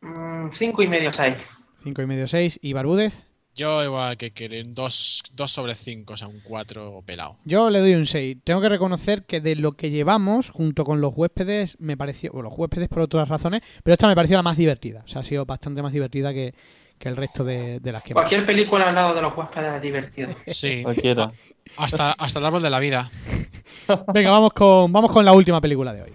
[0.00, 1.36] Mm, cinco y medio, seis.
[1.84, 2.58] 5 y medio 6.
[2.60, 7.36] Y Barbúdez, Yo igual que Keren, 2 sobre 5, o sea, un 4 pelado.
[7.44, 8.38] Yo le doy un 6.
[8.44, 12.32] Tengo que reconocer que de lo que llevamos, junto con los huéspedes, me pareció.
[12.32, 15.02] Bueno, los huéspedes por otras razones, pero esta me pareció la más divertida.
[15.04, 16.52] O sea, ha sido bastante más divertida que,
[16.98, 19.82] que el resto de, de las que Cualquier película al lado de los huéspedes es
[19.82, 20.28] divertido.
[20.46, 21.30] Sí, Cualquiera.
[21.76, 23.08] hasta, hasta el árbol de la vida.
[24.12, 26.12] Venga, vamos con, vamos con la última película de hoy.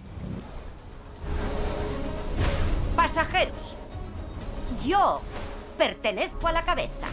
[2.96, 3.63] Pasajeros,
[4.86, 5.20] yo
[5.78, 7.08] pertenezco a la cabeza.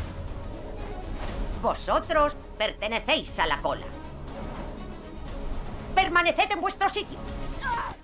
[1.61, 3.85] Vosotros pertenecéis a la cola.
[5.95, 7.17] Permaneced en vuestro sitio.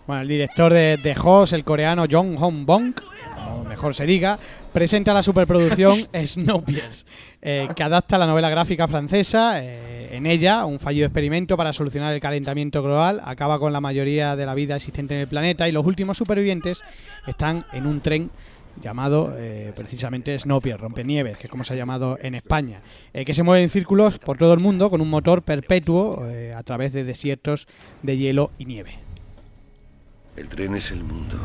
[0.06, 2.94] Bueno, el director de, de Host, el coreano Jong Hong Bong,
[3.36, 4.40] como mejor se diga,
[4.72, 7.06] presenta la superproducción Snowpiercer,
[7.42, 9.64] eh, que adapta la novela gráfica francesa.
[9.64, 14.38] eh, en ella, un fallido experimento para solucionar el calentamiento global acaba con la mayoría
[14.38, 16.82] de la vida existente en el planeta y los últimos supervivientes
[17.26, 18.32] están en un tren
[18.82, 22.82] llamado eh, precisamente Snowpiercer, Rompenieves, que es como se ha llamado en España,
[23.14, 26.54] eh, que se mueve en círculos por todo el mundo con un motor perpetuo eh,
[26.54, 27.68] a través de desiertos
[28.04, 28.92] de hielo y nieve.
[30.36, 31.38] El tren es el mundo.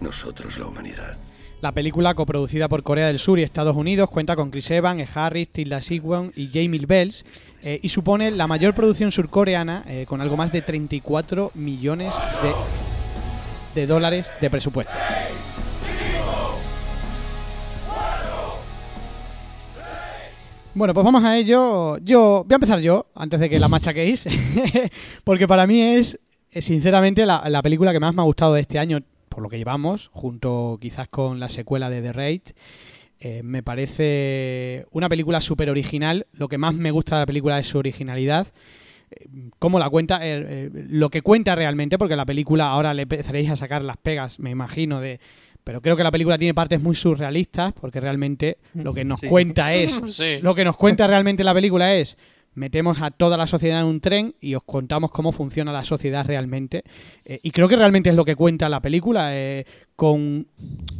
[0.00, 1.16] Nosotros la humanidad.
[1.62, 5.48] La película, coproducida por Corea del Sur y Estados Unidos, cuenta con Chris Evans, Harris,
[5.48, 7.24] Tilda Swinton y Jamie Bells
[7.62, 12.14] eh, y supone la mayor producción surcoreana eh, con algo más de 34 millones
[13.74, 14.92] de, de dólares de presupuesto.
[20.76, 21.96] Bueno, pues vamos a ello.
[22.04, 24.26] Yo voy a empezar yo, antes de que la machaquéis,
[25.24, 26.20] porque para mí es,
[26.50, 28.98] eh, sinceramente, la, la película que más me ha gustado de este año,
[29.30, 32.42] por lo que llevamos, junto quizás con la secuela de The Raid.
[33.20, 36.26] Eh, me parece una película súper original.
[36.32, 38.46] Lo que más me gusta de la película es su originalidad.
[39.12, 39.28] Eh,
[39.58, 43.56] Cómo la cuenta, eh, lo que cuenta realmente, porque la película ahora le empezaréis a
[43.56, 45.20] sacar las pegas, me imagino, de.
[45.66, 49.26] Pero creo que la película tiene partes muy surrealistas, porque realmente lo que nos Sí.
[49.26, 50.00] cuenta es.
[50.14, 50.38] Sí.
[50.40, 52.16] Lo que nos cuenta realmente la película es.
[52.54, 56.24] Metemos a toda la sociedad en un tren y os contamos cómo funciona la sociedad
[56.24, 56.84] realmente.
[57.26, 59.36] Eh, y creo que realmente es lo que cuenta la película.
[59.36, 59.64] eh,
[59.96, 60.46] con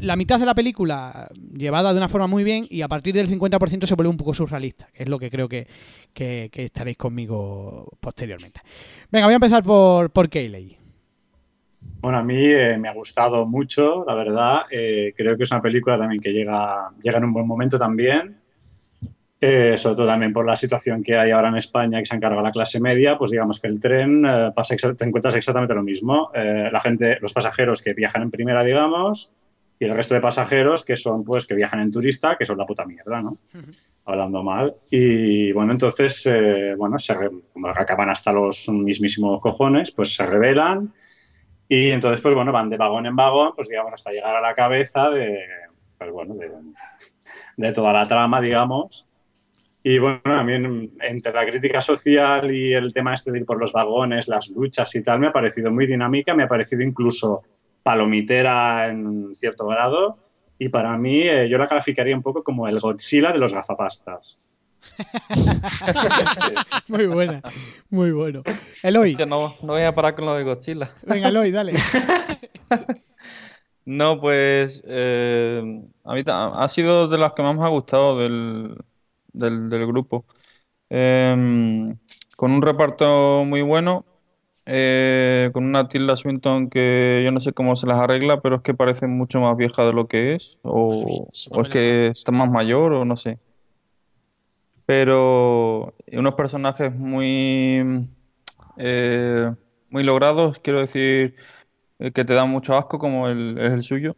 [0.01, 3.29] la mitad de la película llevada de una forma muy bien y a partir del
[3.29, 5.67] 50% se vuelve un poco surrealista, que es lo que creo que,
[6.13, 8.61] que- que estaréis conmigo posteriormente.
[9.13, 10.77] Venga, voy a empezar por, por Keyley.
[12.01, 14.63] Bueno, a mí eh, me ha gustado mucho, la verdad.
[14.71, 18.37] Eh, creo que es una película también que llega, llega en un buen momento también.
[19.39, 22.41] Eh, sobre todo también por la situación que hay ahora en España, que se encarga
[22.41, 26.31] la clase media, pues digamos que el tren eh, pasa te encuentras exactamente lo mismo.
[26.35, 29.31] Eh, la gente, los pasajeros que viajan en primera, digamos,
[29.79, 32.65] y el resto de pasajeros que son, pues, que viajan en turista, que son la
[32.65, 33.37] puta mierda, ¿no?
[34.07, 34.73] Hablando mal.
[34.91, 37.13] Y bueno, entonces, eh, bueno, se
[37.77, 40.95] acaban hasta los mismísimos cojones, pues se rebelan
[41.69, 44.55] y entonces, pues bueno, van de vagón en vagón, pues digamos, hasta llegar a la
[44.55, 45.39] cabeza de,
[45.99, 46.51] pues bueno, de,
[47.57, 49.07] de toda la trama, digamos.
[49.83, 53.73] Y bueno, en- entre la crítica social y el tema este de ir por los
[53.73, 57.43] vagones, las luchas y tal, me ha parecido muy dinámica, me ha parecido incluso
[57.83, 60.19] palomitera en cierto grado.
[60.59, 64.39] Y para mí, eh, yo la calificaría un poco como el Godzilla de los gafapastas.
[66.89, 67.43] Muy buena,
[67.91, 68.43] muy bueno.
[68.83, 70.89] Eloy, no, no voy a parar con lo de Godzilla.
[71.07, 71.75] venga Eloy, dale.
[73.87, 75.63] No, pues eh,
[76.05, 78.77] a mí ha sido de las que más me ha gustado del,
[79.33, 80.25] del, del grupo.
[80.91, 81.97] Em,
[82.37, 84.05] con un reparto muy bueno,
[84.67, 88.63] eh, con una Tilda Swinton que yo no sé cómo se las arregla, pero es
[88.63, 92.51] que parece mucho más vieja de lo que es, o, o es que está más
[92.51, 93.39] mayor, o no sé.
[94.87, 98.09] Pero unos personajes muy,
[98.77, 99.53] eh,
[99.91, 101.35] muy logrados, quiero decir,
[101.99, 104.17] eh, que te dan mucho asco, como el, es el suyo.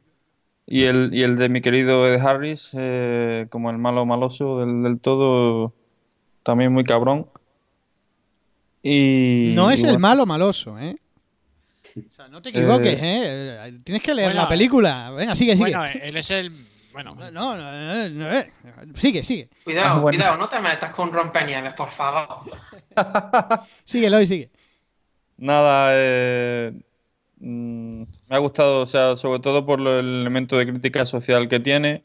[0.66, 4.82] Y el, y el de mi querido Ed Harris, eh, como el malo maloso del,
[4.82, 5.72] del todo,
[6.42, 7.26] también muy cabrón.
[8.82, 10.94] Y, No es y el malo maloso, ¿eh?
[11.96, 13.66] O sea, no te equivoques, ¿eh?
[13.66, 15.10] Eh, Tienes que leer Bueno, la película.
[15.10, 15.70] Venga, sigue, sigue.
[15.70, 16.52] Bueno, él es el.
[16.92, 18.50] Bueno, No, no, no, no, eh.
[18.94, 19.48] Sigue, sigue.
[19.64, 20.16] Cuidado, Bueno.
[20.18, 22.50] cuidado, no te metas con rompenieves, por favor.
[23.84, 24.50] Sigue, Eloy, sigue.
[25.36, 26.72] nada, eh,
[27.38, 29.86] mm, me ha gustado, o sea, sobre todo por el
[30.22, 32.02] elemento de crítica social que tiene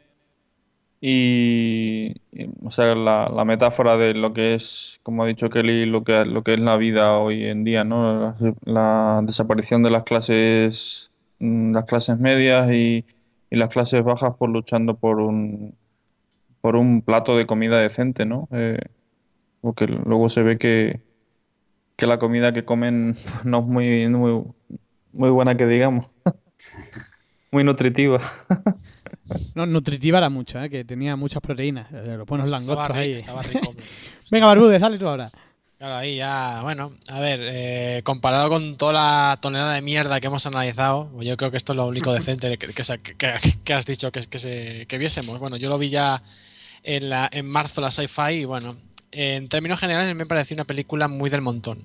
[1.01, 5.85] y, y, o sea, la, la metáfora de lo que es, como ha dicho Kelly,
[5.85, 8.35] lo que, lo que es la vida hoy en día, ¿no?
[8.39, 13.05] La, la desaparición de las clases, mm, las clases medias y,
[13.53, 15.75] y las clases bajas por luchando por un,
[16.59, 18.47] por un plato de comida decente, ¿no?
[18.51, 18.79] Eh,
[19.61, 21.01] porque luego se ve que,
[21.95, 23.13] que la comida que comen
[23.43, 24.43] no es muy, muy,
[25.13, 26.09] muy buena que digamos.
[27.51, 28.19] Muy nutritiva.
[29.55, 30.69] No, nutritiva era mucho, ¿eh?
[30.69, 31.87] que tenía muchas proteínas.
[31.93, 33.11] eh, Los buenos Estaba langostos rico, ahí.
[33.13, 33.73] estaba rico.
[34.31, 35.29] Venga, Barbudes, dale tú ahora.
[35.83, 40.27] Claro, ahí ya, bueno, a ver, eh, comparado con toda la tonelada de mierda que
[40.27, 43.17] hemos analizado, pues yo creo que esto es lo único decente que, que, se- que-
[43.65, 45.41] que has dicho que, que, se, que viésemos.
[45.41, 46.23] Bueno, yo lo vi ya
[46.83, 48.77] en, la, en marzo la sci-fi y bueno,
[49.11, 51.83] en términos generales me pareció una película muy del montón.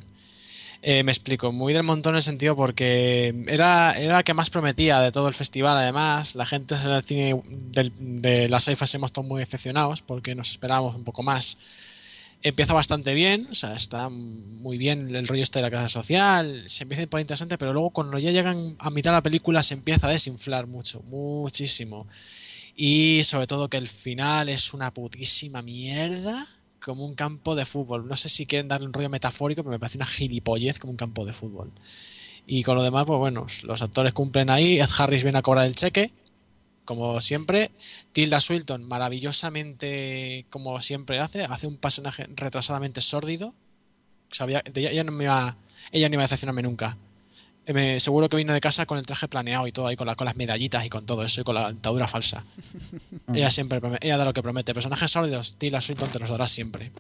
[0.80, 4.48] Eh, me explico, muy del montón en el sentido porque era, era la que más
[4.48, 5.76] prometía de todo el festival.
[5.76, 7.42] Además, la gente del cine
[7.98, 11.58] de la sci-fi hemos todos muy decepcionados porque nos esperábamos un poco más.
[12.40, 16.62] Empieza bastante bien, o sea, está muy bien el rollo este de la clase social,
[16.68, 19.60] se empieza a poner interesante, pero luego cuando ya llegan a mitad de la película
[19.62, 22.06] se empieza a desinflar mucho, muchísimo.
[22.76, 26.46] Y sobre todo que el final es una putísima mierda
[26.80, 28.06] como un campo de fútbol.
[28.06, 30.96] No sé si quieren darle un rollo metafórico, pero me parece una gilipollez como un
[30.96, 31.72] campo de fútbol.
[32.46, 35.66] Y con lo demás, pues bueno, los actores cumplen ahí, Ed Harris viene a cobrar
[35.66, 36.12] el cheque,
[36.88, 37.70] como siempre.
[38.12, 43.52] Tilda Swilton, maravillosamente, como siempre hace, hace un personaje retrasadamente sórdido.
[44.30, 45.54] Sabía, de ella, ella no me iba,
[45.92, 46.96] ella no iba a decepcionarme nunca.
[47.66, 50.16] Me- seguro que vino de casa con el traje planeado y todo ahí, con, la-
[50.16, 52.42] con las medallitas y con todo eso, y con la dentadura falsa.
[53.34, 54.72] ella siempre ella da lo que promete.
[54.72, 56.90] Personajes sórdidos, Tilda Swinton te los dará siempre.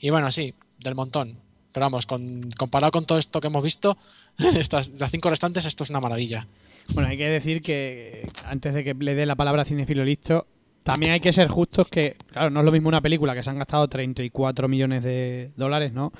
[0.00, 1.36] Y bueno, sí, del montón.
[1.72, 3.98] Pero vamos, con- comparado con todo esto que hemos visto,
[4.38, 6.46] estas, las cinco restantes, esto es una maravilla.
[6.92, 10.46] Bueno, hay que decir que antes de que le dé la palabra a Cinefilo Listo,
[10.82, 13.50] también hay que ser justos que, claro, no es lo mismo una película que se
[13.50, 16.12] han gastado 34 millones de dólares, ¿no?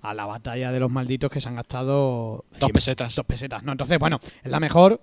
[0.00, 2.44] A la batalla de los malditos que se han gastado...
[2.50, 3.16] Dos 100 pesetas.
[3.16, 3.72] Dos pesetas, ¿no?
[3.72, 5.00] Entonces, bueno, es la mejor,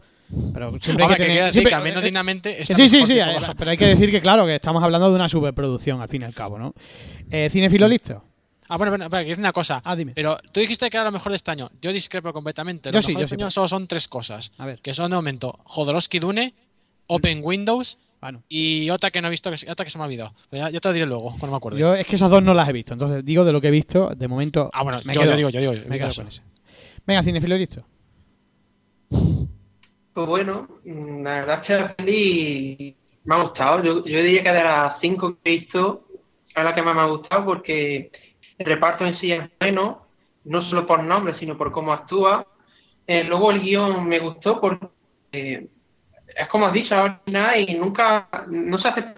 [0.53, 1.31] pero siempre hay que que tener...
[1.31, 3.25] quiero decir siempre- que al menos eh, dignamente está Sí, sí, sí, eh,
[3.57, 6.25] pero hay que decir que, claro, que estamos hablando de una superproducción, al fin y
[6.25, 6.73] al cabo, ¿no?
[7.31, 8.21] Eh, ¿Cinefilo Listo?
[8.67, 9.81] Ah, bueno, bueno, es una cosa.
[9.85, 10.13] Ah, dime.
[10.15, 11.69] Pero tú dijiste que era lo mejor de este año.
[11.81, 12.89] Yo discrepo completamente.
[12.89, 14.51] Lo Yo mejor sí, de este sí, año pero- solo son tres cosas.
[14.57, 14.81] A ver.
[14.81, 16.53] Que son de momento Jodorowsky Dune,
[17.07, 18.41] Open Windows Bueno.
[18.49, 20.33] y otra que no he visto, otra que se me ha olvidado.
[20.51, 21.79] Ya, yo te lo diré luego, cuando me acuerde.
[21.79, 23.71] Yo es que esas dos no las he visto, entonces digo de lo que he
[23.71, 24.67] visto, de momento...
[24.73, 26.41] Ah, bueno, me yo- quedo- yo digo, yo digo, yo Me quedo con eso.
[27.05, 27.85] Venga, Cinefilo Listo.
[30.13, 33.83] Pues bueno, la verdad es que la peli me ha gustado.
[33.83, 36.07] Yo, yo diría que de las cinco que he visto
[36.55, 38.11] es la que más me ha gustado porque
[38.57, 40.05] el reparto en sí es bueno,
[40.45, 42.45] no solo por nombre, sino por cómo actúa.
[43.07, 44.87] Eh, luego el guion me gustó porque
[45.31, 45.67] eh,
[46.35, 49.13] es como has dicho, original y nunca, no se hace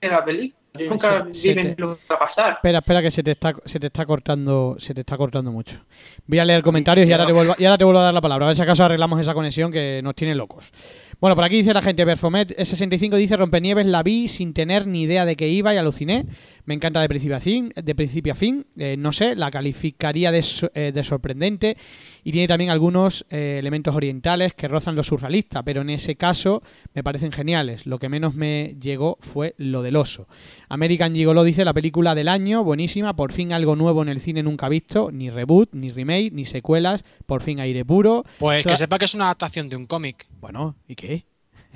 [0.00, 0.56] la película.
[0.78, 2.52] Nunca Se- se viven te- lo que va a pasar.
[2.54, 5.78] Espera, espera que se te está se te está cortando se te está cortando mucho.
[6.26, 8.20] Voy a leer comentarios y ahora te vuelvo y ahora te vuelvo a dar la
[8.20, 8.44] palabra.
[8.44, 10.70] A ver si acaso arreglamos esa conexión que nos tiene locos.
[11.18, 15.02] Bueno, por aquí dice la gente Perfomet S65 dice Rompenieves la vi sin tener ni
[15.02, 16.26] idea de que iba y aluciné.
[16.66, 18.66] Me encanta de principio a fin, de principio a fin.
[18.76, 20.44] Eh, no sé, la calificaría de,
[20.74, 21.78] eh, de sorprendente
[22.26, 26.60] y tiene también algunos eh, elementos orientales que rozan lo surrealista, pero en ese caso
[26.92, 27.86] me parecen geniales.
[27.86, 30.26] Lo que menos me llegó fue lo del oso.
[30.68, 34.42] American Gigolo dice la película del año, buenísima, por fin algo nuevo en el cine
[34.42, 38.24] nunca visto, ni reboot, ni remake, ni secuelas, por fin aire puro.
[38.40, 40.26] Pues que sepa que es una adaptación de un cómic.
[40.40, 41.26] Bueno, ¿y qué?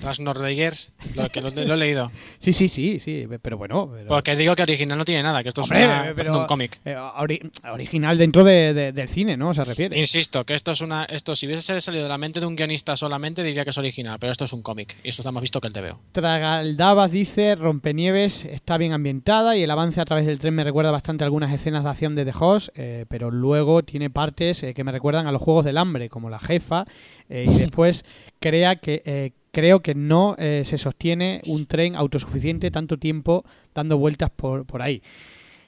[0.00, 0.32] Tras lo
[1.30, 2.10] que lo, lo he leído.
[2.38, 3.90] Sí, sí, sí, sí, pero bueno.
[3.92, 6.32] pero- Porque digo que original no tiene nada, que esto Hombre, es una adaptación pero-
[6.34, 6.80] de un cómic.
[6.84, 9.52] eh, ori- original dentro de- de- del cine, ¿no?
[9.54, 9.98] Se refiere.
[9.98, 11.04] Insisto, que esto es una.
[11.04, 14.18] Esto, si hubiese salido de la mente de un guionista solamente, diría que es original,
[14.18, 14.96] pero esto es un cómic.
[15.04, 15.98] Y esto está más visto que el TVO.
[16.12, 20.90] Tragaldabas dice Rompenieves está bien ambientada y el avance a través del tren me recuerda
[20.90, 24.72] bastante a algunas escenas de acción de The Host, eh, pero luego tiene partes eh,
[24.74, 26.86] que me recuerdan a los Juegos del Hambre, como la jefa,
[27.28, 28.04] eh, y después
[28.40, 33.44] crea que eh, creo que no eh, se sostiene un tren autosuficiente tanto tiempo
[33.74, 35.02] dando vueltas por, por ahí.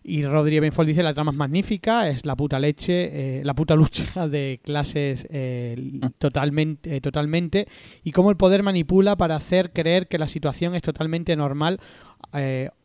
[0.04, 3.76] Y Rodri Benfold dice la trama es magnífica, es la puta leche, eh, la puta
[3.76, 7.68] lucha de clases eh, totalmente, eh, totalmente,
[8.02, 11.80] y cómo el poder manipula para hacer creer que la situación es totalmente normal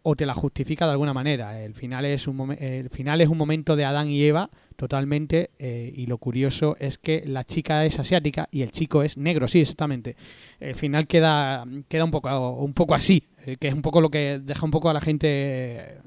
[0.04, 1.64] o te la justifica de alguna manera.
[1.64, 6.06] El final es un, el final es un momento de Adán y Eva totalmente, y
[6.06, 10.18] lo curioso es que la chica es asiática y el chico es negro, sí, exactamente.
[10.60, 13.24] El final queda, queda un poco, un poco así,
[13.58, 16.02] que es un poco lo que deja un poco a la gente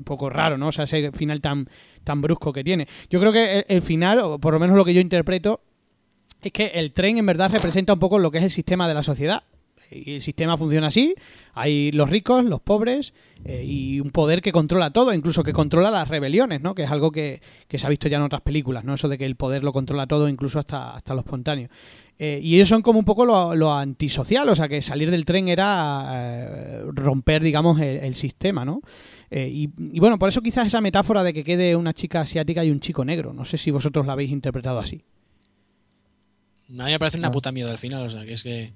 [0.00, 0.68] un poco raro, ¿no?
[0.68, 1.68] O sea, ese final tan,
[2.04, 2.88] tan brusco que tiene.
[3.08, 5.60] Yo creo que el, final, o por lo menos lo que yo interpreto,
[6.42, 8.94] es que el tren en verdad representa un poco lo que es el sistema de
[8.94, 9.42] la sociedad.
[9.90, 11.14] Y el sistema funciona así,
[11.52, 13.12] hay los ricos, los pobres
[13.44, 16.76] eh, y un poder que controla todo, incluso que controla las rebeliones, ¿no?
[16.76, 18.94] Que es algo que, que se ha visto ya en otras películas, ¿no?
[18.94, 21.70] Eso de que el poder lo controla todo, incluso hasta, hasta lo espontáneo.
[22.22, 25.24] Eh, y ellos son como un poco lo, lo antisocial, o sea que salir del
[25.24, 28.82] tren era eh, romper, digamos, el, el sistema, ¿no?
[29.30, 32.62] Eh, y, y bueno, por eso quizás esa metáfora de que quede una chica asiática
[32.62, 33.32] y un chico negro.
[33.32, 35.02] No sé si vosotros la habéis interpretado así.
[36.78, 38.74] A mí me parece una puta mierda al final, o sea, que es que...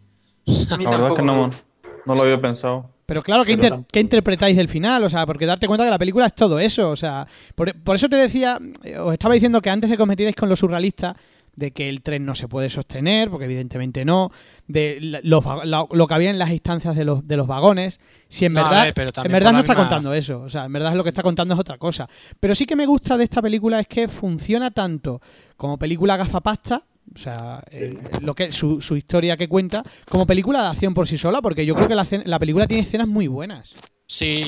[0.81, 1.51] La verdad es que no,
[2.07, 2.89] no lo había pensado.
[3.05, 5.05] Pero claro, ¿qué, inter- qué interpretáis del final?
[5.05, 6.89] O sea, porque darte cuenta que la película es todo eso.
[6.89, 8.59] O sea, por, por eso te decía,
[9.01, 11.15] os estaba diciendo que antes de que os metierais con lo surrealista,
[11.57, 14.31] de que el tren no se puede sostener, porque evidentemente no,
[14.67, 18.53] de la- lo que había en las instancias de los, de los vagones, si en
[18.55, 20.73] No, verdad, ver, pero también en verdad no está misma- contando eso, o sea, en
[20.73, 22.09] verdad lo que está contando es otra cosa.
[22.41, 25.21] Pero sí que me gusta de esta película es que funciona tanto
[25.57, 26.83] como película gafapasta,
[27.15, 31.07] o sea, eh, lo que su, su historia que cuenta, como película de acción por
[31.07, 33.75] sí sola, porque yo creo que la, la película tiene escenas muy buenas.
[34.07, 34.45] Sí,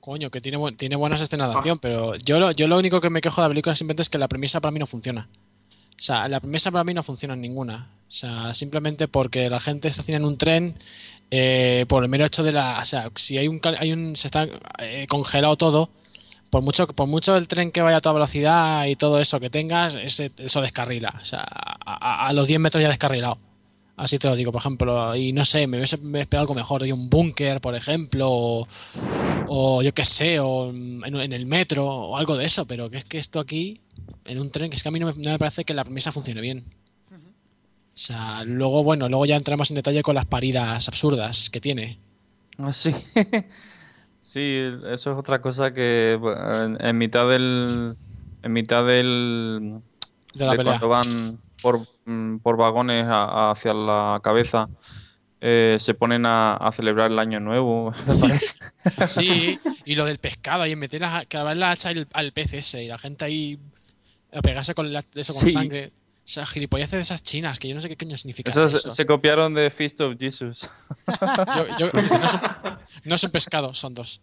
[0.00, 3.00] coño, que tiene, buen- tiene buenas escenas de acción, pero yo lo, yo lo único
[3.00, 5.28] que me quejo de la película simplemente es que la premisa para mí no funciona.
[5.98, 7.88] O sea, la premisa para mí no funciona en ninguna.
[8.08, 10.74] O sea, simplemente porque la gente estaciona en un tren
[11.30, 12.78] eh, por el mero hecho de la...
[12.80, 13.60] O sea, si hay un...
[13.78, 14.46] Hay un se está
[14.78, 15.90] eh, congelado todo,
[16.50, 19.50] por mucho, por mucho el tren que vaya a toda velocidad y todo eso que
[19.50, 21.14] tengas, eso descarrila.
[21.20, 23.38] O sea, a- a los 10 metros ya descarrilado.
[23.96, 25.14] Así te lo digo, por ejemplo.
[25.14, 28.68] Y no sé, me hubiese esperado algo mejor de un búnker, por ejemplo, o,
[29.46, 32.66] o yo qué sé, o en, en el metro, o algo de eso.
[32.66, 33.80] Pero que es que esto aquí,
[34.24, 35.84] en un tren, que es que a mí no me, no me parece que la
[35.84, 36.64] premisa funcione bien.
[37.94, 42.00] O sea, luego, bueno, luego ya entramos en detalle con las paridas absurdas que tiene.
[42.58, 42.92] Ah, sí.
[44.20, 44.58] sí,
[44.88, 47.96] eso es otra cosa que en, en mitad del.
[48.42, 49.80] En mitad del.
[50.34, 50.80] De la pelea.
[50.80, 54.68] cuando van por, mm, por vagones a- hacia la cabeza,
[55.40, 57.92] eh, se ponen a, a celebrar el año nuevo.
[59.06, 62.52] Sí, y lo del pescado, y en meter la, clavar la hacha al, al pez
[62.52, 63.58] ese, y la gente ahí
[64.30, 65.52] a pegarse con la- eso con Sí.
[65.52, 65.92] sangre.
[66.18, 68.76] O sea, gilipolleces de esas chinas, que yo no sé qué coño significa Eso eso.
[68.78, 70.68] se, se copiaron de Feast of Jesus.
[71.54, 72.40] Yo- yo- no, es un,
[73.04, 74.20] no es un pescado, son dos.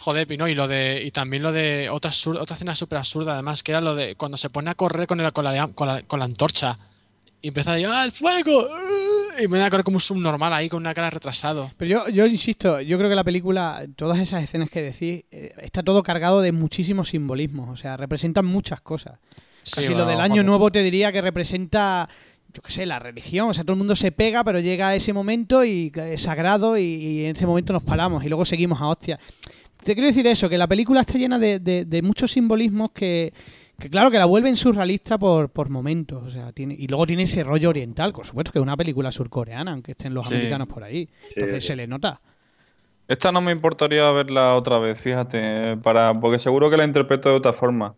[0.00, 1.02] Joder, y no, y lo de.
[1.04, 4.14] Y también lo de otra absur- otra escena súper absurda, además, que era lo de
[4.14, 6.78] cuando se pone a correr con, el- con, la, con, la, con la antorcha.
[7.42, 8.66] Y empieza a ¡ah, el fuego!
[9.38, 11.70] Y me voy a correr como un subnormal ahí con una cara retrasado.
[11.76, 15.52] Pero yo, yo insisto, yo creo que la película, todas esas escenas que decís, eh,
[15.58, 17.68] está todo cargado de muchísimos simbolismos.
[17.68, 19.18] O sea, representan muchas cosas.
[19.62, 22.08] Sí, Casi bueno, lo del año nuevo te diría que representa,
[22.52, 23.48] yo qué sé, la religión.
[23.50, 26.82] O sea, todo el mundo se pega, pero llega ese momento y es sagrado y,
[26.82, 29.18] y en ese momento nos paramos y luego seguimos a hostia.
[29.82, 33.32] Te quiero decir eso, que la película está llena de, de- de muchos simbolismos que,
[33.78, 36.22] que claro, que la vuelven surrealista por, por momentos.
[36.26, 39.10] O sea, tiene, y luego tiene ese rollo oriental, por supuesto que es una película
[39.12, 40.34] surcoreana, aunque estén los Sí.
[40.34, 41.08] americanos por ahí.
[41.34, 41.68] Entonces sí.
[41.68, 42.20] se le nota.
[43.06, 47.36] Esta no me importaría verla otra vez, fíjate, para porque seguro que la interpreto de
[47.36, 47.94] otra forma.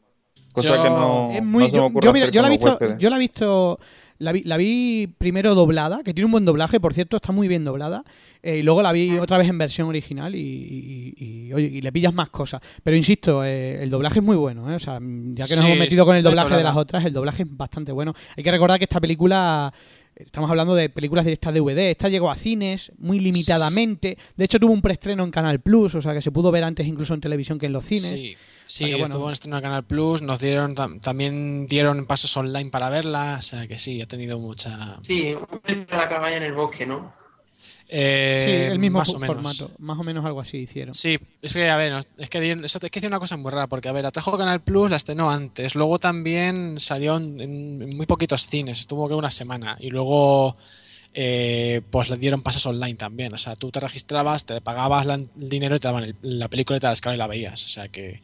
[0.54, 2.42] Cosa Yo- que no, Es muy- no se me yo, ocurre yo, mira, hacer yo
[2.42, 3.78] la he visto, yo la he visto,
[4.20, 7.48] la vi, la vi primero doblada, que tiene un buen doblaje, por cierto, está muy
[7.48, 8.04] bien doblada,
[8.42, 11.14] eh, y luego la vi otra vez en versión original y, y-
[11.48, 12.60] y- oye, y le pillas más cosas.
[12.84, 15.66] Pero insisto, eh, el doblaje es muy bueno, eh, o sea, ya que nos Sí,
[15.66, 18.14] hemos metido con el doblaje de las otras, el doblaje es bastante bueno.
[18.36, 19.72] Hay que recordar que esta película
[20.16, 21.90] Estamos hablando de películas directas DVD.
[21.90, 24.18] Esta llegó a cines muy limitadamente.
[24.36, 26.86] De hecho, tuvo un preestreno en Canal Plus, o sea que se pudo ver antes
[26.86, 28.20] incluso en televisión que en los cines.
[28.20, 28.34] Sí,
[28.70, 32.36] sí Porque, bueno, estuvo en estreno en Canal Plus, nos dieron tam- también dieron pasos
[32.36, 34.98] online para verla, o sea que sí, ha tenido mucha...
[35.02, 35.34] Sí,
[35.90, 37.12] la cabaña en el bosque, ¿no?
[37.88, 39.34] Eh, sí, el mismo más fu- o menos.
[39.34, 39.70] formato.
[39.80, 40.94] Más o menos algo así hicieron.
[40.94, 43.88] Sí, es que, a ver, es que, es que hicieron una cosa muy rara, porque,
[43.88, 48.06] a ver, la trajo Canal Plus, la estrenó antes, luego también salió en, en muy
[48.06, 50.52] poquitos cines, estuvo que una semana, y luego
[51.12, 55.14] eh, pues le dieron pases online también, o sea, tú te registrabas, te pagabas la-
[55.14, 57.64] el dinero y te daban el- la película y te la descargabas y la veías,
[57.64, 58.20] o sea que...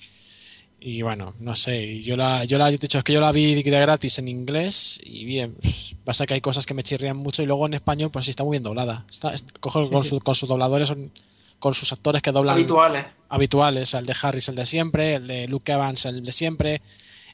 [0.89, 3.21] Y bueno, no sé, yo la, yo la, yo te he dicho, es que yo
[3.21, 5.57] la vi de gratis en inglés y bien,
[6.05, 8.45] pasa que hay cosas que me chirrían mucho y luego en español pues sí está
[8.45, 9.05] muy bien doblada.
[9.11, 10.09] Está, Sí, con, sí.
[10.11, 11.11] su- con sus dobladores, son-
[11.59, 13.05] con sus actores que doblan Habituales.
[13.29, 16.81] habituales, el de Harris el de siempre, el de Luke Evans el de siempre,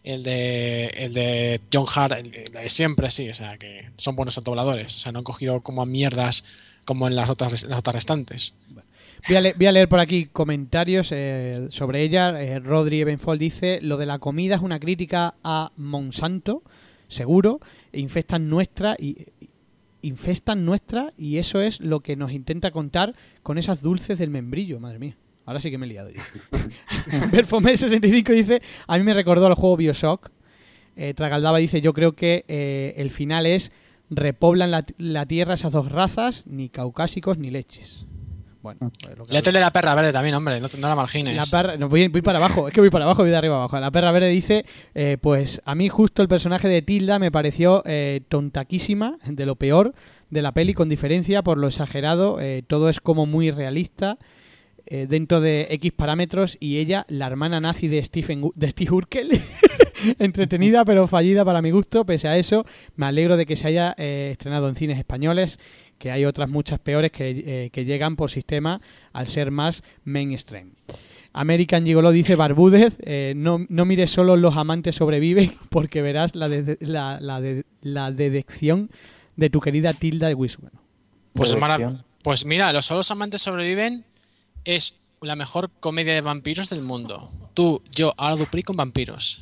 [0.03, 4.17] el de el de John Hart el el de siempre, sí, o sea que son
[4.17, 6.43] buenos dobladores, o sea, no han cogido como a mierdas
[6.87, 8.55] como en las otras las otras restantes.
[9.29, 12.41] Voy a, le- voy a leer por aquí comentarios eh, sobre ella.
[12.43, 16.63] Eh, Rodri Ebenfold dice: Lo de la comida es una crítica a Monsanto,
[17.09, 17.61] seguro.
[17.93, 19.27] e infestan nuestra y.
[20.05, 24.81] Infestan nuestra y eso es lo que nos intenta contar con esas dulces del membrillo,
[24.81, 25.17] madre mía.
[25.47, 26.21] Ahora sí que me he liado yo.
[27.31, 30.31] Perfume65 dice, a mí me recordó al juego Bioshock.
[30.97, 33.71] Eh, Tragaldaba dice, yo creo que eh, el final es
[34.11, 38.05] repoblan la, la tierra esas dos razas, ni caucásicos ni leches.
[38.63, 40.95] Bueno, pues lo que Léete el de la perra verde también, hombre, no, no la
[40.95, 41.37] margines.
[41.37, 43.57] La perra, no, voy, voy para abajo, es que voy para abajo, voy de arriba
[43.57, 43.79] abajo.
[43.81, 44.65] La perra verde dice,
[44.95, 49.57] eh, pues a mí justo el personaje de Tilda me pareció eh, tontaquísima, de lo
[49.57, 49.95] peor
[50.31, 54.19] de la peli, con diferencia por lo exagerado, eh, todo es como muy realista
[54.87, 59.31] eh, dentro de X parámetros y ella, la hermana nazi de, Stephen, de Steve Urkel,
[60.19, 62.65] entretenida pero fallida para mi gusto, pese a eso,
[62.97, 65.59] me alegro de que se haya eh, estrenado en cines españoles,
[65.99, 68.81] que hay otras muchas peores que, eh, que llegan por sistema
[69.13, 70.73] al ser más mainstream.
[71.35, 76.49] American Gigolo dice Barbúdez, eh, no, no mires solo los amantes sobreviven porque verás la,
[76.49, 78.91] de- la, la, de- la dedección
[79.37, 80.73] de tu querida Tilda de Wisman.
[81.33, 81.57] Pues,
[82.23, 84.05] pues mira, Los solos amantes sobreviven
[84.65, 87.31] es la mejor comedia de vampiros del mundo.
[87.55, 89.41] Tú, yo, ahora Dupri con vampiros.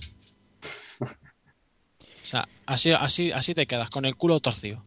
[2.31, 4.85] Sea, así, así, así te quedas, con el culo torcido.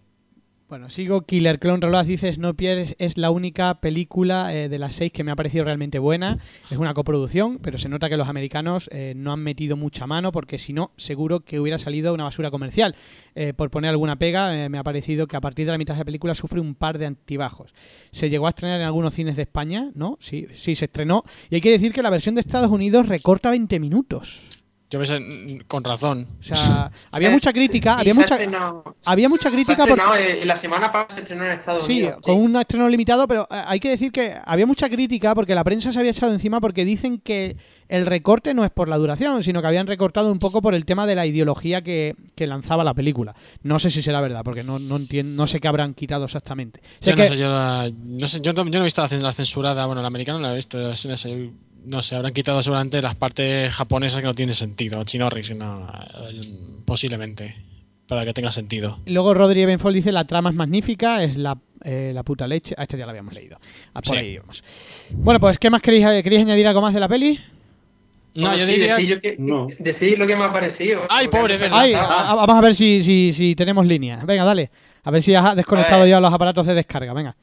[0.70, 5.11] Bueno, sigo Killer Clone Reload dice Snowpiercer es la única película eh, de las seis
[5.11, 6.38] que me ha parecido realmente buena.
[6.72, 10.32] Es una coproducción, pero se nota que los americanos eh, no han metido mucha mano
[10.32, 12.95] porque si no, seguro que hubiera salido una basura comercial.
[13.36, 15.95] Eh, por poner alguna pega, eh, me ha parecido que a partir de la mitad
[15.95, 17.74] de la película sufre un par de antibajos.
[18.11, 20.18] Se llegó a estrenar en algunos cines de España, ¿no?
[20.22, 21.26] Sí, sí, se estrenó.
[21.49, 24.62] Y hay que decir que la versión de Estados Unidos recorta 20 minutos.
[24.94, 26.28] Yo mm, con razón.
[26.40, 28.38] O sea, había Eh, mucha crítica, sí, había mucha,
[29.06, 30.02] había mucha crítica porque...
[30.02, 32.18] estrenado, eh, la semana pasada se estrenó en Estados Sí, Unidos.
[32.22, 35.64] con un estreno limitado, pero eh, hay que decir que había mucha crítica porque la
[35.64, 37.57] prensa se había echado encima porque dicen que
[37.88, 40.86] el recorte no es por la duración, sino que habían recortado un poco por el
[40.86, 43.34] tema de la ideología que, que lanzaba la película.
[43.64, 46.82] No sé si será verdad, porque no, no, entiendo, no sé qué habrán quitado exactamente.
[46.99, 49.18] Sé Yo no sé, yo, la- no sé, yo no, yo no he visto la,
[49.18, 51.52] la censurada, bueno, la americana no la he visto, sé,
[51.85, 55.88] no sé, habrán quitado seguramente las partes japonesas que no tienen sentido, chinorri, sino,
[56.30, 56.41] eh,
[56.85, 57.55] posiblemente,
[58.07, 58.99] para que tenga sentido.
[59.05, 62.76] Luego Rodri Benfold dice la trama es magnífica, es la, eh, la puta leche.
[62.77, 63.57] A este ya la habíamos leído.
[63.93, 64.19] Ah, por Sí.
[64.19, 64.64] ahí íbamos.
[65.11, 67.39] Bueno, pues ¿qué más queréis, queréis añadir algo más de la peli?
[68.35, 68.95] No, Bueno, yo sí, diría...
[69.77, 71.01] decir, lo que me ha parecido.
[71.10, 71.77] Ay, pobre, verdad.
[71.80, 74.23] Ay, a- a- vamos a ver si, si, si tenemos línea.
[74.26, 74.72] Venga, dale.
[75.03, 77.14] A ver si has desconectado ya los aparatos de descarga.
[77.14, 77.35] Venga.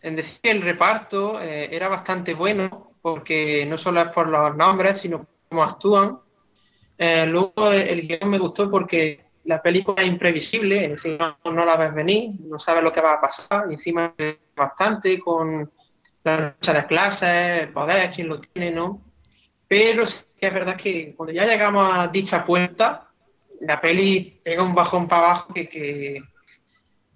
[0.00, 4.56] En decir que el reparto eh, era bastante bueno, porque no solo es por los
[4.56, 6.20] nombres, sino cómo actúan.
[6.96, 11.64] Eh, luego eh, el guion me gustó porque la película es imprevisible, es decir, no,
[11.64, 14.14] la ves venir, no sabes lo que va a pasar, y encima
[14.56, 15.70] bastante con
[16.22, 19.02] la lucha de clases, el poder, quién lo tiene, ¿no?
[19.68, 23.08] Pero sí que es verdad que cuando ya llegamos a dicha puerta,
[23.60, 26.22] la peli pega un bajón para abajo que,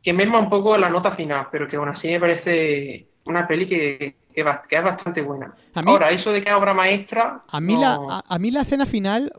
[0.08, 3.66] que merma un poco la nota final, pero que aún así me parece una peli
[3.66, 5.54] que, que, es bastante buena.
[5.74, 8.38] A mí- Ahora, eso de que es obra maestra, A mí, no- la, a, a
[8.38, 9.30] mí la escena final,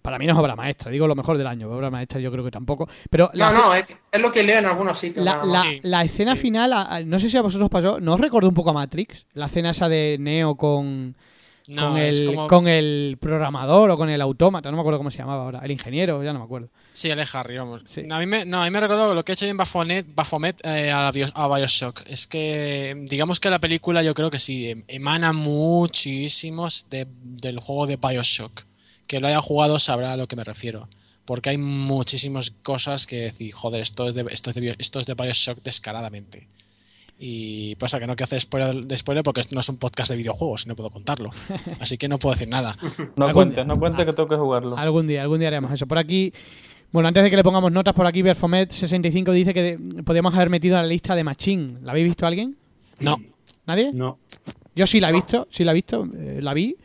[0.00, 2.42] para mí no es obra maestra, digo lo mejor del año, obra maestra yo creo
[2.42, 2.88] que tampoco.
[3.10, 5.22] Pero la, no, no, es, es lo que leo en algunos sitios.
[5.26, 5.42] la,
[5.82, 8.48] la- escena final, a- a- no sé si a vosotros os pasó, ¿no os recordó
[8.48, 9.26] un poco a Matrix?
[9.34, 11.16] La escena esa de Neo con,
[11.66, 15.10] No, con, el, como- con el programador o con el autómata, no me acuerdo cómo
[15.10, 16.68] se llamaba ahora, el ingeniero, ya no me acuerdo.
[16.92, 17.82] Sí, es Harry, vamos.
[18.10, 20.60] A mí me, no, a mí me recordó lo que ha hecho en Bafomet, Baphomet
[20.66, 22.02] eh, a, la Bio- a Bioshock.
[22.06, 27.58] Es que, digamos que la película yo creo que sí, em- emana muchísimos de- del
[27.60, 28.62] juego de Bioshock.
[29.06, 30.88] Que lo haya jugado sabrá a lo que me refiero.
[31.24, 35.06] Porque hay muchísimas cosas que decir, joder, esto es de, esto es de, esto es
[35.06, 36.48] de Bioshock descaradamente.
[37.18, 40.10] Y pasa que no quiero hacer spoiler, de spoiler porque esto no es un podcast
[40.10, 41.30] de videojuegos y no puedo contarlo.
[41.80, 42.74] Así que no puedo decir nada.
[43.16, 44.76] No cuentes, no cuentes que tengo que jugarlo.
[44.76, 45.86] Algún día, algún día haremos eso.
[45.86, 46.32] Por aquí,
[46.90, 50.76] bueno, antes de que le pongamos notas, por aquí Berfomet65 dice que podríamos haber metido
[50.76, 51.78] en la lista de Machín.
[51.82, 52.56] ¿La habéis visto alguien?
[53.00, 53.16] No.
[53.66, 53.92] ¿Nadie?
[53.92, 54.18] No.
[54.74, 56.76] Yo sí la he visto, sí la he visto, eh, la vi.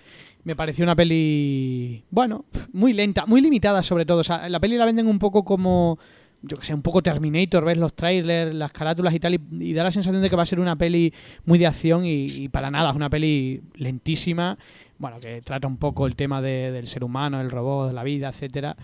[0.43, 4.19] Me pareció una peli, bueno, muy lenta, muy limitada sobre todo.
[4.19, 5.99] O sea, la peli la venden un poco como,
[6.41, 9.84] yo que sé, un poco Terminator, ves los trailers, las carátulas y tal, y, da
[9.84, 11.14] la sensación de que va a ser una peli
[11.45, 14.57] muy de acción y, y para nada, es una peli lentísima,
[14.98, 18.30] bueno, que trata un poco el tema de- del ser humano, el robot, la vida,
[18.30, 18.76] etcétera.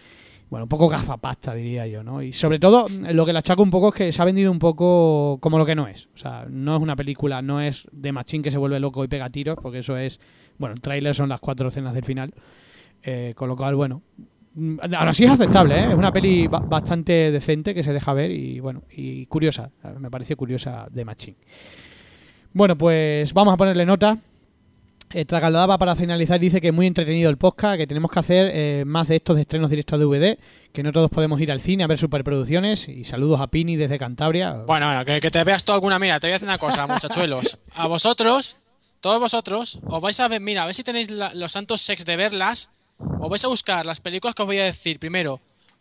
[0.49, 2.22] Bueno, un poco gafapasta, diría yo, ¿no?
[2.22, 4.60] Y sobre todo, lo que la achaco un poco es que se ha vendido un
[4.60, 6.07] poco como lo que no es.
[6.14, 9.07] O sea, no es una película, no es de machín que se vuelve loco y
[9.07, 10.19] pega tiros, porque eso es.
[10.60, 12.32] Bueno, el tráiler son las cuatro escenas del final.
[13.02, 14.03] Eh, con lo cual, bueno.
[14.56, 15.86] Mm, Ahora sí es aceptable, ¿eh?
[15.90, 19.69] Es una peli ba- bastante decente que se deja ver y, bueno, y curiosa.
[19.99, 21.36] Me parece curiosa de machín.
[22.53, 24.18] Bueno, pues vamos a ponerle nota.
[25.14, 28.84] Eh, Tragaldaba para finalizar dice que muy entretenido el podcast, que tenemos que hacer eh,
[28.86, 30.38] más de estos de estrenos directos de DVD,
[30.73, 32.90] que no todos podemos ir al cine a ver superproducciones.
[32.90, 34.53] Y saludos a Pini desde Cantabria.
[34.65, 35.99] Bueno, bueno, que, que te veas tú alguna.
[35.99, 37.60] Mira, te voy a decir una cosa, muchachuelos.
[37.76, 38.57] A vosotros,
[38.99, 42.03] todos vosotros os vais a ver, mira, a ver si tenéis la- los santos sex
[42.06, 44.99] de verlas, os vais a buscar las películas que os voy a decir.
[44.99, 45.39] Primero,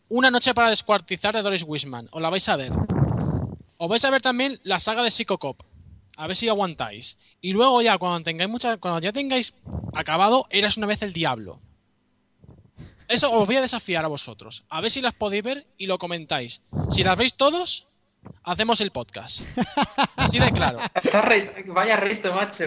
[0.09, 2.73] Una noche para descuartizar de Doris Wisman, os la vais a ver.
[3.79, 5.63] Os vais a ver también la saga de Psychocop,
[6.17, 7.17] a ver si aguantáis.
[7.41, 9.57] Y luego ya, cuando tengáis mucha, cuando ya tengáis
[9.95, 11.61] acabado, Eras una vez el diablo.
[13.09, 14.65] Eso os voy a desafiar a vosotros.
[14.69, 16.63] A ver si las podéis ver y lo comentáis.
[16.91, 17.87] Si las veis todos,
[18.43, 19.43] hacemos el podcast.
[20.17, 20.79] Así de claro.
[21.67, 22.67] Vaya reto, macho.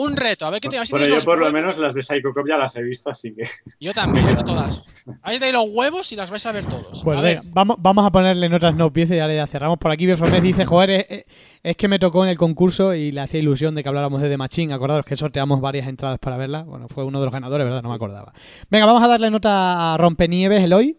[0.00, 1.92] Un reto, a ver qué te a ver si Bueno, yo por lo menos las
[1.92, 3.48] de Psycho Cop ya las he visto, así que.
[3.80, 4.86] Yo también, yo todas.
[5.22, 7.02] A si tenéis los huevos y las vais a ver todos.
[7.02, 9.78] Pues a ver, venga, vamos, vamos a ponerle notas no piezas y ahora ya cerramos.
[9.78, 11.24] Por aquí Biosomez dice, joder, es, es-
[11.64, 14.28] es que me tocó en el concurso y le hacía ilusión de que habláramos de
[14.28, 14.72] The Machine.
[14.72, 16.62] Acordaros que sorteamos varias entradas para verla.
[16.62, 17.82] Bueno, fue uno de los ganadores, ¿verdad?
[17.82, 18.32] No me acordaba.
[18.70, 20.96] Venga, vamos a darle nota a Rompenieves, Eloy.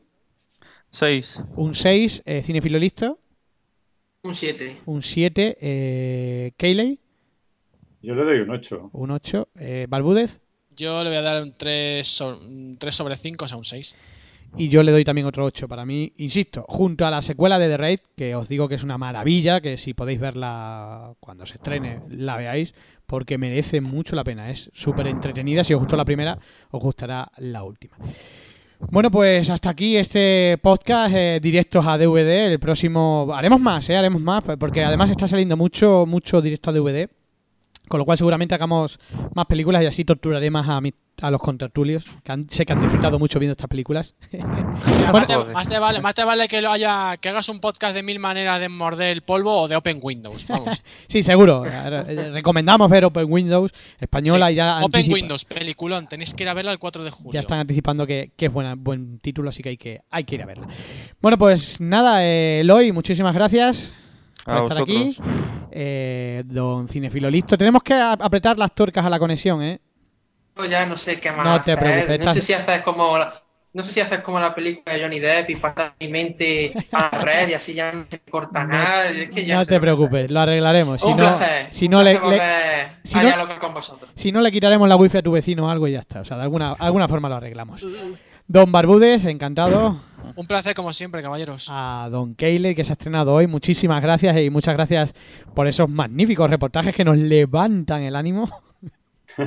[0.90, 1.42] 6.
[1.56, 3.20] Un 6, eh, Cinefilo listo.
[4.24, 4.82] Un 7.
[4.86, 7.00] Un 7, eh, Keyley.
[8.02, 8.90] Yo le doy un 8.
[8.94, 10.42] Un 8, eh, Balbúdez.
[10.76, 13.96] yo le voy a dar un 3, sobre 5, o sea, un 6.
[14.58, 17.68] Y yo le doy también otro 8 para mí, insisto, junto a la secuela de
[17.68, 21.56] The Raid, que os digo que es una maravilla, que si podéis verla cuando se
[21.56, 22.74] estrene, la veáis,
[23.06, 24.50] porque merece mucho la pena.
[24.50, 25.64] Es súper entretenida.
[25.64, 26.40] Si os gustó la primera,
[26.72, 27.98] os gustará la última.
[28.92, 32.52] Bueno, pues hasta aquí este podcast eh, directos a DVD.
[32.52, 36.74] El próximo haremos más, eh, haremos más, porque además está saliendo mucho, mucho directo a
[36.74, 37.10] DVD.
[37.90, 38.98] Con lo cual seguramente hagamos
[39.36, 42.72] más películas y así torturaré más a, mi- a los contertulios, que han- sé que
[42.72, 44.16] han disfrutado mucho viendo estas películas.
[45.12, 47.94] más, te, más te vale, más te vale que, lo haya, que hagas un podcast
[47.94, 50.48] de mil maneras de morder el polvo o de Open Windows.
[50.48, 50.82] Vamos.
[51.08, 51.66] Sí, seguro.
[51.66, 56.08] Eh, Recomendamos ver Open Windows española Sí, y ya Open anticipa- Windows, peliculón.
[56.08, 57.32] Tenéis que ir a verla el 4 de julio.
[57.34, 60.36] Ya están anticipando que, que es buena, buen título, así que hay que, hay que
[60.36, 60.68] ir a verla.
[61.22, 63.94] Bueno, pues nada, eh, Eloy, muchísimas gracias
[64.46, 65.18] por A estar aquí.
[65.72, 67.58] Eh, don Cinefilo, listo.
[67.58, 69.80] Tenemos que apretar las tuercas a la conexión, ¿eh?
[70.58, 71.86] Yo ya no sé qué más No te hacer.
[71.86, 73.34] preocupes, No sé si haces como la,
[73.74, 77.10] no sé si haces como la película de Johnny Depp y pasar mi mente a
[77.16, 79.10] la red y así ya no se corta nada.
[79.10, 81.00] Es que ya No te preocupes, lo arreglaremos.
[81.02, 81.40] Si Un no,
[81.70, 84.12] si un no le, placer le- volver si a no- dialogar con vosotros.
[84.16, 86.20] si no le quitaremos la wifi a tu vecino o algo y ya está.
[86.22, 87.84] O sea, de alguna, alguna forma lo arreglamos.
[88.50, 89.96] Don Barbúdez, encantado.
[90.36, 91.68] Un placer como siempre, caballeros.
[91.70, 93.46] A Don Keyle, que se ha estrenado hoy.
[93.46, 95.14] Muchísimas gracias y muchas gracias
[95.54, 98.50] por esos magníficos reportajes que nos levantan el ánimo.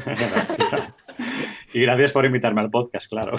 [1.75, 3.39] Y gracias por invitarme al podcast, claro.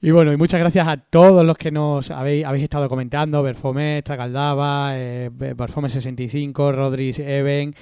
[0.00, 4.02] Y bueno, y muchas gracias a todos los que nos habéis, habéis estado comentando, Berfomé,
[4.02, 7.72] Tragaldaba, eh, Berfome65, Rodríguez Even,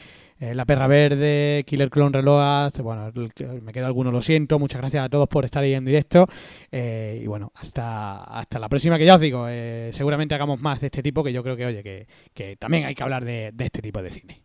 [0.40, 4.59] eh, La Perra Verde, Killer Clone Reload, bueno, el que- me queda alguno, lo siento,
[4.59, 6.27] muchas gracias a todos por estar ahí en directo
[6.73, 10.81] eh, y bueno, hasta, hasta la próxima que ya os digo, eh, seguramente hagamos más
[10.81, 13.51] de este tipo que yo creo que, oye, que, que también hay que hablar de,
[13.52, 14.43] de este tipo de cine.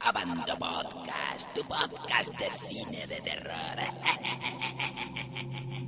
[0.00, 3.78] Abando Podcast, tu podcast de cine de terror.